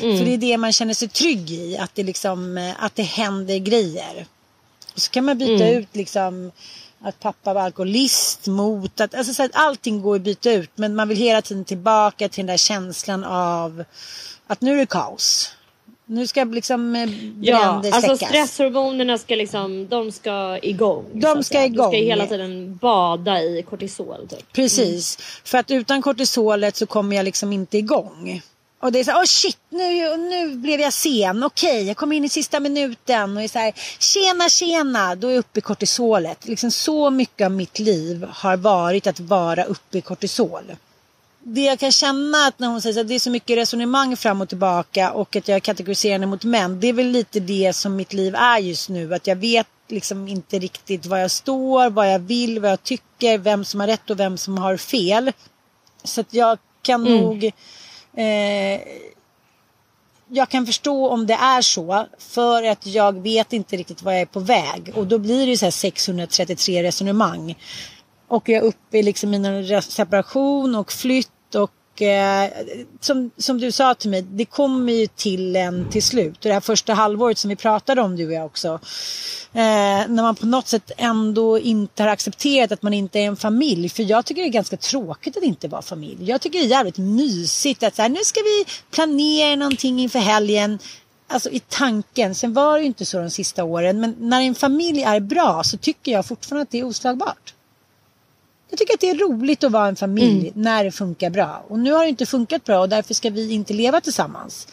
Mm. 0.00 0.18
För 0.18 0.24
det 0.24 0.34
är 0.34 0.38
det 0.38 0.58
man 0.58 0.72
känner 0.72 0.94
sig 0.94 1.08
trygg 1.08 1.50
i. 1.50 1.78
Att 1.78 1.94
det, 1.94 2.02
liksom, 2.02 2.72
att 2.78 2.96
det 2.96 3.02
händer 3.02 3.58
grejer. 3.58 4.26
Och 4.94 5.00
så 5.00 5.10
kan 5.10 5.24
man 5.24 5.38
byta 5.38 5.64
mm. 5.64 5.78
ut 5.78 5.96
liksom 5.96 6.52
att 7.00 7.20
pappa 7.20 7.54
var 7.54 7.62
alkoholist 7.62 8.46
mot 8.46 9.00
att, 9.00 9.14
alltså 9.14 9.34
så 9.34 9.42
att 9.42 9.50
allting 9.54 10.02
går 10.02 10.16
att 10.16 10.22
byta 10.22 10.52
ut. 10.52 10.70
Men 10.74 10.94
man 10.94 11.08
vill 11.08 11.18
hela 11.18 11.42
tiden 11.42 11.64
tillbaka 11.64 12.28
till 12.28 12.46
den 12.46 12.46
där 12.46 12.56
känslan 12.56 13.24
av 13.24 13.84
att 14.46 14.60
nu 14.60 14.72
är 14.72 14.76
det 14.76 14.86
kaos 14.86 15.50
nu 16.12 16.26
ska 16.26 16.44
liksom 16.44 16.96
eh, 16.96 17.08
Ja, 17.40 17.82
alltså 17.92 18.26
stresshormonerna 18.26 19.18
ska 19.18 19.34
liksom, 19.34 19.88
de 19.88 20.12
ska 20.12 20.58
igång. 20.62 21.04
De 21.12 21.44
ska 21.44 21.64
igång. 21.64 21.90
Du 21.90 21.96
ska 21.96 22.04
hela 22.04 22.26
tiden 22.26 22.76
bada 22.76 23.42
i 23.42 23.64
kortisol. 23.70 24.28
Typ. 24.28 24.52
Precis, 24.52 25.18
mm. 25.18 25.26
för 25.44 25.58
att 25.58 25.70
utan 25.70 26.02
kortisolet 26.02 26.76
så 26.76 26.86
kommer 26.86 27.16
jag 27.16 27.24
liksom 27.24 27.52
inte 27.52 27.78
igång. 27.78 28.42
Och 28.80 28.92
det 28.92 29.00
är 29.00 29.04
så 29.04 29.10
här, 29.10 29.18
oh 29.18 29.24
shit, 29.24 29.58
nu, 29.70 30.16
nu 30.16 30.56
blev 30.56 30.80
jag 30.80 30.92
sen. 30.92 31.42
Okej, 31.42 31.70
okay, 31.70 31.82
jag 31.82 31.96
kom 31.96 32.12
in 32.12 32.24
i 32.24 32.28
sista 32.28 32.60
minuten 32.60 33.36
och 33.36 33.42
är 33.42 33.48
så 33.48 33.58
här, 33.58 33.72
tjena, 33.98 34.48
tjena. 34.48 35.14
Då 35.14 35.28
är 35.28 35.32
jag 35.32 35.38
uppe 35.38 35.58
i 35.58 35.62
kortisolet. 35.62 36.46
Liksom 36.46 36.70
så 36.70 37.10
mycket 37.10 37.44
av 37.44 37.50
mitt 37.50 37.78
liv 37.78 38.26
har 38.30 38.56
varit 38.56 39.06
att 39.06 39.20
vara 39.20 39.64
uppe 39.64 39.98
i 39.98 40.00
kortisol 40.00 40.62
det 41.44 41.60
jag 41.60 41.78
kan 41.78 41.92
känna 41.92 42.38
att 42.46 42.58
när 42.58 42.68
hon 42.68 42.82
säger 42.82 43.00
att 43.00 43.08
det 43.08 43.14
är 43.14 43.18
så 43.18 43.30
mycket 43.30 43.56
resonemang 43.56 44.16
fram 44.16 44.40
och 44.40 44.48
tillbaka 44.48 45.12
och 45.12 45.36
att 45.36 45.48
jag 45.48 45.56
är 45.56 45.60
kategoriserande 45.60 46.26
mot 46.26 46.44
män. 46.44 46.80
Det 46.80 46.88
är 46.88 46.92
väl 46.92 47.06
lite 47.06 47.40
det 47.40 47.72
som 47.72 47.96
mitt 47.96 48.12
liv 48.12 48.34
är 48.34 48.58
just 48.58 48.88
nu. 48.88 49.14
Att 49.14 49.26
jag 49.26 49.36
vet 49.36 49.66
liksom 49.88 50.28
inte 50.28 50.58
riktigt 50.58 51.06
var 51.06 51.18
jag 51.18 51.30
står, 51.30 51.90
vad 51.90 52.12
jag 52.12 52.18
vill, 52.18 52.60
vad 52.60 52.70
jag 52.70 52.82
tycker, 52.82 53.38
vem 53.38 53.64
som 53.64 53.80
har 53.80 53.86
rätt 53.86 54.10
och 54.10 54.20
vem 54.20 54.38
som 54.38 54.58
har 54.58 54.76
fel. 54.76 55.32
Så 56.04 56.20
att 56.20 56.34
jag 56.34 56.58
kan 56.82 57.06
mm. 57.06 57.22
nog 57.22 57.44
eh, 58.16 58.80
jag 60.28 60.48
kan 60.48 60.66
förstå 60.66 61.08
om 61.08 61.26
det 61.26 61.34
är 61.34 61.62
så 61.62 62.06
för 62.18 62.62
att 62.62 62.86
jag 62.86 63.22
vet 63.22 63.52
inte 63.52 63.76
riktigt 63.76 64.02
var 64.02 64.12
jag 64.12 64.20
är 64.20 64.26
på 64.26 64.40
väg 64.40 64.92
och 64.94 65.06
då 65.06 65.18
blir 65.18 65.46
det 65.46 65.56
så 65.56 65.66
här 65.66 65.70
633 65.70 66.82
resonemang. 66.82 67.56
Och 68.28 68.48
jag 68.48 68.58
är 68.58 68.66
uppe 68.66 68.98
i 68.98 69.02
liksom 69.02 69.30
mina 69.30 69.82
separation 69.82 70.74
och 70.74 70.92
flytt 70.92 71.31
och 71.54 72.02
eh, 72.02 72.50
som, 73.00 73.30
som 73.36 73.58
du 73.58 73.72
sa 73.72 73.94
till 73.94 74.10
mig, 74.10 74.22
det 74.22 74.44
kommer 74.44 74.92
ju 74.92 75.06
till 75.06 75.56
en 75.56 75.90
till 75.90 76.02
slut. 76.02 76.40
Det 76.40 76.52
här 76.52 76.60
första 76.60 76.94
halvåret 76.94 77.38
som 77.38 77.48
vi 77.48 77.56
pratade 77.56 78.02
om 78.02 78.16
du 78.16 78.26
och 78.26 78.32
jag 78.32 78.46
också. 78.46 78.68
Eh, 79.54 80.08
när 80.08 80.22
man 80.22 80.34
på 80.34 80.46
något 80.46 80.68
sätt 80.68 80.90
ändå 80.96 81.58
inte 81.58 82.02
har 82.02 82.10
accepterat 82.10 82.72
att 82.72 82.82
man 82.82 82.94
inte 82.94 83.18
är 83.18 83.26
en 83.26 83.36
familj. 83.36 83.88
För 83.88 84.02
jag 84.02 84.24
tycker 84.24 84.42
det 84.42 84.48
är 84.48 84.52
ganska 84.52 84.76
tråkigt 84.76 85.36
att 85.36 85.42
inte 85.42 85.68
vara 85.68 85.82
familj. 85.82 86.28
Jag 86.28 86.40
tycker 86.40 86.58
det 86.58 86.64
är 86.64 86.68
jävligt 86.68 86.98
mysigt 86.98 87.82
att 87.82 87.96
så 87.96 88.02
här, 88.02 88.08
nu 88.08 88.20
ska 88.24 88.40
vi 88.40 88.64
planera 88.90 89.56
någonting 89.56 90.00
inför 90.00 90.18
helgen 90.18 90.78
alltså 91.26 91.50
i 91.50 91.60
tanken. 91.60 92.34
Sen 92.34 92.54
var 92.54 92.74
det 92.74 92.80
ju 92.80 92.86
inte 92.86 93.04
så 93.04 93.18
de 93.18 93.30
sista 93.30 93.64
åren. 93.64 94.00
Men 94.00 94.16
när 94.18 94.40
en 94.40 94.54
familj 94.54 95.02
är 95.02 95.20
bra 95.20 95.62
så 95.64 95.76
tycker 95.76 96.12
jag 96.12 96.26
fortfarande 96.26 96.62
att 96.62 96.70
det 96.70 96.78
är 96.78 96.84
oslagbart. 96.84 97.54
Jag 98.72 98.78
tycker 98.78 98.94
att 98.94 99.00
det 99.00 99.10
är 99.10 99.14
roligt 99.14 99.64
att 99.64 99.72
vara 99.72 99.88
en 99.88 99.96
familj 99.96 100.48
mm. 100.48 100.62
när 100.62 100.84
det 100.84 100.90
funkar 100.90 101.30
bra. 101.30 101.64
Och 101.68 101.78
nu 101.78 101.92
har 101.92 102.02
det 102.02 102.08
inte 102.08 102.26
funkat 102.26 102.64
bra 102.64 102.80
och 102.80 102.88
därför 102.88 103.14
ska 103.14 103.30
vi 103.30 103.52
inte 103.52 103.72
leva 103.72 104.00
tillsammans. 104.00 104.66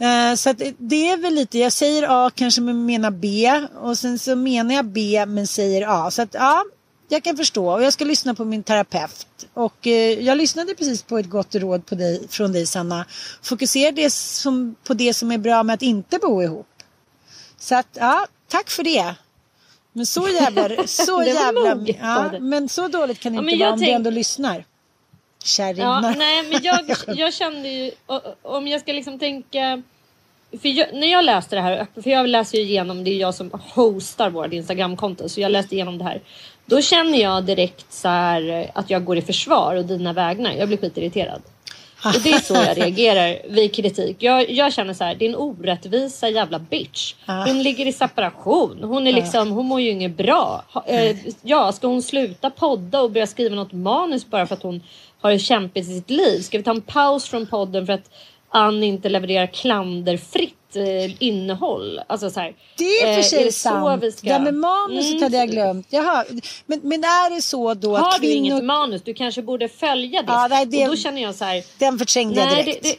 Uh, 0.00 0.34
så 0.34 0.54
det 0.78 1.10
är 1.10 1.16
väl 1.16 1.34
lite, 1.34 1.58
jag 1.58 1.72
säger 1.72 2.06
A 2.08 2.30
kanske 2.34 2.60
men 2.60 2.86
menar 2.86 3.10
B 3.10 3.52
och 3.80 3.98
sen 3.98 4.18
så 4.18 4.36
menar 4.36 4.74
jag 4.74 4.84
B 4.84 5.26
men 5.26 5.46
säger 5.46 5.86
A. 5.88 6.10
Så 6.10 6.22
att 6.22 6.34
ja, 6.34 6.64
jag 7.08 7.22
kan 7.22 7.36
förstå 7.36 7.72
och 7.72 7.82
jag 7.82 7.92
ska 7.92 8.04
lyssna 8.04 8.34
på 8.34 8.44
min 8.44 8.62
terapeut. 8.62 9.26
Och 9.54 9.86
uh, 9.86 9.92
jag 9.92 10.38
lyssnade 10.38 10.74
precis 10.74 11.02
på 11.02 11.18
ett 11.18 11.30
gott 11.30 11.54
råd 11.54 11.86
på 11.86 11.94
dig, 11.94 12.28
från 12.28 12.52
dig 12.52 12.66
Sanna. 12.66 13.04
Fokusera 13.42 13.92
det 13.92 14.10
som, 14.10 14.74
på 14.84 14.94
det 14.94 15.14
som 15.14 15.32
är 15.32 15.38
bra 15.38 15.62
med 15.62 15.74
att 15.74 15.82
inte 15.82 16.18
bo 16.18 16.42
ihop. 16.42 16.68
Så 17.58 17.74
att 17.74 17.88
ja, 17.92 18.26
tack 18.48 18.70
för 18.70 18.82
det. 18.82 19.14
Men 19.92 20.06
så 20.06 20.28
jävla... 20.28 20.68
Så 20.86 21.22
jävla 21.22 21.94
ja, 22.00 22.30
men 22.40 22.68
så 22.68 22.88
dåligt 22.88 23.20
kan 23.20 23.32
det 23.32 23.36
ja, 23.36 23.50
inte 23.50 23.64
vara 23.64 23.72
om 23.72 23.78
tänk... 23.78 23.88
du 23.88 23.94
ändå 23.94 24.10
lyssnar. 24.10 24.64
Kärringar. 25.44 26.02
Ja, 26.02 26.14
nej, 26.18 26.42
men 26.42 26.60
jag, 26.62 26.80
jag 27.18 27.34
kände 27.34 27.68
ju, 27.68 27.90
om 28.42 28.66
jag 28.66 28.80
ska 28.80 28.92
liksom 28.92 29.18
tänka... 29.18 29.82
För 30.62 30.68
jag, 30.68 30.94
när 30.94 31.06
jag 31.06 31.24
läste 31.24 31.56
det 31.56 31.62
här, 31.62 31.86
för 32.02 32.10
jag 32.10 32.28
läser 32.28 32.58
ju 32.58 32.64
igenom, 32.64 33.04
det 33.04 33.10
är 33.10 33.16
jag 33.20 33.34
som 33.34 33.50
hostar 33.52 34.30
vårt 34.30 34.52
Instagramkonto, 34.52 35.28
så 35.28 35.40
jag 35.40 35.52
läste 35.52 35.74
igenom 35.74 35.98
det 35.98 36.04
här. 36.04 36.22
Då 36.66 36.80
känner 36.80 37.18
jag 37.18 37.44
direkt 37.44 37.92
så 37.92 38.08
här 38.08 38.70
att 38.74 38.90
jag 38.90 39.04
går 39.04 39.18
i 39.18 39.22
försvar 39.22 39.74
och 39.74 39.84
dina 39.84 40.12
vägnar. 40.12 40.52
Jag 40.52 40.68
blir 40.68 40.78
skitirriterad. 40.78 41.42
Och 42.04 42.20
det 42.22 42.30
är 42.32 42.38
så 42.40 42.54
jag 42.54 42.78
reagerar 42.78 43.38
vid 43.48 43.74
kritik. 43.74 44.16
Jag, 44.20 44.50
jag 44.50 44.72
känner 44.72 44.94
så 44.94 45.04
här, 45.04 45.14
det 45.14 45.24
är 45.24 45.28
en 45.28 45.36
orättvisa 45.36 46.28
jävla 46.28 46.58
bitch. 46.58 47.14
Hon 47.26 47.62
ligger 47.62 47.86
i 47.86 47.92
separation. 47.92 48.78
Hon 48.82 49.06
är 49.06 49.12
liksom, 49.12 49.50
hon 49.50 49.66
mår 49.66 49.80
ju 49.80 49.90
inget 49.90 50.16
bra. 50.16 50.64
Eh, 50.86 51.16
ja, 51.42 51.72
ska 51.72 51.86
hon 51.86 52.02
sluta 52.02 52.50
podda 52.50 53.00
och 53.00 53.10
börja 53.10 53.26
skriva 53.26 53.56
något 53.56 53.72
manus 53.72 54.26
bara 54.26 54.46
för 54.46 54.54
att 54.54 54.62
hon 54.62 54.82
har 55.20 55.30
det 55.30 55.38
kämpigt 55.38 55.88
i 55.88 55.92
sitt 55.94 56.10
liv? 56.10 56.40
Ska 56.40 56.58
vi 56.58 56.64
ta 56.64 56.70
en 56.70 56.80
paus 56.80 57.28
från 57.28 57.46
podden 57.46 57.86
för 57.86 57.92
att 57.92 58.10
Ann 58.48 58.82
inte 58.82 59.08
levererar 59.08 59.46
klanderfritt 59.46 60.59
eh, 60.76 61.22
innehåll? 61.22 62.00
Alltså 62.06 62.30
så 62.30 62.40
här, 62.40 62.54
Det 62.78 62.84
är 62.84 63.12
för 63.12 63.18
eh, 63.18 63.24
sig 63.24 63.52
så 63.52 63.58
sant. 63.68 64.14
ska- 64.18 64.32
Det 64.32 64.38
med 64.38 64.54
manuset 64.54 65.10
Mm. 65.10 65.22
hade 65.22 65.36
jag 65.36 65.50
glömt. 65.50 65.86
Jaha. 65.90 66.24
Men, 66.66 66.80
men 66.82 67.04
är 67.04 67.34
det 67.34 67.42
så 67.42 67.74
då 67.74 67.96
att 67.96 68.02
Har 68.02 68.12
du 68.12 68.18
kvinnor... 68.18 68.36
inget 68.36 68.64
manus? 68.64 69.02
Du 69.02 69.14
kanske 69.14 69.42
borde 69.42 69.68
följa 69.68 70.22
det. 70.22 70.32
Ja, 70.32 70.46
nej, 70.50 70.66
det- 70.66 70.82
Och 70.84 70.90
då 70.90 70.96
känner 70.96 71.22
jag 71.22 71.34
så 71.34 71.44
här. 71.44 71.62
Den 71.78 71.98
förträngde 71.98 72.40
jag 72.40 72.50
direkt. 72.50 72.82
det, 72.82 72.88
det, 72.88 72.96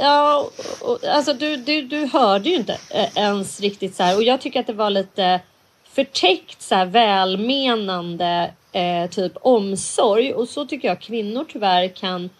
ja, 0.00 0.48
och, 0.80 1.04
alltså 1.04 1.32
du, 1.32 1.56
du, 1.56 1.82
du 1.82 2.06
hörde 2.06 2.48
ju 2.48 2.56
inte 2.56 2.78
eh, 2.90 3.08
ens 3.16 3.60
riktigt 3.60 3.94
så 3.96 4.02
här. 4.02 4.16
Och 4.16 4.22
jag 4.22 4.40
tycker 4.40 4.60
att 4.60 4.66
det 4.66 4.72
var 4.72 4.90
lite 4.90 5.40
förtäckt 5.92 6.62
så 6.62 6.74
här 6.74 6.86
välmenande 6.86 8.50
eh, 8.72 9.10
typ 9.10 9.32
omsorg. 9.40 10.34
Och 10.34 10.48
så 10.48 10.66
tycker 10.66 10.88
jag 10.88 11.00
kvinnor 11.00 11.44
tyvärr 11.52 11.88
kan 11.88 12.30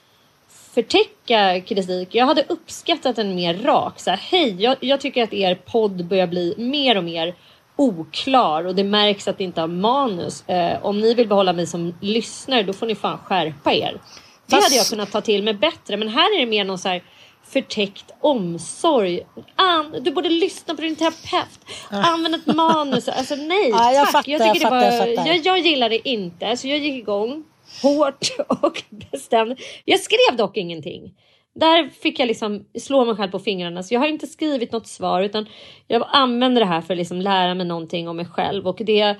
förtäcka 0.74 1.60
kritik. 1.60 2.08
Jag 2.14 2.26
hade 2.26 2.44
uppskattat 2.48 3.18
en 3.18 3.34
mer 3.34 3.54
rak. 3.54 4.00
Så 4.00 4.10
här, 4.10 4.16
Hej, 4.16 4.62
jag, 4.62 4.76
jag 4.80 5.00
tycker 5.00 5.22
att 5.22 5.32
er 5.32 5.54
podd 5.54 6.06
börjar 6.06 6.26
bli 6.26 6.54
mer 6.58 6.96
och 6.96 7.04
mer 7.04 7.34
oklar 7.76 8.64
och 8.64 8.74
det 8.74 8.84
märks 8.84 9.28
att 9.28 9.38
det 9.38 9.44
inte 9.44 9.60
har 9.60 9.68
manus. 9.68 10.48
Eh, 10.48 10.86
om 10.86 11.00
ni 11.00 11.14
vill 11.14 11.28
behålla 11.28 11.52
mig 11.52 11.66
som 11.66 11.94
lyssnare 12.00 12.62
då 12.62 12.72
får 12.72 12.86
ni 12.86 12.94
fan 12.94 13.18
skärpa 13.18 13.72
er. 13.72 14.00
Det 14.46 14.54
hade 14.56 14.74
jag 14.74 14.86
kunnat 14.86 15.12
ta 15.12 15.20
till 15.20 15.42
mig 15.42 15.54
bättre 15.54 15.96
men 15.96 16.08
här 16.08 16.36
är 16.36 16.40
det 16.40 16.46
mer 16.46 16.64
någon 16.64 16.78
så 16.78 16.88
här 16.88 17.02
förtäckt 17.44 18.04
omsorg. 18.20 19.20
Ann, 19.56 19.94
du 20.00 20.10
borde 20.10 20.28
lyssna 20.28 20.74
på 20.74 20.82
din 20.82 20.96
terapeut. 20.96 21.60
Använd 21.90 22.34
ett 22.34 22.46
manus. 22.46 23.08
Alltså 23.18 23.34
nej 23.34 23.68
Ja, 23.70 23.92
jag 23.92 24.04
tack. 24.04 24.12
fattar, 24.12 24.32
jag, 24.32 24.40
tycker 24.40 24.46
jag 24.46 24.82
det 24.82 24.90
fattar, 24.90 25.06
var, 25.06 25.06
jag. 25.06 25.26
Jag, 25.26 25.46
jag 25.46 25.58
gillar 25.58 25.88
det 25.88 26.08
inte. 26.08 26.56
Så 26.56 26.68
jag 26.68 26.78
gick 26.78 26.94
igång 26.94 27.44
hårt 27.82 28.28
och 28.62 28.82
bestämd. 29.12 29.60
Jag 29.84 30.00
skrev 30.00 30.36
dock 30.36 30.56
ingenting. 30.56 31.14
Där 31.54 31.88
fick 31.88 32.18
jag 32.18 32.26
liksom 32.26 32.64
slå 32.78 33.04
mig 33.04 33.16
själv 33.16 33.30
på 33.30 33.38
fingrarna. 33.38 33.82
Så 33.82 33.94
jag 33.94 34.00
har 34.00 34.08
inte 34.08 34.26
skrivit 34.26 34.72
något 34.72 34.86
svar 34.86 35.22
utan 35.22 35.46
jag 35.86 36.08
använder 36.12 36.60
det 36.60 36.66
här 36.66 36.80
för 36.80 36.94
att 36.94 36.98
liksom 36.98 37.20
lära 37.20 37.54
mig 37.54 37.66
någonting 37.66 38.08
om 38.08 38.16
mig 38.16 38.26
själv. 38.26 38.66
Och 38.66 38.80
det, 38.86 39.16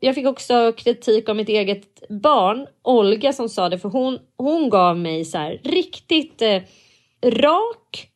jag 0.00 0.14
fick 0.14 0.26
också 0.26 0.72
kritik 0.76 1.28
av 1.28 1.36
mitt 1.36 1.48
eget 1.48 2.08
barn, 2.08 2.66
Olga, 2.82 3.32
som 3.32 3.48
sa 3.48 3.68
det. 3.68 3.78
För 3.78 3.88
hon, 3.88 4.18
hon 4.36 4.70
gav 4.70 4.98
mig 4.98 5.24
så 5.24 5.38
här 5.38 5.60
riktigt 5.64 6.42
eh, 6.42 6.62
rak, 7.22 8.08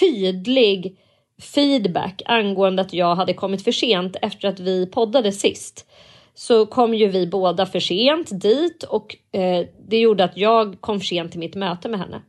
tydlig 0.00 0.98
feedback 1.42 2.22
angående 2.26 2.82
att 2.82 2.92
jag 2.92 3.14
hade 3.14 3.34
kommit 3.34 3.64
för 3.64 3.72
sent 3.72 4.16
efter 4.22 4.48
att 4.48 4.60
vi 4.60 4.86
poddade 4.86 5.32
sist. 5.32 5.86
Så 6.34 6.66
kom 6.66 6.94
ju 6.94 7.08
vi 7.08 7.26
båda 7.26 7.66
för 7.66 7.80
sent 7.80 8.40
dit 8.40 8.82
och 8.82 9.16
eh, 9.32 9.66
det 9.88 9.98
gjorde 9.98 10.24
att 10.24 10.36
jag 10.36 10.80
kom 10.80 11.00
för 11.00 11.06
sent 11.06 11.30
till 11.30 11.40
mitt 11.40 11.54
möte 11.54 11.88
med 11.88 12.00
henne. 12.00 12.22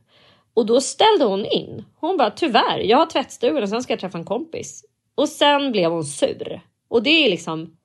Och 0.54 0.66
då 0.66 0.80
ställde 0.80 1.24
hon 1.24 1.46
in. 1.46 1.84
Hon 1.96 2.16
bara 2.16 2.30
tyvärr, 2.30 2.78
jag 2.78 2.98
har 2.98 3.06
tvättstugan 3.06 3.62
och 3.62 3.68
sen 3.68 3.82
ska 3.82 3.92
jag 3.92 4.00
träffa 4.00 4.18
en 4.18 4.24
kompis. 4.24 4.84
Och 5.14 5.28
sen 5.28 5.72
blev 5.72 5.90
hon 5.90 6.04
sur. 6.04 6.60
Och 6.88 7.02
det 7.02 7.26
är 7.26 7.30
liksom, 7.30 7.76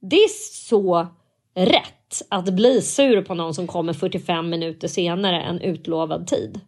det 0.00 0.16
är 0.16 0.28
så 0.68 1.06
rätt 1.54 2.22
att 2.28 2.54
bli 2.54 2.82
sur 2.82 3.22
på 3.22 3.34
någon 3.34 3.54
som 3.54 3.66
kommer 3.66 3.92
45 3.92 4.50
minuter 4.50 4.88
senare 4.88 5.42
än 5.42 5.60
utlovad 5.60 6.26
tid. 6.26 6.60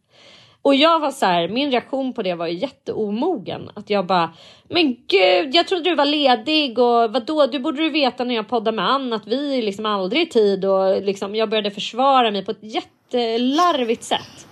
Och 0.68 0.74
jag 0.74 1.00
var 1.00 1.10
så 1.10 1.26
här, 1.26 1.48
min 1.48 1.70
reaktion 1.70 2.12
på 2.12 2.22
det 2.22 2.34
var 2.34 2.46
ju 2.46 2.58
jätteomogen. 2.58 3.70
Att 3.74 3.90
jag 3.90 4.06
bara, 4.06 4.30
men 4.68 4.96
gud, 5.08 5.54
jag 5.54 5.68
trodde 5.68 5.90
du 5.90 5.94
var 5.94 6.04
ledig 6.04 6.78
och 6.78 7.12
vadå, 7.12 7.46
du 7.46 7.58
borde 7.58 7.82
du 7.82 7.90
veta 7.90 8.24
när 8.24 8.34
jag 8.34 8.48
poddar 8.48 8.72
med 8.72 8.90
Ann 8.90 9.12
att 9.12 9.26
vi 9.26 9.58
är 9.58 9.62
liksom 9.62 9.86
aldrig 9.86 10.22
i 10.22 10.26
tid 10.26 10.64
och 10.64 11.02
liksom 11.02 11.34
jag 11.34 11.50
började 11.50 11.70
försvara 11.70 12.30
mig 12.30 12.44
på 12.44 12.50
ett 12.50 12.62
jättelarvigt 12.62 14.04
sätt. 14.04 14.46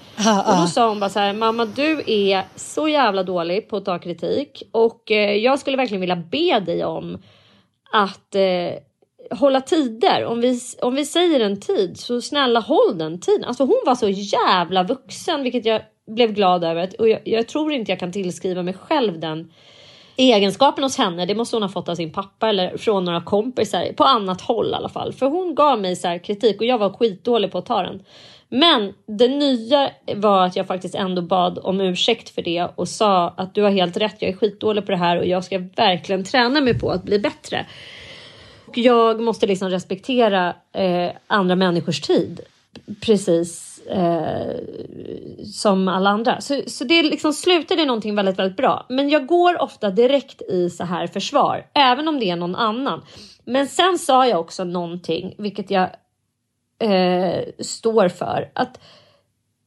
Och 0.47 0.57
då 0.61 0.67
sa 0.67 0.89
hon 0.89 1.01
bara 1.01 1.11
så 1.11 1.19
här, 1.19 1.33
mamma 1.33 1.64
du 1.64 2.03
är 2.07 2.43
så 2.55 2.89
jävla 2.89 3.23
dålig 3.23 3.69
på 3.69 3.77
att 3.77 3.85
ta 3.85 3.99
kritik 3.99 4.62
och 4.73 5.11
eh, 5.11 5.37
jag 5.37 5.59
skulle 5.59 5.77
verkligen 5.77 6.01
vilja 6.01 6.17
be 6.17 6.61
dig 6.61 6.85
om 6.85 7.19
att 7.93 8.35
eh, 8.35 9.39
hålla 9.39 9.61
tider. 9.61 10.25
Om 10.25 10.41
vi, 10.41 10.61
om 10.83 10.95
vi 10.95 11.05
säger 11.05 11.41
en 11.41 11.61
tid 11.61 11.99
så 11.99 12.21
snälla 12.21 12.61
håll 12.61 12.99
den 12.99 13.21
tiden. 13.21 13.45
Alltså 13.45 13.64
hon 13.64 13.83
var 13.87 13.95
så 13.95 14.09
jävla 14.09 14.83
vuxen 14.83 15.43
vilket 15.43 15.64
jag 15.64 15.83
blev 16.07 16.33
glad 16.33 16.65
över. 16.65 16.91
Och 16.99 17.09
jag, 17.09 17.21
jag 17.25 17.49
tror 17.49 17.73
inte 17.73 17.93
jag 17.93 18.01
kan 18.01 18.13
tillskriva 18.13 18.63
mig 18.63 18.75
själv 18.75 19.21
den 19.21 19.51
egenskapen 20.17 20.85
hos 20.85 20.99
henne. 20.99 21.27
Det 21.27 21.35
måste 21.35 21.57
hon 21.57 21.63
ha 21.63 21.69
fått 21.69 21.89
av 21.89 21.95
sin 21.95 22.13
pappa 22.13 22.49
eller 22.49 22.77
från 22.77 23.05
några 23.05 23.21
kompisar 23.21 23.93
på 23.93 24.05
annat 24.05 24.41
håll 24.41 24.71
i 24.71 24.75
alla 24.75 24.89
fall. 24.89 25.13
För 25.13 25.27
hon 25.27 25.55
gav 25.55 25.81
mig 25.81 25.97
så 25.97 26.09
här 26.09 26.19
kritik 26.19 26.61
och 26.61 26.67
jag 26.67 26.79
var 26.79 26.91
skitdålig 26.91 27.53
på 27.53 27.59
att 27.59 27.67
ta 27.67 27.83
den. 27.83 28.03
Men 28.49 28.93
det 29.07 29.29
nya 29.29 29.91
var 30.15 30.47
att 30.47 30.57
jag 30.57 30.67
faktiskt 30.67 30.95
ändå 30.95 31.23
bad 31.23 31.59
om 31.63 31.81
ursäkt 31.81 32.29
för 32.29 32.43
det 32.43 32.69
och 32.75 32.89
sa 32.89 33.35
att 33.37 33.55
du 33.55 33.63
har 33.63 33.71
helt 33.71 33.97
rätt. 33.97 34.17
Jag 34.19 34.31
är 34.31 34.37
skitdålig 34.37 34.87
på 34.87 34.91
det 34.91 34.99
här 34.99 35.19
och 35.19 35.27
jag 35.27 35.45
ska 35.45 35.59
verkligen 35.59 36.25
träna 36.25 36.61
mig 36.61 36.79
på 36.79 36.91
att 36.91 37.03
bli 37.03 37.19
bättre. 37.19 37.67
Och 38.67 38.79
jag 38.79 39.21
måste 39.21 39.47
liksom 39.47 39.71
respektera 39.71 40.55
eh, 40.73 41.11
andra 41.27 41.55
människors 41.55 42.01
tid. 42.01 42.41
Precis 43.01 43.76
eh, 43.91 44.57
som 45.45 45.89
alla 45.89 46.11
andra. 46.11 46.41
Så, 46.41 46.62
så 46.66 46.84
det 46.84 47.03
liksom 47.03 47.32
slutade 47.32 47.82
i 47.82 47.87
någonting 47.87 48.14
väldigt, 48.14 48.39
väldigt 48.39 48.57
bra. 48.57 48.87
Men 48.89 49.09
jag 49.09 49.26
går 49.26 49.62
ofta 49.62 49.91
direkt 49.91 50.43
i 50.43 50.70
så 50.70 50.84
här 50.84 51.07
försvar, 51.07 51.66
även 51.74 52.09
om 52.09 52.20
det 52.20 52.30
är 52.30 52.37
någon 52.37 52.57
annan. 52.57 53.03
Men 53.45 53.66
sen 53.66 53.99
sa 53.99 54.26
jag 54.26 54.41
också 54.41 54.64
någonting, 54.64 55.34
vilket 55.39 55.70
jag 55.70 55.89
eh, 56.78 57.45
står 57.61 58.09
för. 58.09 58.51
Att 58.55 58.78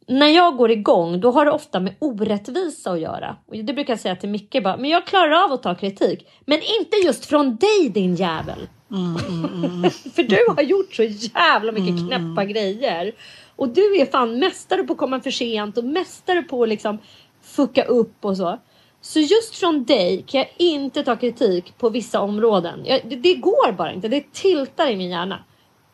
när 0.08 0.28
jag 0.28 0.58
går 0.58 0.72
igång, 0.72 1.20
då 1.20 1.32
har 1.32 1.46
det 1.46 1.52
ofta 1.52 1.80
med 1.80 1.96
orättvisa 2.00 2.92
att 2.92 3.00
göra. 3.00 3.36
Och 3.48 3.56
det 3.56 3.74
brukar 3.74 3.94
jag 3.94 4.00
säga 4.00 4.16
till 4.16 4.30
Micke 4.30 4.64
bara, 4.64 4.78
men 4.78 4.90
jag 4.90 5.08
klarar 5.08 5.44
av 5.44 5.52
att 5.52 5.64
ta 5.64 5.76
kritik. 5.76 6.28
Men 6.46 6.58
inte 6.58 6.98
just 7.06 7.26
från 7.26 7.56
dig 7.56 7.90
din 7.90 8.16
jävel. 8.16 8.68
för 10.16 10.24
du 10.24 10.38
har 10.56 10.64
gjort 10.64 10.94
så 10.94 11.04
jävla 11.04 11.72
mycket 11.72 12.08
knäppa 12.08 12.46
grejer. 12.46 13.12
Och 13.60 13.70
du 13.70 14.02
är 14.02 14.06
fan 14.06 14.40
mästare 14.40 14.84
på 14.84 14.94
att 14.94 15.00
komma 15.00 15.20
för 15.20 15.32
sent 15.32 15.78
och 15.78 15.84
mästare 15.84 16.42
på 16.42 16.64
att 16.64 16.70
liksom 16.70 16.98
fucka 17.42 17.84
upp 17.84 18.26
och 18.26 18.38
så. 18.38 18.60
Så 19.02 19.20
just 19.20 19.56
från 19.56 19.84
dig 19.84 20.24
kan 20.28 20.40
jag 20.40 20.50
inte 20.58 21.04
ta 21.04 21.16
kritik 21.16 21.78
på 21.78 21.90
vissa 21.90 22.20
områden. 22.20 22.80
Jag, 22.86 23.02
det, 23.10 23.16
det 23.16 23.36
går 23.36 23.72
bara 23.72 23.94
inte. 23.94 24.08
Det 24.08 24.34
tiltar 24.34 24.88
i 24.88 24.96
min 24.96 25.10
hjärna. 25.10 25.40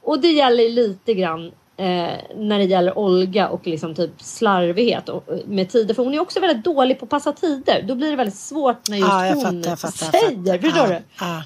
Och 0.02 0.20
det 0.20 0.32
gäller 0.32 0.70
lite 0.70 1.14
grann 1.14 1.46
eh, 1.78 2.10
när 2.36 2.58
det 2.58 2.66
gäller 2.66 2.98
Olga 2.98 3.50
och 3.50 3.68
liksom 3.68 3.96
typ 3.96 4.12
slarvighet 4.22 5.10
och, 5.10 5.24
med 5.46 5.70
tider. 5.70 5.94
För 5.94 6.04
hon 6.04 6.14
är 6.14 6.20
också 6.20 6.40
väldigt 6.40 6.64
dålig 6.66 7.00
på 7.00 7.06
att 7.06 7.10
passa 7.10 7.32
tider. 7.32 7.82
Då 7.88 7.96
blir 7.96 8.10
det 8.10 8.16
väldigt 8.16 8.36
svårt 8.40 8.90
när 8.90 8.98
just 8.98 9.10
Ja, 9.10 9.32
hon 9.34 9.44
fattar, 9.64 9.76
fattar, 9.76 10.20
säger. 10.20 10.30
fattar. 10.38 10.58
Förstår 10.58 10.88
Ja, 10.94 11.00
du? 11.00 11.04
ja. 11.20 11.44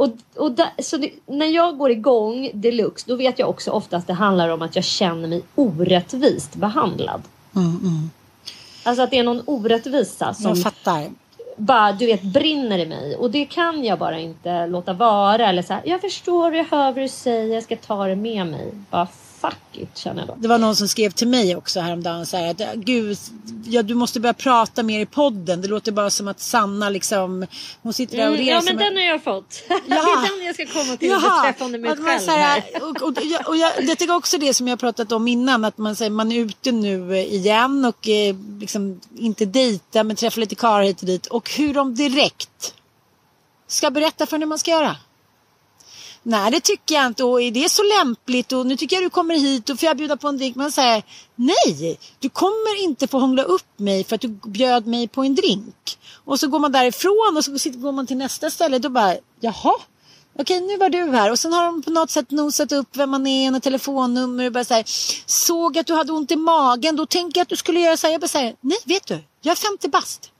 Och, 0.00 0.08
och 0.36 0.52
där, 0.52 0.70
så 0.82 0.96
det, 0.96 1.10
när 1.26 1.46
jag 1.46 1.78
går 1.78 1.90
igång 1.90 2.50
deluxe 2.54 3.04
då 3.08 3.16
vet 3.16 3.38
jag 3.38 3.48
också 3.48 3.70
oftast 3.70 4.06
det 4.06 4.12
handlar 4.12 4.48
om 4.48 4.62
att 4.62 4.76
jag 4.76 4.84
känner 4.84 5.28
mig 5.28 5.42
orättvist 5.54 6.54
behandlad. 6.54 7.22
Alltså 8.82 9.02
att 9.02 9.10
det 9.10 9.18
är 9.18 9.24
någon 9.24 9.42
orättvisa 9.46 10.34
som 10.34 10.48
Jag 10.48 10.62
fattar. 10.62 11.10
bara 11.56 11.92
du 11.92 12.06
vet 12.06 12.22
brinner 12.22 12.78
i 12.78 12.86
mig 12.86 13.16
och 13.16 13.30
det 13.30 13.44
kan 13.44 13.84
jag 13.84 13.98
bara 13.98 14.18
inte 14.18 14.66
låta 14.66 14.92
vara 14.92 15.46
eller 15.48 15.62
så 15.62 15.72
här, 15.72 15.82
jag 15.84 16.00
förstår, 16.00 16.54
jag 16.54 16.64
hör 16.64 16.92
vad 16.92 17.02
du 17.02 17.08
säger, 17.08 17.54
jag 17.54 17.62
ska 17.62 17.76
ta 17.76 18.06
det 18.06 18.16
med 18.16 18.46
mig. 18.46 18.72
Bara 18.90 19.08
fuck 19.40 19.56
it 19.72 19.98
känner 19.98 20.20
jag 20.20 20.28
då. 20.28 20.36
Det 20.38 20.48
var 20.48 20.58
någon 20.58 20.76
som 20.76 20.88
skrev 20.88 21.10
till 21.10 21.28
mig 21.28 21.56
också 21.56 21.80
häromdagen 21.80 22.26
så 22.26 22.36
här 22.36 22.50
att 22.50 22.74
gud, 22.74 23.18
ja, 23.64 23.82
du 23.82 23.94
måste 23.94 24.20
börja 24.20 24.34
prata 24.34 24.82
mer 24.82 25.00
i 25.00 25.06
podden. 25.06 25.62
Det 25.62 25.68
låter 25.68 25.92
bara 25.92 26.10
som 26.10 26.28
att 26.28 26.40
Sanna 26.40 26.88
liksom, 26.88 27.46
hon 27.82 27.92
sitter 27.92 28.16
där 28.16 28.28
och 28.28 28.34
Mm, 28.34 28.46
ler 28.46 28.52
ja 28.52 28.60
men 28.64 28.72
en- 28.72 28.78
den 28.78 28.96
har 28.96 29.02
jag 29.02 29.24
fått. 29.24 29.62
det 29.68 29.74
Ja. 29.86 29.96
är 29.96 30.36
den 30.38 30.46
jag 30.46 30.54
ska 30.54 30.66
komma 30.66 30.96
till 30.96 31.10
beträffande 31.10 31.78
mig 31.78 31.90
att 31.90 31.98
man 31.98 32.06
själv. 32.06 32.20
så 32.20 32.30
här, 32.30 32.60
här. 32.60 32.82
och, 32.82 33.02
och, 33.02 33.14
jag- 33.24 33.48
och 33.48 33.56
jag, 33.56 33.72
jag 33.84 33.98
tycker 33.98 34.14
också 34.16 34.38
det 34.38 34.54
som 34.54 34.68
jag 34.68 34.78
pratat 34.80 35.12
om 35.12 35.28
innan 35.28 35.64
att 35.64 35.78
man, 35.78 35.96
säger, 35.96 36.10
man 36.10 36.32
är 36.32 36.40
ute 36.40 36.72
nu 36.72 37.12
eh, 37.16 37.34
igen 37.34 37.84
och 37.84 38.08
eh, 38.08 38.36
liksom 38.60 39.00
inte 39.18 39.44
dejta 39.46 40.04
men 40.04 40.16
träffa 40.16 40.40
lite 40.40 40.54
karlar 40.54 40.82
hit 40.82 41.00
och 41.00 41.06
dit 41.06 41.26
och 41.26 41.50
hur 41.50 41.74
de 41.74 41.94
direkt 41.94 42.74
ska 43.66 43.90
berätta 43.90 44.26
för 44.26 44.36
en 44.36 44.42
hur 44.42 44.48
man 44.48 44.58
ska 44.58 44.70
göra 44.70 44.96
nej 46.22 46.50
det 46.50 46.60
tycker 46.60 46.94
jag 46.94 47.06
inte 47.06 47.24
och 47.24 47.42
är 47.42 47.50
det 47.50 47.68
så 47.68 47.82
lämpligt 47.82 48.52
och 48.52 48.66
nu 48.66 48.76
tycker 48.76 48.96
jag 48.96 49.04
du 49.04 49.10
kommer 49.10 49.34
hit 49.34 49.70
och 49.70 49.80
får 49.80 49.86
jag 49.86 49.96
bjuda 49.96 50.16
på 50.16 50.28
en 50.28 50.38
drink. 50.38 50.56
Man 50.56 50.72
säger 50.72 51.02
nej, 51.34 51.98
du 52.18 52.28
kommer 52.28 52.82
inte 52.82 53.08
få 53.08 53.18
hångla 53.18 53.42
upp 53.42 53.78
mig 53.78 54.04
för 54.04 54.14
att 54.14 54.20
du 54.20 54.28
bjöd 54.28 54.86
mig 54.86 55.08
på 55.08 55.22
en 55.22 55.34
drink. 55.34 55.98
Och 56.24 56.40
så 56.40 56.48
går 56.48 56.58
man 56.58 56.72
därifrån 56.72 57.34
och 57.36 57.44
så 57.60 57.70
går 57.70 57.92
man 57.92 58.06
till 58.06 58.16
nästa 58.16 58.50
ställe 58.50 58.78
då 58.78 58.88
bara, 58.88 59.16
jaha. 59.40 59.74
Okej, 60.38 60.60
nu 60.60 60.76
var 60.76 60.88
du 60.88 61.10
här. 61.10 61.30
Och 61.30 61.38
sen 61.38 61.52
har 61.52 61.64
de 61.64 61.82
på 61.82 61.90
något 61.90 62.10
sätt 62.10 62.30
nosat 62.30 62.72
upp 62.72 62.96
vem 62.96 63.10
man 63.10 63.26
är, 63.26 63.56
och 63.56 63.62
telefonnummer 63.62 64.46
och 64.46 64.52
bara 64.52 64.64
så 64.64 64.74
här, 64.74 64.84
såg 65.26 65.78
att 65.78 65.86
du 65.86 65.94
hade 65.94 66.12
ont 66.12 66.30
i 66.30 66.36
magen, 66.36 66.96
då 66.96 67.06
tänker 67.06 67.40
jag 67.40 67.42
att 67.42 67.48
du 67.48 67.56
skulle 67.56 67.80
göra 67.80 67.96
så 67.96 68.06
här. 68.06 68.14
Jag 68.14 68.20
bara 68.20 68.28
säger, 68.28 68.54
nej 68.60 68.78
vet 68.84 69.06
du, 69.06 69.18
jag 69.42 69.52
är 69.52 69.56
50 69.56 69.88
bast. 69.88 70.30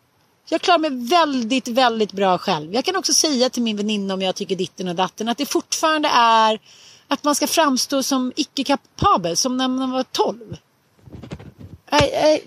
Jag 0.51 0.61
klarar 0.61 0.78
mig 0.78 0.90
väldigt, 1.09 1.68
väldigt 1.68 2.12
bra 2.12 2.38
själv. 2.38 2.74
Jag 2.74 2.84
kan 2.84 2.96
också 2.96 3.14
säga 3.14 3.51
till 3.51 3.62
min 3.62 3.76
väninna 3.76 4.14
om 4.14 4.22
jag 4.22 4.34
tycker 4.34 4.57
ditten 4.57 4.88
och 4.88 4.94
datten 4.94 5.28
att 5.28 5.38
det 5.38 5.46
fortfarande 5.46 6.09
är 6.09 6.61
att 7.09 7.24
man 7.24 7.34
ska 7.34 7.46
framstå 7.46 8.03
som 8.03 8.32
icke-kapabel, 8.36 9.36
som 9.36 9.57
när 9.57 9.68
man 9.68 9.90
var 9.90 10.03
12. 10.03 10.57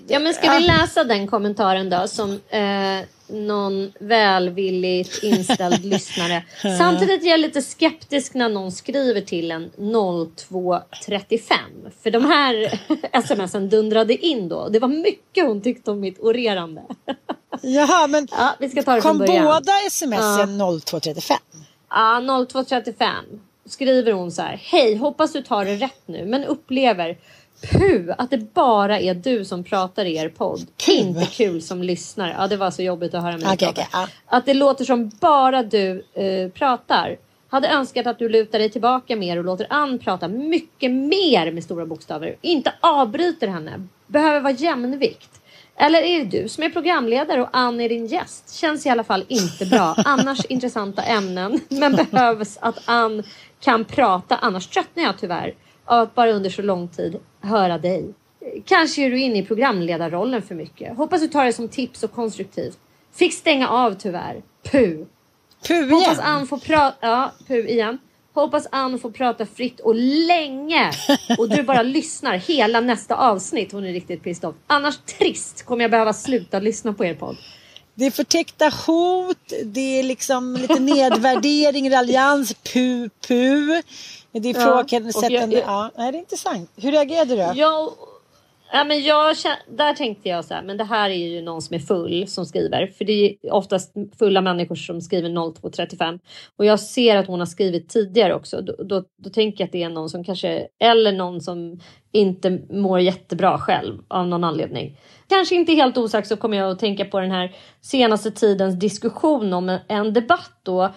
ja, 0.07 0.19
men 0.19 0.33
ska 0.33 0.51
vi 0.51 0.59
läsa 0.59 1.03
den 1.03 1.27
kommentaren 1.27 1.89
då 1.89 2.07
som 2.07 2.31
eh, 2.49 3.05
någon 3.33 3.91
välvilligt 3.99 5.23
inställd 5.23 5.85
lyssnare. 5.93 6.43
Samtidigt 6.77 7.23
är 7.23 7.27
jag 7.27 7.39
lite 7.39 7.61
skeptisk 7.61 8.33
när 8.33 8.49
någon 8.49 8.71
skriver 8.71 9.21
till 9.21 9.51
en 9.51 9.71
0235. 10.35 11.57
För 12.03 12.11
de 12.11 12.25
här 12.25 12.79
smsen 13.27 13.69
dundrade 13.69 14.25
in 14.25 14.49
då. 14.49 14.69
Det 14.69 14.79
var 14.79 14.87
mycket 14.87 15.45
hon 15.45 15.61
tyckte 15.61 15.91
om 15.91 15.99
mitt 15.99 16.19
orerande. 16.19 16.81
Jaha, 17.61 18.07
men 18.07 18.27
ja, 18.31 18.55
vi 18.59 18.69
ska 18.69 18.83
ta 18.83 18.95
det 18.95 19.01
kom 19.01 19.17
början. 19.17 19.45
båda 19.45 19.71
smsen 19.89 20.59
ja. 20.59 20.79
0235? 20.85 21.37
Ja, 21.89 22.45
0235 22.49 23.25
skriver 23.65 24.11
hon 24.11 24.31
så 24.31 24.41
här. 24.41 24.61
Hej, 24.63 24.95
hoppas 24.95 25.33
du 25.33 25.41
tar 25.41 25.65
det 25.65 25.75
rätt 25.75 26.01
nu, 26.05 26.25
men 26.25 26.43
upplever 26.43 27.17
Puh, 27.71 28.13
att 28.17 28.29
det 28.29 28.53
bara 28.53 28.99
är 28.99 29.13
du 29.13 29.45
som 29.45 29.63
pratar 29.63 30.05
i 30.05 30.15
er 30.15 30.29
podd. 30.29 30.67
Puh. 30.85 30.99
Inte 30.99 31.25
kul 31.25 31.61
som 31.61 31.83
lyssnare. 31.83 32.35
Ja, 32.37 32.47
det 32.47 32.57
var 32.57 32.71
så 32.71 32.81
jobbigt 32.81 33.13
att 33.13 33.23
höra 33.23 33.37
mig 33.37 33.53
okay, 33.53 33.69
okay, 33.69 33.85
ja. 33.91 34.07
Att 34.25 34.45
det 34.45 34.53
låter 34.53 34.85
som 34.85 35.11
bara 35.19 35.63
du 35.63 36.05
eh, 36.13 36.49
pratar. 36.49 37.17
Hade 37.49 37.67
önskat 37.67 38.07
att 38.07 38.19
du 38.19 38.29
lutar 38.29 38.59
dig 38.59 38.69
tillbaka 38.69 39.15
mer 39.15 39.37
och 39.37 39.43
låter 39.43 39.67
Ann 39.69 39.99
prata 39.99 40.27
mycket 40.27 40.91
mer 40.91 41.51
med 41.51 41.63
stora 41.63 41.85
bokstäver. 41.85 42.35
Inte 42.41 42.73
avbryter 42.79 43.47
henne. 43.47 43.87
Behöver 44.07 44.39
vara 44.41 44.53
jämnvikt. 44.53 45.41
Eller 45.75 46.01
är 46.01 46.19
det 46.19 46.41
du 46.41 46.49
som 46.49 46.63
är 46.63 46.69
programledare 46.69 47.41
och 47.41 47.49
Ann 47.51 47.81
är 47.81 47.89
din 47.89 48.05
gäst? 48.05 48.55
Känns 48.55 48.85
i 48.85 48.89
alla 48.89 49.03
fall 49.03 49.25
inte 49.27 49.65
bra. 49.65 49.95
Annars 50.05 50.45
intressanta 50.45 51.03
ämnen. 51.03 51.59
Men 51.69 51.95
behövs 51.95 52.57
att 52.61 52.81
Ann 52.85 53.23
kan 53.59 53.85
prata. 53.85 54.37
Annars 54.37 54.67
tröttnar 54.67 55.03
jag 55.03 55.17
tyvärr 55.19 55.53
av 55.85 55.99
att 55.99 56.15
bara 56.15 56.31
under 56.31 56.49
så 56.49 56.61
lång 56.61 56.87
tid 56.87 57.19
höra 57.43 57.77
dig. 57.77 58.13
Kanske 58.65 59.01
är 59.01 59.09
du 59.09 59.19
inne 59.19 59.37
i 59.37 59.45
programledarrollen 59.45 60.41
för 60.41 60.55
mycket. 60.55 60.97
Hoppas 60.97 61.21
du 61.21 61.27
tar 61.27 61.45
det 61.45 61.53
som 61.53 61.67
tips 61.67 62.03
och 62.03 62.11
konstruktivt. 62.11 62.77
Fick 63.13 63.33
stänga 63.33 63.69
av 63.69 63.93
tyvärr. 63.93 64.41
Puh. 64.71 65.05
Puh 65.67 65.77
igen? 65.77 65.91
Hoppas 65.91 66.19
Ann 66.19 66.47
får 66.47 66.57
prata... 66.57 66.97
Ja, 67.01 67.31
puh 67.47 67.69
igen. 67.69 67.97
Hoppas 68.33 68.67
Ann 68.71 68.99
får 68.99 69.11
prata 69.11 69.45
fritt 69.45 69.79
och 69.79 69.95
länge. 69.95 70.91
Och 71.37 71.49
du 71.49 71.63
bara 71.63 71.81
lyssnar 71.81 72.37
hela 72.37 72.79
nästa 72.81 73.15
avsnitt. 73.15 73.71
Hon 73.71 73.85
är 73.85 73.93
riktigt 73.93 74.23
pissed 74.23 74.49
off. 74.49 74.55
Annars 74.67 74.97
trist 74.97 75.65
kommer 75.65 75.81
jag 75.81 75.91
behöva 75.91 76.13
sluta 76.13 76.59
lyssna 76.59 76.93
på 76.93 77.05
er 77.05 77.13
podd. 77.13 77.37
Det 77.95 78.05
är 78.05 78.11
förtäckta 78.11 78.65
hot, 78.87 79.53
det 79.63 79.99
är 79.99 80.03
liksom 80.03 80.55
lite 80.55 80.79
nedvärdering, 80.79 81.91
raljans, 81.91 82.53
pu, 82.53 83.09
pu. 83.27 83.81
Det 84.33 84.49
är 84.49 84.51
ifrågasättande. 84.51 85.63
Ja, 85.65 85.91
ja. 85.95 86.11
det 86.11 86.17
är 86.17 86.19
intressant. 86.19 86.71
Hur 86.75 86.91
reagerade 86.91 87.35
du? 87.35 87.59
Jag, 87.59 87.89
ja, 88.71 88.83
men 88.83 89.03
jag, 89.03 89.35
där 89.69 89.93
tänkte 89.93 90.29
jag 90.29 90.45
så 90.45 90.53
här, 90.53 90.63
men 90.63 90.77
det 90.77 90.83
här 90.83 91.09
är 91.09 91.13
ju 91.13 91.41
någon 91.41 91.61
som 91.61 91.75
är 91.75 91.79
full 91.79 92.27
som 92.27 92.45
skriver. 92.45 92.87
För 92.87 93.05
det 93.05 93.13
är 93.13 93.53
oftast 93.53 93.93
fulla 94.19 94.41
människor 94.41 94.75
som 94.75 95.01
skriver 95.01 95.53
0235. 95.53 96.19
Och 96.57 96.65
jag 96.65 96.79
ser 96.79 97.17
att 97.17 97.27
hon 97.27 97.39
har 97.39 97.45
skrivit 97.45 97.89
tidigare 97.89 98.35
också. 98.35 98.61
Då, 98.61 98.83
då, 98.83 99.03
då 99.23 99.29
tänker 99.29 99.61
jag 99.61 99.67
att 99.67 99.71
det 99.71 99.83
är 99.83 99.89
någon 99.89 100.09
som 100.09 100.23
kanske, 100.23 100.67
eller 100.79 101.11
någon 101.11 101.41
som 101.41 101.79
inte 102.11 102.59
mår 102.69 102.99
jättebra 102.99 103.57
själv 103.59 104.01
av 104.07 104.27
någon 104.27 104.43
anledning. 104.43 104.97
Kanske 105.29 105.55
inte 105.55 105.73
helt 105.73 105.97
osagt 105.97 106.27
så 106.27 106.35
kommer 106.35 106.57
jag 106.57 106.71
att 106.71 106.79
tänka 106.79 107.05
på 107.05 107.19
den 107.19 107.31
här 107.31 107.55
senaste 107.81 108.31
tidens 108.31 108.79
diskussion 108.79 109.53
om 109.53 109.77
en 109.87 110.13
debatt 110.13 110.59
då 110.63 110.93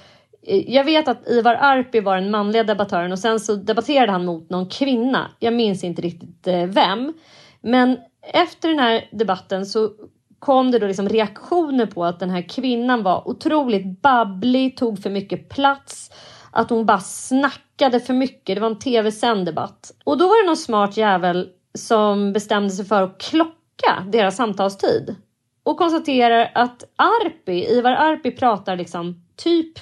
Eh, 0.47 0.75
jag 0.75 0.85
vet 0.85 1.09
att 1.09 1.29
Ivar 1.29 1.55
Arpi 1.55 2.01
var 2.01 2.17
den 2.17 2.31
manliga 2.31 2.65
debattören 2.65 3.13
och 3.13 3.19
sen 3.19 3.41
så 3.41 3.55
debatterade 3.55 4.13
han 4.13 4.25
mot 4.25 4.51
någon 4.51 4.69
kvinna. 4.69 5.31
Jag 5.39 5.55
minns 5.55 5.85
inte 5.85 6.03
riktigt 6.03 6.47
eh, 6.47 6.67
vem. 6.67 7.13
Men 7.61 7.99
efter 8.33 8.69
den 8.69 8.79
här 8.79 9.09
debatten 9.13 9.67
så 9.67 9.91
kom 10.39 10.71
det 10.71 10.79
då 10.79 10.87
liksom 10.87 11.09
reaktioner 11.09 11.87
på 11.87 12.05
att 12.05 12.21
den 12.21 12.31
här 12.31 12.49
kvinnan 12.49 13.03
var 13.03 13.29
otroligt 13.29 14.03
babblig, 14.03 14.77
tog 14.77 15.03
för 15.03 15.11
mycket 15.11 15.49
plats, 15.49 16.11
att 16.51 16.71
hon 16.71 16.87
bara 16.87 17.01
snackade 17.01 18.01
för 18.01 18.15
mycket. 18.15 18.57
Det 18.57 18.61
var 18.61 18.71
en 18.71 18.79
tv-sänd 18.79 19.47
debatt. 19.47 19.93
Och 20.05 20.19
då 20.19 20.29
var 20.29 20.43
det 20.43 20.47
någon 20.47 20.57
smart 20.57 20.97
jävel 20.97 21.49
som 21.75 22.33
bestämde 22.33 22.71
sig 22.71 22.85
för 22.85 23.03
att 23.03 23.21
klocka 23.21 24.07
deras 24.13 24.37
samtalstid 24.37 25.15
och 25.63 25.79
konstaterar 25.79 26.51
att 26.55 26.85
Arpi, 26.97 27.65
Ivar 27.79 27.93
Arpi 27.93 28.31
pratar 28.31 28.77
liksom 28.77 29.25
typ 29.37 29.79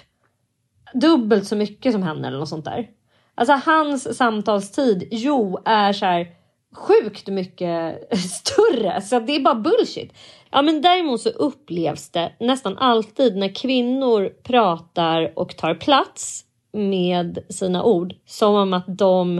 dubbelt 0.94 1.46
så 1.46 1.56
mycket 1.56 1.92
som 1.92 2.02
henne 2.02 2.28
eller 2.28 2.38
något 2.38 2.48
sånt 2.48 2.64
där. 2.64 2.88
Alltså 3.34 3.70
hans 3.70 4.16
samtalstid, 4.16 5.08
jo, 5.10 5.58
är 5.64 5.92
så 5.92 6.06
här 6.06 6.26
sjukt 6.74 7.28
mycket 7.28 8.08
större. 8.18 9.00
Så 9.00 9.20
det 9.20 9.36
är 9.36 9.40
bara 9.40 9.54
bullshit. 9.54 10.12
Ja, 10.50 10.62
men 10.62 10.82
däremot 10.82 11.20
så 11.20 11.28
upplevs 11.28 12.10
det 12.10 12.32
nästan 12.40 12.78
alltid 12.78 13.36
när 13.36 13.54
kvinnor 13.54 14.28
pratar 14.42 15.38
och 15.38 15.56
tar 15.56 15.74
plats 15.74 16.44
med 16.72 17.38
sina 17.48 17.84
ord 17.84 18.14
som 18.26 18.54
om 18.54 18.72
att 18.72 18.98
de 18.98 19.38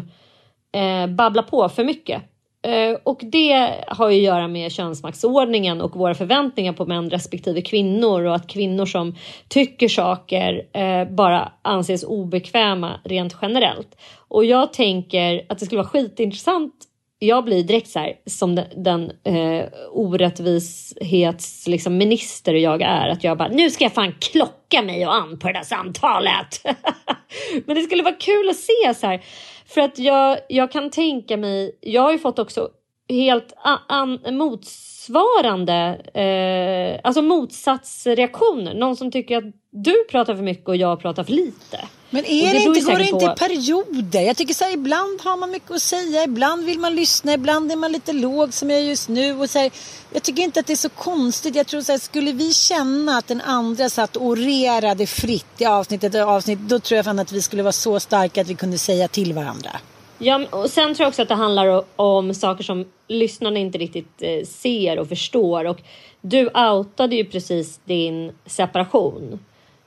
eh, 0.73 1.07
babblar 1.07 1.43
på 1.43 1.69
för 1.69 1.85
mycket. 1.85 2.23
Eh, 2.65 2.97
och 3.03 3.21
det 3.23 3.75
har 3.89 4.11
ju 4.11 4.17
att 4.17 4.25
göra 4.25 4.49
med 4.49 4.73
könsmaktsordningen 4.73 5.81
och 5.81 5.97
våra 5.97 6.15
förväntningar 6.15 6.73
på 6.73 6.87
män 6.87 7.11
respektive 7.11 7.63
kvinnor 7.63 8.25
och 8.25 8.35
att 8.35 8.47
kvinnor 8.47 8.87
som 8.87 9.15
tycker 9.49 9.89
saker 9.89 10.67
eh, 10.73 11.05
bara 11.15 11.53
anses 11.63 12.05
obekväma 12.05 13.01
rent 13.05 13.37
generellt. 13.43 13.97
Och 14.29 14.45
jag 14.45 14.73
tänker 14.73 15.47
att 15.49 15.59
det 15.59 15.67
skulle 15.67 15.83
vara 15.83 15.89
skitintressant 15.89 16.75
jag 17.19 17.45
blir 17.45 17.63
direkt 17.63 17.89
så 17.89 17.99
här, 17.99 18.13
som 18.27 18.55
den, 18.55 18.67
den 18.77 19.13
eh, 19.25 19.65
orättvishetsminister 19.91 21.71
liksom, 21.71 21.97
minister 21.97 22.55
jag 22.55 22.83
är. 22.83 23.09
Att 23.09 23.25
jag 23.25 23.39
bara, 23.39 23.49
nu 23.49 23.71
ska 23.71 23.85
jag 23.85 23.93
fan 23.93 24.15
klocka 24.21 24.83
mig 24.83 25.07
och 25.07 25.15
an 25.15 25.39
på 25.39 25.47
det 25.47 25.53
där 25.53 25.63
samtalet. 25.63 26.61
Men 27.67 27.77
det 27.77 27.83
skulle 27.83 28.03
vara 28.03 28.15
kul 28.15 28.49
att 28.49 28.57
se 28.57 28.95
så 28.95 29.07
här. 29.07 29.25
För 29.67 29.81
att 29.81 29.99
jag, 29.99 30.39
jag 30.49 30.73
kan 30.73 30.91
tänka 30.91 31.37
mig, 31.37 31.79
jag 31.81 32.03
har 32.03 32.13
ju 32.13 32.19
fått 32.19 32.39
också 32.39 32.69
helt 33.09 33.53
an, 33.89 34.19
motsvarande, 34.31 36.01
eh, 36.15 37.01
alltså 37.05 37.23
motsatsreaktioner. 37.23 38.75
Någon 38.75 38.97
som 38.97 39.11
tycker 39.11 39.39
att 39.39 39.55
du 39.71 40.05
pratar 40.11 40.35
för 40.35 40.43
mycket 40.43 40.69
och 40.69 40.77
jag 40.77 41.01
pratar 41.01 41.25
för 41.25 41.33
lite. 41.33 41.79
Men 42.15 42.25
är 42.25 42.53
det, 42.53 42.59
det 42.59 42.65
inte, 42.65 42.81
går 42.81 42.99
det 42.99 43.09
inte 43.09 43.25
i 43.25 43.29
perioder? 43.29 44.21
Jag 44.21 44.37
tycker 44.37 44.55
så 44.55 44.65
här, 44.65 44.73
ibland 44.73 45.21
har 45.21 45.37
man 45.37 45.51
mycket 45.51 45.71
att 45.71 45.83
säga, 45.83 46.25
ibland 46.25 46.65
vill 46.65 46.79
man 46.79 46.95
lyssna, 46.95 47.33
ibland 47.33 47.73
är 47.73 47.77
man 47.77 47.93
lite 47.93 48.13
låg 48.13 48.55
som 48.55 48.71
jag 48.71 48.79
är 48.79 48.83
just 48.83 49.09
nu. 49.09 49.35
Och 49.41 49.51
så 49.51 49.59
här, 49.59 49.71
jag 50.13 50.23
tycker 50.23 50.43
inte 50.43 50.61
att 50.61 50.67
det 50.67 50.73
är 50.73 50.77
så 50.77 50.89
konstigt. 50.89 51.55
Jag 51.55 51.67
tror 51.67 51.81
så 51.81 51.93
här, 51.93 51.99
skulle 51.99 52.33
vi 52.33 52.53
känna 52.53 53.19
att 53.19 53.27
den 53.27 53.41
andra 53.41 53.89
satt 53.89 54.17
och 54.17 54.23
orerade 54.27 55.07
fritt 55.07 55.61
i 55.61 55.65
avsnitt 55.65 56.05
efter 56.05 56.21
avsnitt, 56.21 56.59
då 56.59 56.79
tror 56.79 56.97
jag 56.97 57.05
fan 57.05 57.19
att 57.19 57.33
vi 57.33 57.43
skulle 57.43 57.63
vara 57.63 57.73
så 57.73 58.01
starka 58.01 58.41
att 58.41 58.49
vi 58.49 58.55
kunde 58.55 58.79
säga 58.79 59.09
till 59.09 59.33
varandra. 59.33 59.71
Ja, 60.19 60.47
och 60.51 60.71
sen 60.71 60.95
tror 60.95 61.05
jag 61.05 61.09
också 61.09 61.23
att 61.23 61.29
det 61.29 61.35
handlar 61.35 61.85
om 61.97 62.35
saker 62.35 62.65
som 62.65 62.85
lyssnarna 63.09 63.59
inte 63.59 63.79
riktigt 63.79 64.23
eh, 64.23 64.47
ser 64.47 64.99
och 64.99 65.09
förstår. 65.09 65.65
Och 65.65 65.81
du 66.21 66.47
outade 66.49 67.17
ju 67.17 67.25
precis 67.25 67.81
din 67.85 68.33
separation. 68.47 69.39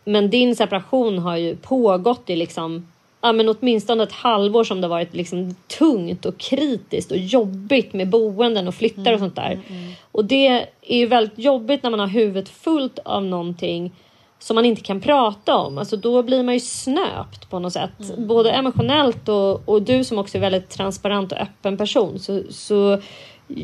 Men 0.08 0.30
din 0.30 0.56
separation 0.56 1.20
har 1.20 1.38
ju 1.38 1.56
pågått 1.56 2.30
i 2.30 2.36
liksom, 2.36 2.88
ja, 3.22 3.32
men 3.34 3.50
åtminstone 3.50 4.04
ett 4.04 4.12
halvår 4.12 4.64
som 4.64 4.82
det 4.82 4.88
varit 4.88 5.14
liksom 5.14 5.56
tungt 5.80 6.26
och 6.26 6.38
kritiskt 6.38 7.12
och 7.12 7.18
jobbigt 7.18 7.94
med 7.94 8.10
boenden 8.10 8.68
och 8.68 8.76
flyttar 8.76 9.02
och 9.02 9.08
mm, 9.08 9.20
sånt 9.20 9.36
där. 9.36 9.52
Mm, 9.52 9.64
mm. 9.70 9.94
Och 10.12 10.26
det 10.26 10.48
är 10.82 10.98
ju 10.98 11.06
väldigt 11.06 11.40
jobbigt 11.40 11.84
när 11.84 11.90
man 11.90 12.00
har 12.00 12.08
huvudet 12.08 12.50
fullt 12.50 13.00
av 13.00 13.24
någonting 13.24 13.92
som 14.40 14.56
man 14.56 14.66
inte 14.66 14.82
kan 14.82 15.02
prata 15.02 15.56
om. 15.56 15.78
Alltså 15.78 15.98
då 15.98 16.24
blir 16.24 16.44
man 16.44 16.54
ju 16.54 16.60
snöpt 16.60 17.50
på 17.50 17.60
något 17.60 17.74
sätt. 17.74 18.10
Mm. 18.14 18.28
Både 18.28 18.52
emotionellt 18.52 19.30
och, 19.30 19.70
och 19.70 19.82
du 19.82 20.04
som 20.04 20.18
också 20.18 20.38
är 20.38 20.42
väldigt 20.42 20.70
transparent 20.70 21.32
och 21.32 21.38
öppen 21.38 21.78
person. 21.78 22.20
Så, 22.20 22.42
så 22.50 23.02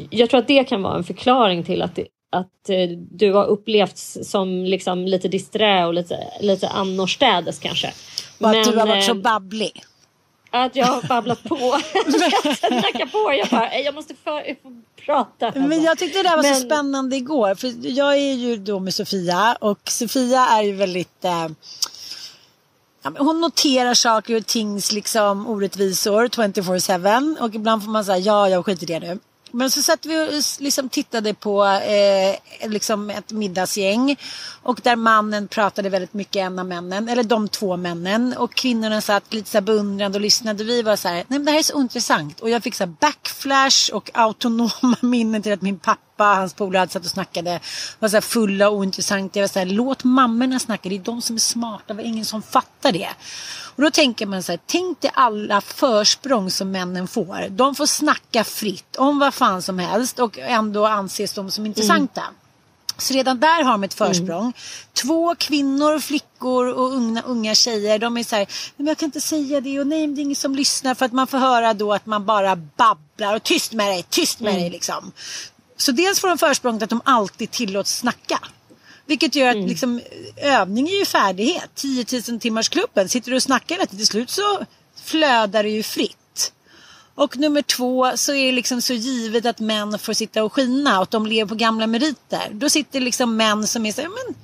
jag 0.09 0.29
tror 0.29 0.39
att 0.39 0.47
det 0.47 0.63
kan 0.63 0.83
vara 0.83 0.95
en 0.95 1.03
förklaring 1.03 1.63
till 1.63 1.81
att 1.81 1.95
det 1.95 2.07
att 2.33 2.69
eh, 2.69 2.89
du 3.11 3.33
har 3.33 3.45
upplevts 3.45 4.17
som 4.23 4.63
liksom 4.63 5.07
lite 5.07 5.27
disträ 5.27 5.85
och 5.85 5.93
lite, 5.93 6.17
lite 6.41 6.69
annorstädes 6.69 7.59
kanske. 7.59 7.93
Och 8.39 8.49
att 8.49 8.63
du 8.63 8.77
har 8.77 8.87
varit 8.87 9.03
eh, 9.03 9.07
så 9.07 9.13
babblig. 9.13 9.83
Att 10.51 10.75
jag 10.75 10.85
har 10.85 11.01
babblat 11.07 11.43
på. 11.43 11.55
jag 12.99 13.11
på. 13.11 13.33
Jag, 13.33 13.47
bara, 13.49 13.79
jag 13.79 13.95
måste 13.95 14.15
för, 14.23 14.47
jag 14.47 14.57
får 14.61 14.81
prata. 15.05 15.51
Men 15.55 15.83
jag 15.83 15.97
tyckte 15.97 16.19
det 16.19 16.29
där 16.29 16.35
var 16.35 16.43
Men- 16.43 16.55
så 16.55 16.61
spännande 16.61 17.15
igår. 17.15 17.55
För 17.55 17.87
jag 17.87 18.13
är 18.17 18.33
ju 18.33 18.57
då 18.57 18.79
med 18.79 18.93
Sofia 18.93 19.57
och 19.59 19.79
Sofia 19.89 20.47
är 20.47 20.63
ju 20.63 20.73
väldigt... 20.73 21.25
Eh, 21.25 21.47
ja, 23.03 23.09
men 23.09 23.17
hon 23.17 23.41
noterar 23.41 23.93
saker 23.93 24.37
och 24.37 24.45
tings 24.45 24.91
liksom 24.91 25.47
orättvisor 25.47 26.27
24-7 26.27 27.39
och 27.39 27.55
ibland 27.55 27.83
får 27.83 27.91
man 27.91 28.05
säga 28.05 28.17
ja, 28.17 28.49
jag 28.49 28.65
skiter 28.65 28.91
i 28.91 28.99
det 28.99 28.99
nu. 28.99 29.19
Men 29.55 29.71
så 29.71 29.81
satt 29.81 30.05
vi 30.05 30.17
och 30.17 30.43
liksom 30.59 30.89
tittade 30.89 31.33
på 31.33 31.65
eh, 31.65 32.69
liksom 32.69 33.09
ett 33.09 33.31
middagsgäng 33.31 34.15
och 34.63 34.79
där 34.83 34.95
mannen 34.95 35.47
pratade 35.47 35.89
väldigt 35.89 36.13
mycket, 36.13 36.35
en 36.35 36.59
av 36.59 36.65
männen, 36.65 37.09
eller 37.09 37.23
de 37.23 37.47
två 37.47 37.77
männen 37.77 38.33
och 38.37 38.53
kvinnorna 38.53 39.01
satt 39.01 39.33
lite 39.33 39.49
så 39.49 39.57
här 39.57 39.61
beundrande 39.61 40.17
och 40.17 40.21
lyssnade. 40.21 40.63
Vi 40.63 40.81
var 40.81 40.95
så 40.95 41.07
här, 41.07 41.15
nej 41.15 41.25
men 41.27 41.45
det 41.45 41.51
här 41.51 41.59
är 41.59 41.63
så 41.63 41.81
intressant 41.81 42.39
och 42.39 42.49
jag 42.49 42.63
fick 42.63 42.75
så 42.75 42.83
här 42.83 42.93
backflash 42.99 43.93
och 43.93 44.09
autonoma 44.13 44.95
minnen 45.01 45.41
till 45.41 45.53
att 45.53 45.61
min 45.61 45.79
pappa, 45.79 45.99
hans 46.17 46.53
polare 46.53 46.89
satt 46.89 47.03
och 47.05 47.11
snackade, 47.11 47.59
var 47.99 48.09
så 48.09 48.15
här 48.15 48.21
fulla 48.21 48.69
och 48.69 48.75
ointressanta. 48.75 49.39
Jag 49.39 49.43
var 49.43 49.47
så 49.47 49.59
här, 49.59 49.65
låt 49.65 50.03
mammorna 50.03 50.59
snacka, 50.59 50.89
det 50.89 50.95
är 50.95 50.99
de 50.99 51.21
som 51.21 51.35
är 51.35 51.39
smarta, 51.39 51.83
det 51.87 51.93
var 51.93 52.03
ingen 52.03 52.25
som 52.25 52.41
fattar 52.41 52.91
det. 52.91 53.09
Och 53.75 53.81
då 53.81 53.91
tänker 53.91 54.25
man 54.25 54.43
så 54.43 54.51
här, 54.51 54.59
tänk 54.65 55.01
dig 55.01 55.11
alla 55.13 55.61
försprång 55.61 56.51
som 56.51 56.71
männen 56.71 57.07
får. 57.07 57.49
De 57.49 57.75
får 57.75 57.85
snacka 57.85 58.43
fritt 58.43 58.95
om 58.95 59.19
vad 59.19 59.33
fan 59.33 59.61
som 59.61 59.79
helst 59.79 60.19
och 60.19 60.37
ändå 60.39 60.85
anses 60.87 61.33
de 61.33 61.51
som 61.51 61.65
intressanta. 61.65 62.23
Så 62.97 63.13
redan 63.13 63.39
där 63.39 63.63
har 63.63 63.71
de 63.71 63.83
ett 63.83 63.93
försprång. 63.93 64.53
Två 64.93 65.35
kvinnor, 65.35 65.99
flickor 65.99 66.67
och 66.67 66.93
unga, 66.93 67.21
unga 67.21 67.55
tjejer. 67.55 67.99
De 67.99 68.17
är 68.17 68.23
så 68.23 68.35
här, 68.35 68.45
"Nej, 68.45 68.73
men 68.77 68.87
jag 68.87 68.97
kan 68.97 69.05
inte 69.07 69.21
säga 69.21 69.61
det 69.61 69.79
och 69.79 69.87
nej, 69.87 70.07
det 70.07 70.21
är 70.21 70.23
ingen 70.23 70.35
som 70.35 70.55
lyssnar. 70.55 70.95
För 70.95 71.05
att 71.05 71.11
man 71.11 71.27
får 71.27 71.37
höra 71.37 71.73
då 71.73 71.93
att 71.93 72.05
man 72.05 72.25
bara 72.25 72.55
babblar 72.55 73.35
och 73.35 73.43
tyst 73.43 73.73
med 73.73 73.87
dig, 73.87 74.05
tyst 74.09 74.39
med 74.39 74.55
dig 74.55 74.69
liksom. 74.69 75.11
Så 75.83 75.91
dels 75.91 76.19
får 76.19 76.27
de 76.27 76.37
försprånget 76.37 76.83
att 76.83 76.89
de 76.89 77.01
alltid 77.05 77.51
tillåts 77.51 77.97
snacka. 77.97 78.39
Vilket 79.05 79.35
gör 79.35 79.49
att 79.49 79.69
liksom, 79.69 80.01
övning 80.37 80.87
är 80.87 80.99
ju 80.99 81.05
färdighet. 81.05 81.69
10 81.75 82.05
000 82.29 82.39
timmars 82.39 82.69
klubben. 82.69 83.09
Sitter 83.09 83.31
du 83.31 83.35
och 83.35 83.43
snackar 83.43 83.75
hela 83.75 83.85
till 83.85 84.07
slut 84.07 84.29
så 84.29 84.65
flödar 85.03 85.63
det 85.63 85.69
ju 85.69 85.83
fritt. 85.83 86.53
Och 87.15 87.37
nummer 87.37 87.61
två 87.61 88.11
så 88.15 88.33
är 88.33 88.45
det 88.45 88.51
liksom 88.51 88.81
så 88.81 88.93
givet 88.93 89.45
att 89.45 89.59
män 89.59 89.99
får 89.99 90.13
sitta 90.13 90.43
och 90.43 90.53
skina 90.53 90.97
och 90.97 91.03
att 91.03 91.11
de 91.11 91.25
lever 91.25 91.49
på 91.49 91.55
gamla 91.55 91.87
meriter. 91.87 92.49
Då 92.51 92.69
sitter 92.69 92.99
liksom 92.99 93.37
män 93.37 93.67
som 93.67 93.85
är 93.85 93.91
så 93.91 94.01
här, 94.01 94.09
men 94.09 94.35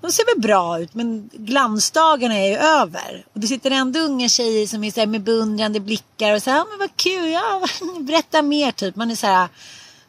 de 0.00 0.12
ser 0.12 0.34
väl 0.34 0.42
bra 0.42 0.80
ut 0.80 0.94
men 0.94 1.30
glansdagarna 1.32 2.38
är 2.38 2.48
ju 2.48 2.56
över. 2.56 3.24
Och 3.32 3.40
det 3.40 3.46
sitter 3.46 3.70
ändå 3.70 4.00
unga 4.00 4.28
tjejer 4.28 4.66
som 4.66 4.84
är 4.84 4.90
så 4.90 5.00
här 5.00 5.06
med 5.06 5.22
beundrande 5.22 5.80
blickar 5.80 6.34
och 6.34 6.42
så 6.42 6.50
här, 6.50 6.64
men 6.70 6.78
vad 6.78 6.96
kul, 6.96 7.30
ja, 7.30 7.66
berätta 8.00 8.42
mer 8.42 8.72
typ. 8.72 8.96
Man 8.96 9.10
är 9.10 9.16
så 9.16 9.26
här, 9.26 9.48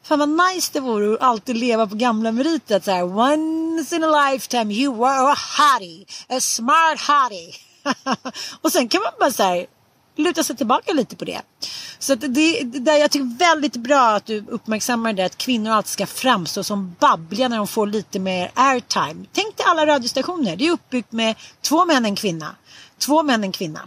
fan 0.03 0.19
vad 0.19 0.29
nice 0.29 0.69
det 0.73 0.79
vore 0.79 1.13
att 1.13 1.21
alltid 1.21 1.57
leva 1.57 1.87
på 1.87 1.95
gamla 1.95 2.31
meriter. 2.31 2.79
Så 2.79 2.91
här, 2.91 3.03
once 3.03 3.95
in 3.95 4.03
a 4.03 4.31
lifetime 4.31 4.73
you 4.73 4.95
were 4.95 5.31
a 5.31 5.35
hottie, 5.57 6.05
a 6.29 6.39
smart 6.39 6.99
hottie. 7.07 7.53
och 8.61 8.71
sen 8.71 8.87
kan 8.87 9.01
man 9.01 9.11
bara 9.19 9.31
så 9.31 9.43
här, 9.43 9.65
luta 10.15 10.43
sig 10.43 10.55
tillbaka 10.55 10.93
lite 10.93 11.15
på 11.15 11.25
det. 11.25 11.41
Så 11.99 12.13
att 12.13 12.21
det, 12.21 12.61
där 12.63 12.97
jag 12.97 13.11
tycker 13.11 13.37
väldigt 13.37 13.75
bra 13.75 14.09
att 14.09 14.25
du 14.25 14.45
uppmärksammar 14.47 15.13
det 15.13 15.25
att 15.25 15.37
kvinnor 15.37 15.71
alltid 15.71 15.89
ska 15.89 16.05
framstå 16.05 16.63
som 16.63 16.95
babbliga 16.99 17.47
när 17.47 17.57
de 17.57 17.67
får 17.67 17.87
lite 17.87 18.19
mer 18.19 18.51
airtime. 18.53 19.25
Tänk 19.33 19.57
dig 19.57 19.65
alla 19.65 19.85
radiostationer. 19.85 20.55
Det 20.55 20.67
är 20.67 20.71
uppbyggt 20.71 21.11
med 21.11 21.35
två 21.61 21.85
män 21.85 22.05
en 22.05 22.15
kvinna. 22.15 22.55
Två 22.97 23.23
män 23.23 23.43
en 23.43 23.51
kvinna. 23.51 23.79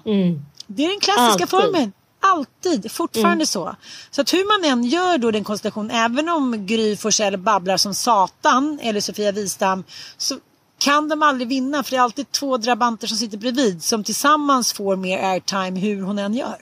Det 0.66 0.84
är 0.84 0.88
den 0.88 1.00
klassiska 1.00 1.22
Alltid. 1.32 1.48
formeln. 1.48 1.92
Alltid, 2.26 2.92
fortfarande 2.92 3.46
så. 3.46 3.76
Så 4.10 4.20
att 4.20 4.32
hur 4.32 4.62
man 4.62 4.72
än 4.72 4.84
gör 4.84 5.18
då 5.18 5.30
den 5.30 5.44
konstellationen, 5.44 5.90
även 5.90 6.28
om 6.28 6.66
Gry 6.66 6.96
Forssell 6.96 7.36
babblar 7.36 7.76
som 7.76 7.94
satan 7.94 8.78
eller 8.82 9.00
Sofia 9.00 9.32
Wistam, 9.32 9.84
så 10.16 10.38
kan 10.78 11.08
de 11.08 11.22
aldrig 11.22 11.48
vinna 11.48 11.82
för 11.82 11.90
det 11.90 11.96
är 11.96 12.00
alltid 12.00 12.32
två 12.32 12.56
drabanter 12.56 13.06
som 13.06 13.16
sitter 13.16 13.38
bredvid 13.38 13.82
som 13.82 14.04
tillsammans 14.04 14.72
får 14.72 14.96
mer 14.96 15.18
airtime 15.18 15.80
hur 15.80 16.02
hon 16.02 16.18
än 16.18 16.34
gör. 16.34 16.56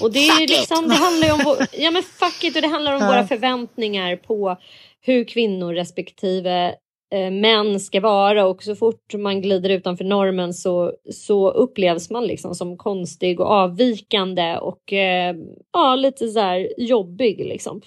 Och 0.00 0.12
det, 0.12 0.18
är 0.18 0.22
ju 0.22 0.30
Fuck 0.30 0.40
it! 0.40 0.50
liksom, 0.50 0.88
det 0.88 0.94
handlar 0.94 1.32
om, 1.32 1.40
vår, 1.44 1.66
ja, 1.72 1.90
men 1.90 2.02
fuck 2.02 2.44
it, 2.44 2.56
och 2.56 2.62
det 2.62 2.68
handlar 2.68 2.92
om 2.92 3.00
våra 3.06 3.26
förväntningar 3.26 4.16
på 4.16 4.56
hur 5.00 5.24
kvinnor 5.24 5.74
respektive 5.74 6.74
eh, 7.10 7.30
män 7.30 7.80
ska 7.80 8.00
vara 8.00 8.46
och 8.46 8.62
så 8.62 8.74
fort 8.74 9.14
man 9.14 9.42
glider 9.42 9.70
utanför 9.70 10.04
normen 10.04 10.54
så, 10.54 10.92
så 11.12 11.50
upplevs 11.50 12.10
man 12.10 12.24
liksom 12.24 12.54
som 12.54 12.76
konstig 12.76 13.40
och 13.40 13.46
avvikande 13.46 14.56
och 14.56 14.92
eh, 14.92 15.34
ja, 15.72 15.96
lite 15.96 16.28
så 16.28 16.40
här 16.40 16.68
jobbig 16.78 17.38
liksom. 17.38 17.80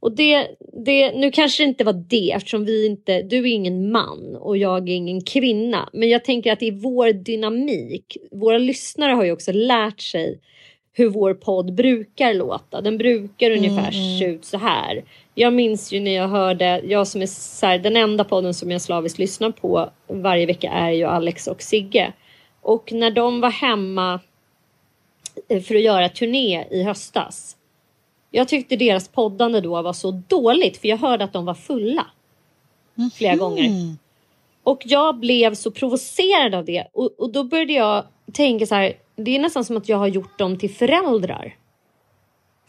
Och 0.00 0.16
det, 0.16 0.46
det, 0.84 1.12
nu 1.12 1.30
kanske 1.30 1.62
det 1.62 1.68
inte 1.68 1.84
var 1.84 2.04
det 2.08 2.32
eftersom 2.32 2.64
vi 2.64 2.86
inte, 2.86 3.22
du 3.22 3.38
är 3.38 3.46
ingen 3.46 3.92
man 3.92 4.36
och 4.36 4.56
jag 4.56 4.88
är 4.88 4.94
ingen 4.94 5.20
kvinna. 5.20 5.88
Men 5.92 6.08
jag 6.08 6.24
tänker 6.24 6.52
att 6.52 6.62
i 6.62 6.70
vår 6.70 7.12
dynamik, 7.12 8.16
våra 8.30 8.58
lyssnare 8.58 9.12
har 9.12 9.24
ju 9.24 9.32
också 9.32 9.52
lärt 9.52 10.00
sig 10.00 10.40
hur 10.92 11.08
vår 11.08 11.34
podd 11.34 11.74
brukar 11.74 12.34
låta. 12.34 12.80
Den 12.80 12.98
brukar 12.98 13.50
ungefär 13.50 14.18
se 14.18 14.24
ut 14.24 14.44
så 14.44 14.58
här. 14.58 15.04
Jag 15.34 15.52
minns 15.52 15.92
ju 15.92 16.00
när 16.00 16.14
jag 16.14 16.28
hörde, 16.28 16.80
jag 16.84 17.06
som 17.06 17.22
är 17.22 17.26
så 17.26 17.66
här, 17.66 17.78
den 17.78 17.96
enda 17.96 18.24
podden 18.24 18.54
som 18.54 18.70
jag 18.70 18.80
slaviskt 18.80 19.18
lyssnar 19.18 19.50
på 19.50 19.90
varje 20.06 20.46
vecka 20.46 20.70
är 20.70 20.90
ju 20.90 21.04
Alex 21.04 21.46
och 21.46 21.62
Sigge. 21.62 22.12
Och 22.60 22.92
när 22.92 23.10
de 23.10 23.40
var 23.40 23.50
hemma 23.50 24.20
eh, 25.48 25.62
för 25.62 25.74
att 25.74 25.82
göra 25.82 26.08
turné 26.08 26.64
i 26.70 26.82
höstas. 26.82 27.56
Jag 28.30 28.48
tyckte 28.48 28.76
deras 28.76 29.08
poddande 29.08 29.60
då 29.60 29.82
var 29.82 29.92
så 29.92 30.10
dåligt 30.10 30.76
för 30.76 30.88
jag 30.88 30.96
hörde 30.96 31.24
att 31.24 31.32
de 31.32 31.44
var 31.44 31.54
fulla. 31.54 32.06
Flera 33.14 33.36
gånger. 33.36 33.70
Och 34.62 34.82
jag 34.84 35.16
blev 35.18 35.54
så 35.54 35.70
provocerad 35.70 36.54
av 36.54 36.64
det. 36.64 36.86
Och, 36.92 37.10
och 37.18 37.32
då 37.32 37.44
började 37.44 37.72
jag 37.72 38.04
tänka 38.32 38.66
så 38.66 38.74
här. 38.74 38.92
Det 39.16 39.36
är 39.36 39.38
nästan 39.38 39.64
som 39.64 39.76
att 39.76 39.88
jag 39.88 39.96
har 39.96 40.06
gjort 40.06 40.38
dem 40.38 40.58
till 40.58 40.74
föräldrar. 40.74 41.56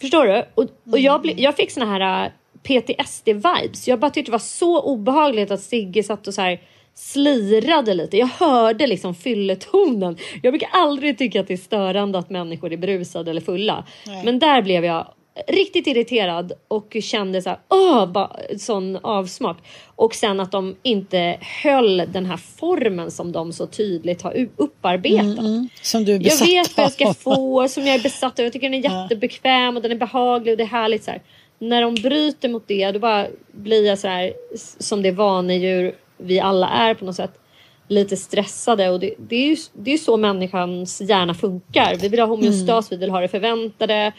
Förstår 0.01 0.25
du? 0.25 0.45
Och, 0.55 0.63
och 0.91 0.99
jag, 0.99 1.21
ble, 1.21 1.33
jag 1.37 1.55
fick 1.55 1.71
såna 1.71 1.85
här 1.85 2.31
PTSD-vibes. 2.67 3.89
Jag 3.89 3.99
bara 3.99 4.11
tyckte 4.11 4.29
det 4.31 4.33
var 4.35 4.39
så 4.39 4.81
obehagligt 4.81 5.51
att 5.51 5.61
Sigge 5.61 6.03
satt 6.03 6.27
och 6.27 6.33
så 6.33 6.41
här 6.41 6.61
slirade 6.93 7.93
lite. 7.93 8.17
Jag 8.17 8.27
hörde 8.27 8.87
liksom 8.87 9.15
fylletonen. 9.15 10.17
Jag 10.43 10.53
brukar 10.53 10.69
aldrig 10.71 11.17
tycka 11.17 11.41
att 11.41 11.47
det 11.47 11.53
är 11.53 11.57
störande 11.57 12.19
att 12.19 12.29
människor 12.29 12.73
är 12.73 12.77
berusade 12.77 13.31
eller 13.31 13.41
fulla. 13.41 13.85
Men 14.23 14.39
där 14.39 14.61
blev 14.61 14.85
jag 14.85 15.07
riktigt 15.47 15.87
irriterad 15.87 16.53
och 16.67 16.97
kände 17.01 17.41
så 17.41 17.49
här, 17.49 17.59
åh, 17.69 18.05
bara, 18.11 18.31
sån 18.59 18.95
avsmak. 19.01 19.57
Och 19.95 20.15
sen 20.15 20.39
att 20.39 20.51
de 20.51 20.75
inte 20.83 21.37
höll 21.63 21.97
den 21.97 22.25
här 22.25 22.37
formen 22.37 23.11
som 23.11 23.31
de 23.31 23.53
så 23.53 23.67
tydligt 23.67 24.21
har 24.21 24.47
upparbetat. 24.57 25.45
Som 25.81 26.05
du 26.05 26.11
är 26.11 26.15
Jag 26.15 26.23
besatt 26.23 26.47
vet 26.47 26.77
vad 26.77 26.83
jag 26.85 26.91
ska 26.91 27.07
av. 27.07 27.13
få, 27.13 27.67
som 27.67 27.85
jag 27.87 27.95
är 27.95 28.03
besatt 28.03 28.39
av. 28.39 28.45
Jag 28.45 28.53
tycker 28.53 28.69
den 28.69 28.85
är 28.85 29.01
jättebekväm 29.01 29.75
och 29.75 29.81
den 29.83 29.91
är 29.91 29.95
behaglig 29.95 30.51
och 30.51 30.57
det 30.57 30.63
är 30.63 30.67
härligt. 30.67 31.03
Så 31.03 31.11
här. 31.11 31.21
När 31.59 31.81
de 31.81 31.95
bryter 31.95 32.49
mot 32.49 32.67
det, 32.67 32.91
då 32.91 32.99
bara 32.99 33.27
blir 33.51 33.85
jag 33.85 33.99
så 33.99 34.07
här, 34.07 34.33
som 34.79 35.01
det 35.01 35.11
vanedjur 35.11 35.95
vi 36.17 36.39
alla 36.39 36.69
är 36.69 36.93
på 36.93 37.05
något 37.05 37.15
sätt, 37.15 37.39
lite 37.87 38.17
stressade. 38.17 38.89
Och 38.89 38.99
det, 38.99 39.13
det 39.17 39.35
är 39.35 39.47
ju 39.49 39.57
det 39.73 39.93
är 39.93 39.97
så 39.97 40.17
människans 40.17 41.01
hjärna 41.01 41.33
funkar. 41.33 41.95
Vi 42.01 42.07
vill 42.07 42.19
ha 42.19 42.27
homeostas, 42.27 42.91
vi 42.91 42.95
vill 42.97 43.09
ha 43.09 43.19
det 43.21 43.27
förväntade. 43.27 44.11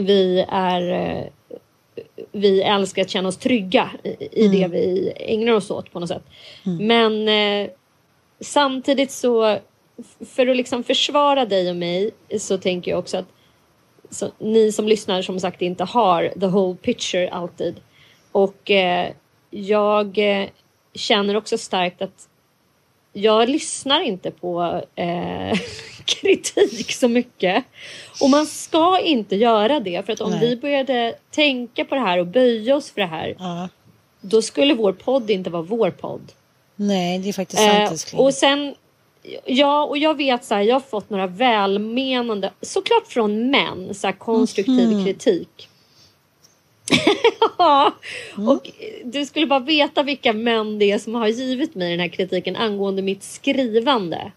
Vi 0.00 0.46
är... 0.48 0.90
eh, 0.92 1.24
Vi 2.32 2.62
älskar 2.62 3.02
att 3.02 3.10
känna 3.10 3.28
oss 3.28 3.36
trygga 3.36 3.90
i, 4.04 4.44
i 4.44 4.48
det 4.48 4.68
vi 4.68 5.12
ägnar 5.16 5.52
oss 5.52 5.70
åt 5.70 5.92
på 5.92 6.00
något 6.00 6.08
sätt. 6.08 6.22
Men 6.64 7.28
eh, 7.28 7.70
samtidigt 8.40 9.10
så 9.10 9.58
för 10.34 10.46
att 10.46 10.56
liksom 10.56 10.82
försvara 10.84 11.44
dig 11.44 11.70
och 11.70 11.76
mig 11.76 12.10
så 12.38 12.58
tänker 12.58 12.90
jag 12.90 12.98
också 12.98 13.16
att 13.16 13.26
så, 14.10 14.30
ni 14.38 14.72
som 14.72 14.88
lyssnar 14.88 15.22
som 15.22 15.40
sagt 15.40 15.62
inte 15.62 15.84
har 15.84 16.32
the 16.40 16.46
whole 16.46 16.76
picture 16.76 17.30
alltid. 17.30 17.80
Och 18.32 18.70
eh, 18.70 19.12
jag 19.50 20.18
eh, 20.18 20.48
känner 20.94 21.36
också 21.36 21.58
starkt 21.58 22.02
att 22.02 22.28
jag 23.12 23.48
lyssnar 23.48 24.00
inte 24.00 24.30
på 24.30 24.82
eh, 24.94 25.58
kritik 26.04 26.92
så 26.92 27.08
mycket. 27.08 27.64
Och 28.20 28.30
man 28.30 28.46
ska 28.46 29.00
inte 29.00 29.36
göra 29.36 29.80
det 29.80 30.06
för 30.06 30.12
att 30.12 30.20
om 30.20 30.30
Nej. 30.30 30.40
vi 30.40 30.56
började 30.56 31.14
tänka 31.30 31.84
på 31.84 31.94
det 31.94 32.00
här 32.00 32.18
och 32.18 32.26
böja 32.26 32.76
oss 32.76 32.90
för 32.90 33.00
det 33.00 33.06
här 33.06 33.34
Ja. 33.38 33.68
då 34.20 34.42
skulle 34.42 34.74
vår 34.74 34.92
podd 34.92 35.30
inte 35.30 35.50
vara 35.50 35.62
vår 35.62 35.90
podd. 35.90 36.32
Nej, 36.76 37.18
det 37.18 37.28
är 37.28 37.32
faktiskt 37.32 37.62
sant 37.62 38.12
Eh, 38.12 38.20
och 38.20 38.34
sen, 38.34 38.74
ja, 39.46 39.84
och 39.84 39.98
jag 39.98 40.16
vet 40.16 40.44
så 40.44 40.54
här, 40.54 40.62
jag 40.62 40.74
har 40.74 40.80
fått 40.80 41.10
några 41.10 41.26
välmenande, 41.26 42.50
såklart 42.60 43.06
från 43.06 43.50
män, 43.50 43.94
så 43.94 44.06
här 44.06 44.14
konstruktiv 44.14 44.88
Mhm. 44.88 45.04
kritik. 45.04 45.68
Ja, 47.58 47.92
Mm. 48.36 48.48
och 48.48 48.70
du 49.04 49.26
skulle 49.26 49.46
bara 49.46 49.60
veta 49.60 50.02
vilka 50.02 50.32
män 50.32 50.78
det 50.78 50.90
är 50.92 50.98
som 50.98 51.14
har 51.14 51.28
givit 51.28 51.74
mig 51.74 51.90
den 51.90 52.00
här 52.00 52.08
kritiken 52.08 52.56
angående 52.56 53.02
mitt 53.02 53.22
skrivande. 53.22 54.32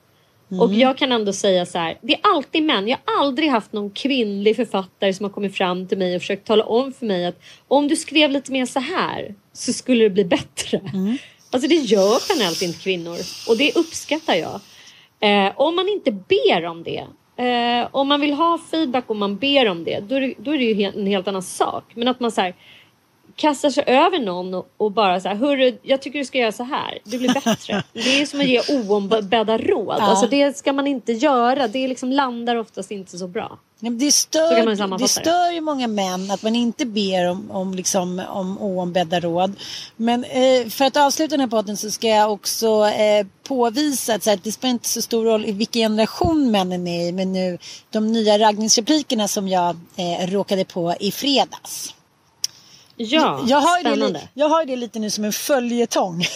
Mm. 0.51 0.61
Och 0.61 0.73
jag 0.73 0.97
kan 0.97 1.11
ändå 1.11 1.33
säga 1.33 1.65
så 1.65 1.77
här, 1.77 1.97
det 2.01 2.13
är 2.13 2.19
alltid 2.23 2.63
män. 2.63 2.87
Jag 2.87 2.97
har 3.05 3.21
aldrig 3.25 3.49
haft 3.49 3.73
någon 3.73 3.89
kvinnlig 3.89 4.55
författare 4.55 5.13
som 5.13 5.23
har 5.23 5.31
kommit 5.31 5.55
fram 5.57 5.87
till 5.87 5.97
mig 5.97 6.15
och 6.15 6.21
försökt 6.21 6.47
tala 6.47 6.63
om 6.65 6.93
för 6.93 7.05
mig 7.05 7.25
att 7.25 7.39
om 7.67 7.87
du 7.87 7.95
skrev 7.95 8.31
lite 8.31 8.51
mer 8.51 8.65
så 8.65 8.79
här 8.79 9.35
så 9.53 9.73
skulle 9.73 10.03
det 10.03 10.09
bli 10.09 10.25
bättre. 10.25 10.77
Mm. 10.93 11.17
Alltså 11.51 11.69
det 11.69 11.75
gör 11.75 12.17
generellt 12.29 12.61
inte 12.61 12.79
kvinnor 12.79 13.17
och 13.49 13.57
det 13.57 13.75
uppskattar 13.75 14.35
jag. 14.35 14.59
Eh, 15.23 15.51
om 15.55 15.75
man 15.75 15.89
inte 15.89 16.11
ber 16.11 16.65
om 16.65 16.83
det, 16.83 17.07
eh, 17.43 17.87
om 17.91 18.07
man 18.07 18.21
vill 18.21 18.33
ha 18.33 18.59
feedback 18.71 19.03
och 19.07 19.15
man 19.15 19.37
ber 19.37 19.69
om 19.69 19.83
det, 19.83 19.99
då 19.99 20.15
är 20.15 20.21
det, 20.21 20.33
då 20.37 20.53
är 20.53 20.57
det 20.57 20.63
ju 20.63 20.83
en 20.83 21.07
helt 21.07 21.27
annan 21.27 21.41
sak. 21.41 21.83
Men 21.93 22.07
att 22.07 22.19
man 22.19 22.31
så 22.31 22.41
här, 22.41 22.53
kastar 23.35 23.69
sig 23.69 23.83
över 23.87 24.19
någon 24.19 24.53
och, 24.53 24.67
och 24.77 24.91
bara 24.91 25.19
så 25.19 25.27
här, 25.27 25.35
hörru, 25.35 25.77
jag 25.81 26.01
tycker 26.01 26.19
du 26.19 26.25
ska 26.25 26.37
göra 26.37 26.51
så 26.51 26.63
här, 26.63 26.99
det 27.03 27.17
blir 27.17 27.33
bättre. 27.33 27.83
det 27.93 28.21
är 28.21 28.25
som 28.25 28.39
att 28.39 28.47
ge 28.47 28.61
oombedda 28.69 29.57
råd. 29.57 29.95
Ja. 29.99 30.03
Alltså 30.03 30.27
det 30.27 30.57
ska 30.57 30.73
man 30.73 30.87
inte 30.87 31.13
göra, 31.13 31.67
det 31.67 31.87
liksom 31.87 32.11
landar 32.11 32.55
oftast 32.55 32.91
inte 32.91 33.17
så 33.17 33.27
bra. 33.27 33.57
Det, 33.79 34.11
stör, 34.11 34.97
det 34.97 35.07
stör 35.07 35.51
ju 35.51 35.61
många 35.61 35.87
män 35.87 36.31
att 36.31 36.43
man 36.43 36.55
inte 36.55 36.85
ber 36.85 37.29
om, 37.29 37.51
om, 37.51 37.73
liksom, 37.73 38.21
om 38.29 38.61
oombedda 38.61 39.19
råd. 39.19 39.55
Men 39.95 40.23
eh, 40.23 40.67
för 40.69 40.85
att 40.85 40.97
avsluta 40.97 41.29
den 41.29 41.39
här 41.39 41.47
podden 41.47 41.77
så 41.77 41.91
ska 41.91 42.07
jag 42.07 42.31
också 42.31 42.85
eh, 42.85 43.27
påvisa 43.43 44.15
att, 44.15 44.25
här, 44.25 44.39
det 44.43 44.51
spelar 44.51 44.71
inte 44.71 44.89
så 44.89 45.01
stor 45.01 45.25
roll 45.25 45.45
i 45.45 45.51
vilken 45.51 45.81
generation 45.81 46.51
männen 46.51 46.87
är 46.87 47.07
i. 47.07 47.11
Men 47.11 47.33
nu 47.33 47.57
de 47.89 48.11
nya 48.11 48.39
raggningsreplikerna 48.39 49.27
som 49.27 49.47
jag 49.47 49.77
eh, 49.95 50.27
råkade 50.27 50.65
på 50.65 50.95
i 50.99 51.11
fredags. 51.11 51.93
Ja, 52.97 53.43
jag 53.47 53.57
har, 53.57 53.83
det, 53.83 53.89
spännande. 53.89 54.19
li- 54.19 54.27
jag 54.33 54.49
har 54.49 54.65
det 54.65 54.75
lite 54.75 54.99
nu 54.99 55.09
som 55.09 55.23
en 55.23 55.33
följetong. 55.33 56.23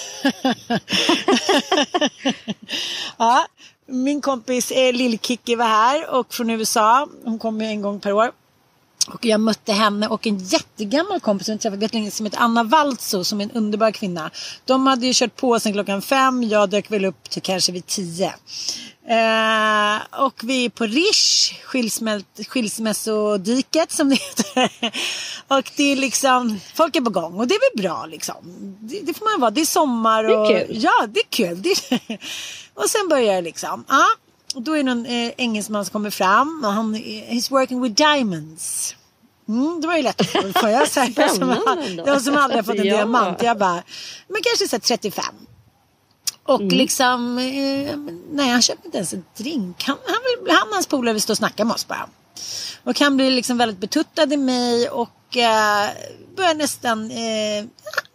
ja, 3.17 3.47
min 3.85 4.21
kompis 4.21 4.71
eh, 4.71 4.93
Lill-Kikki 4.93 5.55
var 5.55 5.65
här 5.65 6.09
och 6.15 6.33
från 6.33 6.49
USA. 6.49 7.07
Hon 7.23 7.39
kommer 7.39 7.65
en 7.65 7.81
gång 7.81 7.99
per 7.99 8.13
år. 8.13 8.31
Och 9.13 9.25
jag 9.25 9.39
mötte 9.39 9.73
henne 9.73 10.07
och 10.07 10.27
en 10.27 10.37
jättegammal 10.37 11.19
kompis 11.19 11.45
som 11.45 11.53
jag 11.53 11.61
träffade 11.61 11.87
länge 11.93 12.11
som 12.11 12.25
heter 12.25 12.39
Anna 12.39 12.63
Valtzo 12.63 13.23
som 13.23 13.41
är 13.41 13.43
en 13.43 13.51
underbar 13.51 13.91
kvinna. 13.91 14.29
De 14.65 14.87
hade 14.87 15.05
ju 15.07 15.13
kört 15.15 15.35
på 15.35 15.59
sen 15.59 15.73
klockan 15.73 16.01
fem. 16.01 16.43
Jag 16.43 16.69
dök 16.69 16.91
väl 16.91 17.05
upp 17.05 17.29
till 17.29 17.41
kanske 17.41 17.71
vid 17.71 17.85
tio. 17.85 18.33
Eh, 19.09 20.21
och 20.23 20.41
vi 20.43 20.65
är 20.65 20.69
på 20.69 20.83
Rish, 20.85 21.53
skilsmässodiket 22.47 23.91
som 23.91 24.09
det 24.09 24.15
heter. 24.21 24.69
och 25.47 25.71
det 25.75 25.83
är 25.83 25.95
liksom, 25.95 26.59
folk 26.75 26.95
är 26.95 27.01
på 27.01 27.09
gång 27.09 27.39
och 27.39 27.47
det 27.47 27.55
är 27.55 27.75
väl 27.75 27.83
bra 27.83 28.05
liksom. 28.05 28.35
Det, 28.79 28.99
det 29.01 29.13
får 29.13 29.33
man 29.33 29.41
vara, 29.41 29.51
det 29.51 29.61
är 29.61 29.65
sommar 29.65 30.23
Det 30.23 30.33
är 30.33 30.37
och 30.39 30.47
kul. 30.47 30.65
ja 30.83 31.07
det 31.07 31.19
är 31.19 31.29
kul. 31.29 31.61
Det 31.61 31.75
och 32.73 32.89
sen 32.89 33.07
börjar 33.09 33.35
det 33.35 33.41
liksom. 33.41 33.85
Ja, 33.89 34.05
och 34.55 34.61
då 34.61 34.73
är 34.73 34.77
det 34.77 34.83
någon 34.83 35.05
eh, 35.05 35.31
engelsman 35.37 35.85
som 35.85 35.91
kommer 35.91 36.09
fram 36.09 36.61
och 36.65 36.71
han, 36.73 36.95
he's 36.95 37.51
working 37.51 37.81
with 37.81 37.95
diamonds. 37.95 38.95
Mm, 39.47 39.81
det 39.81 39.87
var 39.87 39.95
ju 39.97 40.03
lätt. 40.03 40.21
Får 40.59 40.69
jag 40.69 40.87
säga 40.87 41.29
som, 41.29 41.35
Spännande 41.35 41.85
ändå. 41.85 42.03
jag 42.07 42.21
som 42.21 42.37
aldrig 42.37 42.57
har 42.57 42.63
fått 42.63 42.79
en 42.79 42.85
Ja. 42.85 42.95
diamant. 42.95 43.41
Jag 43.41 43.57
bara, 43.57 43.83
men 44.27 44.41
kanske 44.43 44.67
så 44.67 44.75
här 44.75 44.79
35. 44.81 45.23
Och 46.43 46.61
Mm. 46.61 46.77
liksom, 46.77 47.37
eh, 47.37 47.97
nej 48.31 48.49
han 48.49 48.61
köper 48.61 48.85
inte 48.85 48.97
ens 48.97 49.13
en 49.13 49.25
drink. 49.37 49.83
Han, 49.83 49.97
han, 50.07 50.15
vill, 50.45 50.55
han 50.55 50.67
och 50.67 50.73
hans 50.73 50.87
polare 50.87 51.13
vill 51.13 51.21
stå 51.21 51.33
och 51.33 51.37
snacka 51.37 51.65
med 51.65 51.73
oss 51.73 51.87
bara. 51.87 52.09
Och 52.83 52.99
han 52.99 53.17
blir 53.17 53.31
liksom 53.31 53.57
väldigt 53.57 53.77
betuttad 53.79 54.33
i 54.33 54.37
mig 54.37 54.89
och 54.89 55.37
eh, 55.37 55.89
börjar 56.35 56.53
nästan, 56.55 57.11
eh, 57.11 57.65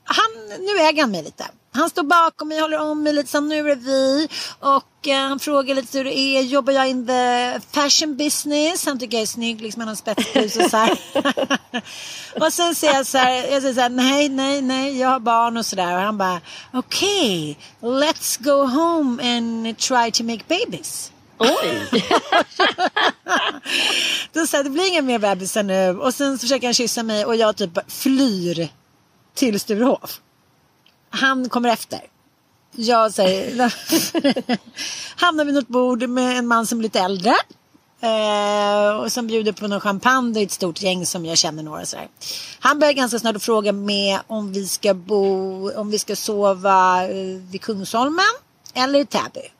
han, 0.04 0.58
nu 0.60 0.78
äger 0.88 1.02
han 1.02 1.10
mig 1.10 1.22
lite. 1.22 1.44
Han 1.74 1.90
står 1.90 2.02
bakom 2.02 2.48
mig, 2.48 2.60
håller 2.60 2.78
om 2.78 3.02
mig 3.02 3.12
lite, 3.12 3.30
så 3.30 3.40
nu 3.40 3.58
är 3.58 3.64
det 3.76 3.82
vi. 3.82 4.28
Och 4.58 4.84
han 5.10 5.38
frågar 5.38 5.74
lite 5.74 5.98
hur 5.98 6.04
det 6.04 6.18
är. 6.18 6.42
Jobbar 6.42 6.72
jag 6.72 6.88
in 6.88 7.06
the 7.06 7.60
fashion 7.70 8.16
business? 8.16 8.86
Han 8.86 8.98
tycker 8.98 9.16
jag 9.16 9.22
är 9.22 9.26
snygg, 9.26 9.60
liksom 9.60 9.80
han 9.80 9.88
har 9.88 9.94
spetsblus 9.94 10.56
och 10.56 10.70
så 10.70 10.76
här. 10.76 10.98
och 12.46 12.52
sen 12.52 12.74
säger 12.74 12.94
jag 12.94 13.06
så 13.06 13.18
här, 13.18 13.34
jag 13.34 13.62
säger 13.62 13.74
så 13.74 13.80
här, 13.80 13.88
nej, 13.88 14.28
nej, 14.28 14.62
nej, 14.62 14.98
jag 14.98 15.08
har 15.08 15.20
barn 15.20 15.56
och 15.56 15.66
så 15.66 15.76
där. 15.76 15.94
Och 15.94 16.00
han 16.00 16.18
bara, 16.18 16.40
okej, 16.72 17.58
let's 17.80 18.42
go 18.42 18.66
home 18.66 19.36
and 19.36 19.78
try 19.78 20.10
to 20.12 20.24
make 20.24 20.44
babies. 20.48 21.12
Oj! 21.38 21.90
Då 24.32 24.46
sa 24.46 24.62
det 24.62 24.70
blir 24.70 24.88
inga 24.88 25.02
mer 25.02 25.18
bebisar 25.18 25.62
nu. 25.62 25.98
Och 25.98 26.14
sen 26.14 26.38
försöker 26.38 26.66
han 26.66 26.74
kyssa 26.74 27.02
mig 27.02 27.24
och 27.24 27.36
jag 27.36 27.56
typ 27.56 27.90
flyr 27.92 28.68
till 29.34 29.60
Sturehof. 29.60 30.20
Han 31.10 31.48
kommer 31.48 31.68
efter. 31.68 32.00
Jag 32.74 33.12
säger, 33.12 33.74
hamnar 35.20 35.44
vid 35.44 35.54
något 35.54 35.68
bord 35.68 36.08
med 36.08 36.38
en 36.38 36.46
man 36.46 36.66
som 36.66 36.78
är 36.78 36.82
lite 36.82 37.00
äldre. 37.00 37.34
Eh, 38.02 38.96
och 38.96 39.12
som 39.12 39.26
bjuder 39.26 39.52
på 39.52 39.68
någon 39.68 39.80
champagne. 39.80 40.34
Det 40.34 40.40
är 40.40 40.44
ett 40.44 40.50
stort 40.50 40.82
gäng 40.82 41.06
som 41.06 41.26
jag 41.26 41.38
känner 41.38 41.62
några 41.62 41.86
sådär. 41.86 42.08
Han 42.60 42.78
börjar 42.78 42.92
ganska 42.92 43.18
snart 43.18 43.36
att 43.36 43.42
fråga 43.42 43.72
med 43.72 44.20
om 44.26 44.52
vi 44.52 44.66
ska 44.66 44.94
bo, 44.94 45.70
om 45.70 45.90
vi 45.90 45.98
ska 45.98 46.16
sova 46.16 47.08
eh, 47.08 47.40
vid 47.50 47.60
Kungsholmen 47.60 48.24
eller 48.74 48.98
i 48.98 49.06
Täby. 49.06 49.51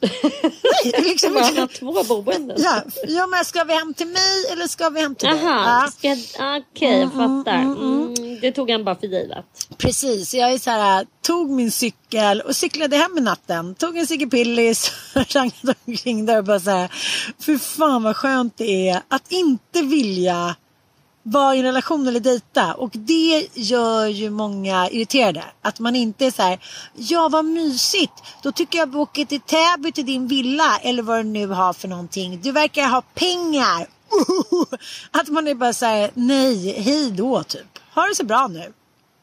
Nej, 0.00 0.94
liksom 1.04 1.34
Man 1.34 1.42
har 1.56 1.66
två 1.66 2.02
boenden. 2.22 2.56
Ja, 2.60 2.82
ja, 3.08 3.26
men 3.26 3.44
ska 3.44 3.64
vi 3.64 3.74
hem 3.74 3.94
till 3.94 4.06
mig 4.06 4.44
eller 4.52 4.66
ska 4.66 4.88
vi 4.90 5.00
hem 5.00 5.14
till 5.14 5.28
dig? 5.28 5.40
Ja, 5.44 5.88
ska 5.98 6.08
jag- 6.08 6.18
okej 6.76 7.00
jag 7.00 7.12
fattar. 7.12 7.54
Mm, 7.58 8.14
det 8.40 8.52
tog 8.52 8.70
han 8.70 8.84
bara 8.84 8.94
för 8.94 9.06
givet. 9.06 9.44
precis, 9.78 10.34
jag 10.34 10.52
är 10.52 10.58
så 10.58 10.70
här, 10.70 11.06
tog 11.22 11.50
min 11.50 11.70
cykel 11.70 12.40
och 12.40 12.56
cyklade 12.56 12.96
hem 12.96 13.18
i 13.18 13.20
natten. 13.20 13.74
Tog 13.74 13.96
en 13.98 14.06
Sigge 14.06 14.26
Pillis, 14.26 14.92
rangade 15.14 15.74
omkring 15.86 16.26
där 16.26 16.38
och 16.38 16.44
bara 16.44 16.60
så 16.60 16.70
här. 16.70 16.92
Fy 17.46 17.58
fan 17.58 18.02
vad 18.02 18.16
skönt 18.16 18.56
det 18.58 18.88
är 18.88 19.02
att 19.08 19.32
inte 19.32 19.82
vilja 19.82 20.56
vara 21.22 21.54
i 21.54 21.58
en 21.58 21.64
relation 21.64 22.08
eller 22.08 22.20
dejta. 22.20 22.74
Och 22.74 22.90
det 22.92 23.48
gör 23.54 24.06
ju 24.06 24.30
många 24.30 24.88
irriterade. 24.90 25.44
Att 25.62 25.78
man 25.78 25.96
inte 25.96 26.26
är 26.26 26.30
så 26.30 26.42
här, 26.42 26.58
ja 26.94 27.28
vad 27.28 27.44
mysigt. 27.44 28.12
Då 28.42 28.52
tycker 28.52 28.78
jag 28.78 28.92
vi 28.92 28.96
åker 28.98 29.24
till 29.24 29.40
Täby 29.40 29.92
till 29.92 30.06
din 30.06 30.28
villa. 30.28 30.78
Eller 30.82 31.02
vad 31.02 31.18
du 31.18 31.22
nu 31.22 31.46
har 31.46 31.72
för 31.72 31.88
någonting. 31.88 32.40
Du 32.40 32.52
verkar 32.52 32.88
ha 32.88 33.02
pengar. 33.02 33.86
Att 35.10 35.28
man 35.28 35.48
är 35.48 35.54
bara 35.54 35.72
så 35.72 35.86
här, 35.86 36.10
nej, 36.14 36.80
hej 36.80 37.10
då 37.10 37.42
typ. 37.42 37.78
Ha 37.94 38.06
det 38.06 38.14
så 38.14 38.24
bra 38.24 38.48
nu. 38.48 38.72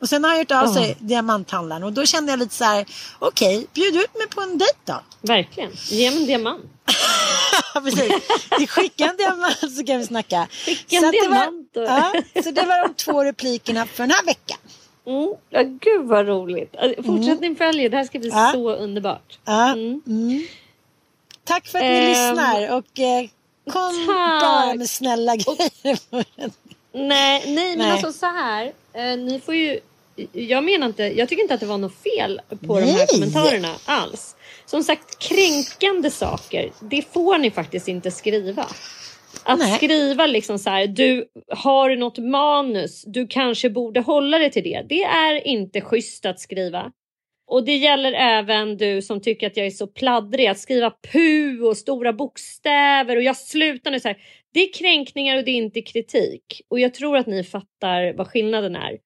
Och 0.02 0.10
sen 0.10 0.24
har 0.24 0.32
han 0.32 0.40
gjort 0.40 0.52
av 0.52 0.74
sig 0.74 0.98
diamanthandlaren. 1.00 1.84
Och 1.84 1.94
då 1.94 2.06
kände 2.06 2.32
jag 2.32 2.40
lite 2.40 2.56
så 2.56 2.64
här, 2.64 2.86
okej, 3.20 3.68
bjud 3.74 3.96
ut 3.96 4.18
mig 4.18 4.28
på 4.28 4.42
en 4.42 4.58
dejt 4.58 4.76
då. 4.86 5.02
Verkligen. 5.22 5.72
Ge 5.90 6.12
mig 6.12 6.20
en 6.20 6.26
diamant. 6.26 6.66
Precis. 7.84 8.14
Vi 8.60 8.68
skickar 8.68 9.08
en 9.10 9.18
diamant 9.18 9.76
så 9.78 9.86
kan 9.86 9.98
vi 10.00 10.06
snacka. 10.06 10.48
Skicka 10.52 10.96
en 10.96 11.02
Så 11.02 11.12
det 11.12 11.20
diamant 11.22 11.78
och- 11.78 11.82
Var, 11.84 12.22
ja, 12.34 12.42
så 12.44 12.52
det 12.52 12.62
var 12.62 12.88
de 12.88 12.94
två 12.94 13.24
replikerna 13.24 13.86
för 13.86 14.04
den 14.04 14.12
här 14.12 14.26
veckan. 14.26 14.58
Mm. 15.08 15.34
Ja, 15.50 15.64
gud 15.64 16.06
vad 16.06 16.28
roligt. 16.28 16.76
Alltså, 16.76 17.04
Fortsättning 17.04 17.56
följer. 17.56 17.90
Det 17.90 17.98
här 17.98 18.04
ska 18.06 18.20
bli 18.20 18.30
Ja. 18.30 18.50
så 18.54 18.72
underbart. 18.76 19.40
Ja, 19.46 19.72
Mm. 19.72 20.02
mm. 20.08 20.48
Tack 21.44 21.68
för 21.68 21.78
att 21.80 21.84
ni 21.86 21.90
Ehm, 21.90 22.06
lyssnar 22.10 22.70
och 22.78 23.00
eh, 23.00 23.30
kom 23.70 24.08
tack. 24.08 24.42
bara 24.42 24.74
med 24.76 24.90
snälla 24.90 25.36
grejer. 25.36 25.98
Nej, 26.94 27.44
nej, 27.46 27.54
men 27.56 27.78
Nej. 27.78 27.92
alltså 27.92 28.14
så 28.14 28.26
här. 28.26 28.72
Eh, 28.94 29.18
ni 29.18 29.42
får 29.46 29.56
ju... 29.56 29.80
Jag 30.32 30.64
menar 30.64 30.88
inte... 30.88 31.04
Jag 31.04 31.30
tycker 31.30 31.42
inte 31.42 31.54
att 31.54 31.60
det 31.60 31.66
var 31.66 31.78
något 31.78 31.94
fel 32.04 32.42
på 32.68 32.80
de 32.80 32.86
Nej. 32.86 32.94
här 32.94 33.08
kommentarerna 33.08 33.76
alls. 33.86 34.36
Som 34.68 34.84
sagt, 34.84 35.20
kränkande 35.20 36.12
saker, 36.12 36.72
det 36.82 37.02
får 37.14 37.38
ni 37.38 37.52
faktiskt 37.52 37.88
inte 37.88 38.12
skriva. 38.12 38.66
Att 39.44 39.60
Nej. 39.60 39.78
skriva 39.78 40.28
liksom 40.28 40.60
så 40.60 40.70
här, 40.70 40.88
du 40.88 41.26
har 41.50 41.96
något 41.96 42.18
manus, 42.18 43.04
du 43.08 43.28
kanske 43.28 43.70
borde 43.70 44.00
hålla 44.00 44.40
dig 44.40 44.52
till 44.52 44.64
det. 44.64 44.86
Det 44.90 45.04
är 45.04 45.48
inte 45.48 45.82
schysst 45.82 46.26
att 46.26 46.40
skriva. 46.40 46.92
Och 47.48 47.66
det 47.66 47.76
gäller 47.76 48.14
även 48.14 48.78
du 48.78 49.02
som 49.02 49.22
tycker 49.22 49.48
att 49.48 49.58
jag 49.58 49.66
är 49.66 49.72
så 49.72 49.88
pladdrig. 49.88 50.48
Att 50.48 50.60
skriva 50.60 50.90
pu 50.90 51.62
och 51.62 51.78
stora 51.78 52.14
bokstäver 52.14 53.16
och 53.16 53.24
jag 53.24 53.38
slutar 53.38 53.92
nu 53.92 54.00
så 54.00 54.08
här. 54.08 54.18
Det 54.54 54.60
är 54.60 54.74
kränkningar 54.74 55.38
och 55.38 55.44
det 55.44 55.52
är 55.52 55.56
inte 55.56 55.82
kritik. 55.82 56.62
Och 56.70 56.80
jag 56.80 56.94
tror 56.94 57.18
att 57.18 57.28
ni 57.28 57.44
fattar 57.44 58.14
vad 58.14 58.28
skillnaden 58.28 58.76
är. 58.76 58.98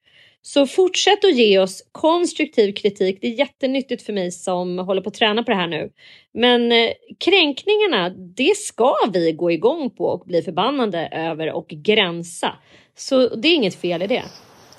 Så 0.42 0.68
fortsätt 0.68 1.26
att 1.26 1.36
ge 1.36 1.60
oss 1.60 1.84
konstruktiv 1.92 2.74
kritik. 2.74 3.18
Det 3.22 3.28
är 3.28 3.32
jättenyttigt 3.32 4.02
för 4.02 4.14
mig 4.14 4.32
som 4.32 4.80
håller 4.80 5.02
på 5.02 5.10
att 5.10 5.14
träna 5.14 5.44
på 5.44 5.52
det 5.52 5.58
här 5.58 5.68
nu. 5.68 5.92
Men 6.34 6.72
eh, 6.72 6.90
kränkningarna, 7.20 8.10
det 8.10 8.58
ska 8.58 8.96
vi 9.14 9.32
gå 9.32 9.52
igång 9.52 9.90
på 9.90 10.06
och 10.06 10.26
bli 10.26 10.42
förbannade 10.42 11.10
över 11.12 11.52
och 11.52 11.68
gränsa. 11.68 12.56
Så 12.96 13.36
det 13.36 13.48
är 13.48 13.56
inget 13.56 13.76
fel 13.76 14.02
i 14.02 14.08
det. 14.08 14.24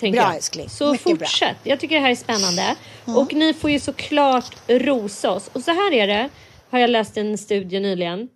Bra, 0.01 0.35
älskling. 0.35 0.69
Så 0.69 0.93
Mycket 0.93 1.05
bra. 1.05 1.11
Mm. 1.13 1.19
fortsätt. 1.19 1.57
Jag 1.65 1.81
tycker 1.81 1.95
det 1.95 2.01
här 2.01 2.11
är 2.11 2.15
spännande. 2.15 2.77
Och 3.21 3.35
ni 3.35 3.55
får 3.55 3.71
ju 3.71 3.81
såklart 3.81 4.55
rosa 4.69 5.31
oss. 5.31 5.51
Och 5.53 5.61
så 5.61 5.71
här 5.71 5.93
är 5.93 6.07
det, 6.07 6.29
har 6.71 6.79
jag 6.79 6.91
läst 6.91 7.17
en 7.17 7.39
studie 7.39 7.81
nyligen. 7.81 8.29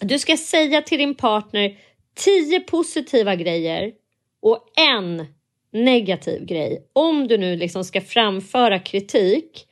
Du 0.00 0.18
ska 0.18 0.36
säga 0.36 0.82
till 0.82 0.98
din 0.98 1.14
partner 1.14 1.76
tio 2.14 2.60
positiva 2.60 3.36
grejer 3.36 3.92
Och 4.42 4.64
en 4.76 5.26
negativ 5.72 6.44
grej, 6.44 6.82
om 6.92 7.28
du 7.28 7.38
nu 7.38 7.56
liksom 7.56 7.84
ska 7.84 8.00
framföra 8.00 8.78
kritik 8.78 9.64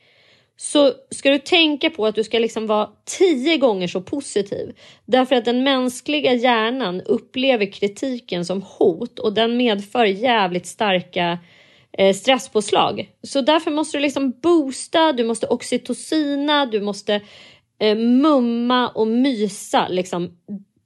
så 0.57 0.93
ska 1.11 1.29
du 1.29 1.39
tänka 1.39 1.89
på 1.89 2.05
att 2.05 2.15
du 2.15 2.23
ska 2.23 2.39
liksom 2.39 2.67
vara 2.67 2.89
tio 3.05 3.57
gånger 3.57 3.87
så 3.87 4.01
positiv. 4.01 4.75
Därför 5.05 5.35
att 5.35 5.45
den 5.45 5.63
mänskliga 5.63 6.33
hjärnan 6.33 7.01
upplever 7.01 7.71
kritiken 7.71 8.45
som 8.45 8.61
hot 8.61 9.19
och 9.19 9.33
den 9.33 9.57
medför 9.57 10.05
jävligt 10.05 10.65
starka 10.65 11.39
eh, 11.97 12.13
stresspåslag. 12.13 13.09
Så 13.23 13.41
därför 13.41 13.71
måste 13.71 13.97
du 13.97 14.01
liksom 14.01 14.31
boosta, 14.43 15.13
du 15.13 15.23
måste 15.23 15.47
oxytocina, 15.47 16.65
du 16.65 16.81
måste 16.81 17.21
eh, 17.79 17.95
mumma 17.95 18.89
och 18.89 19.07
mysa 19.07 19.87
liksom 19.87 20.31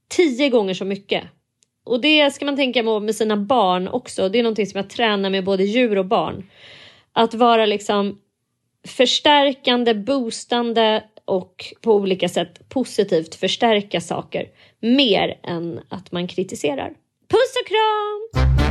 tio 0.10 0.50
gånger 0.50 0.74
så 0.74 0.86
mycket. 0.86 1.24
Och 1.84 2.02
det 2.02 2.34
ska 2.34 2.46
man 2.46 2.56
tänka 2.56 2.84
på 2.84 3.00
med 3.00 3.16
sina 3.16 3.38
barn 3.38 3.88
också. 3.88 4.30
Det 4.30 4.40
är 4.40 4.44
någonting 4.44 4.68
som 4.68 4.78
jag 4.78 4.90
tränar 4.90 5.30
med 5.30 5.44
både 5.44 5.64
djur 5.64 5.98
och 5.98 6.06
barn. 6.06 6.50
Att 7.14 7.34
vara 7.34 7.66
liksom 7.66 8.20
förstärkande, 8.88 9.94
boostande 9.94 11.04
och 11.26 11.66
på 11.82 11.94
olika 11.96 12.30
sätt 12.30 12.70
positivt 12.70 13.36
förstärka 13.36 14.02
saker 14.02 14.48
mer 14.80 15.40
än 15.44 15.80
att 15.90 16.12
man 16.12 16.28
kritiserar. 16.28 16.94
Puss 17.30 17.56
och 17.62 17.68
kram! 17.68 18.71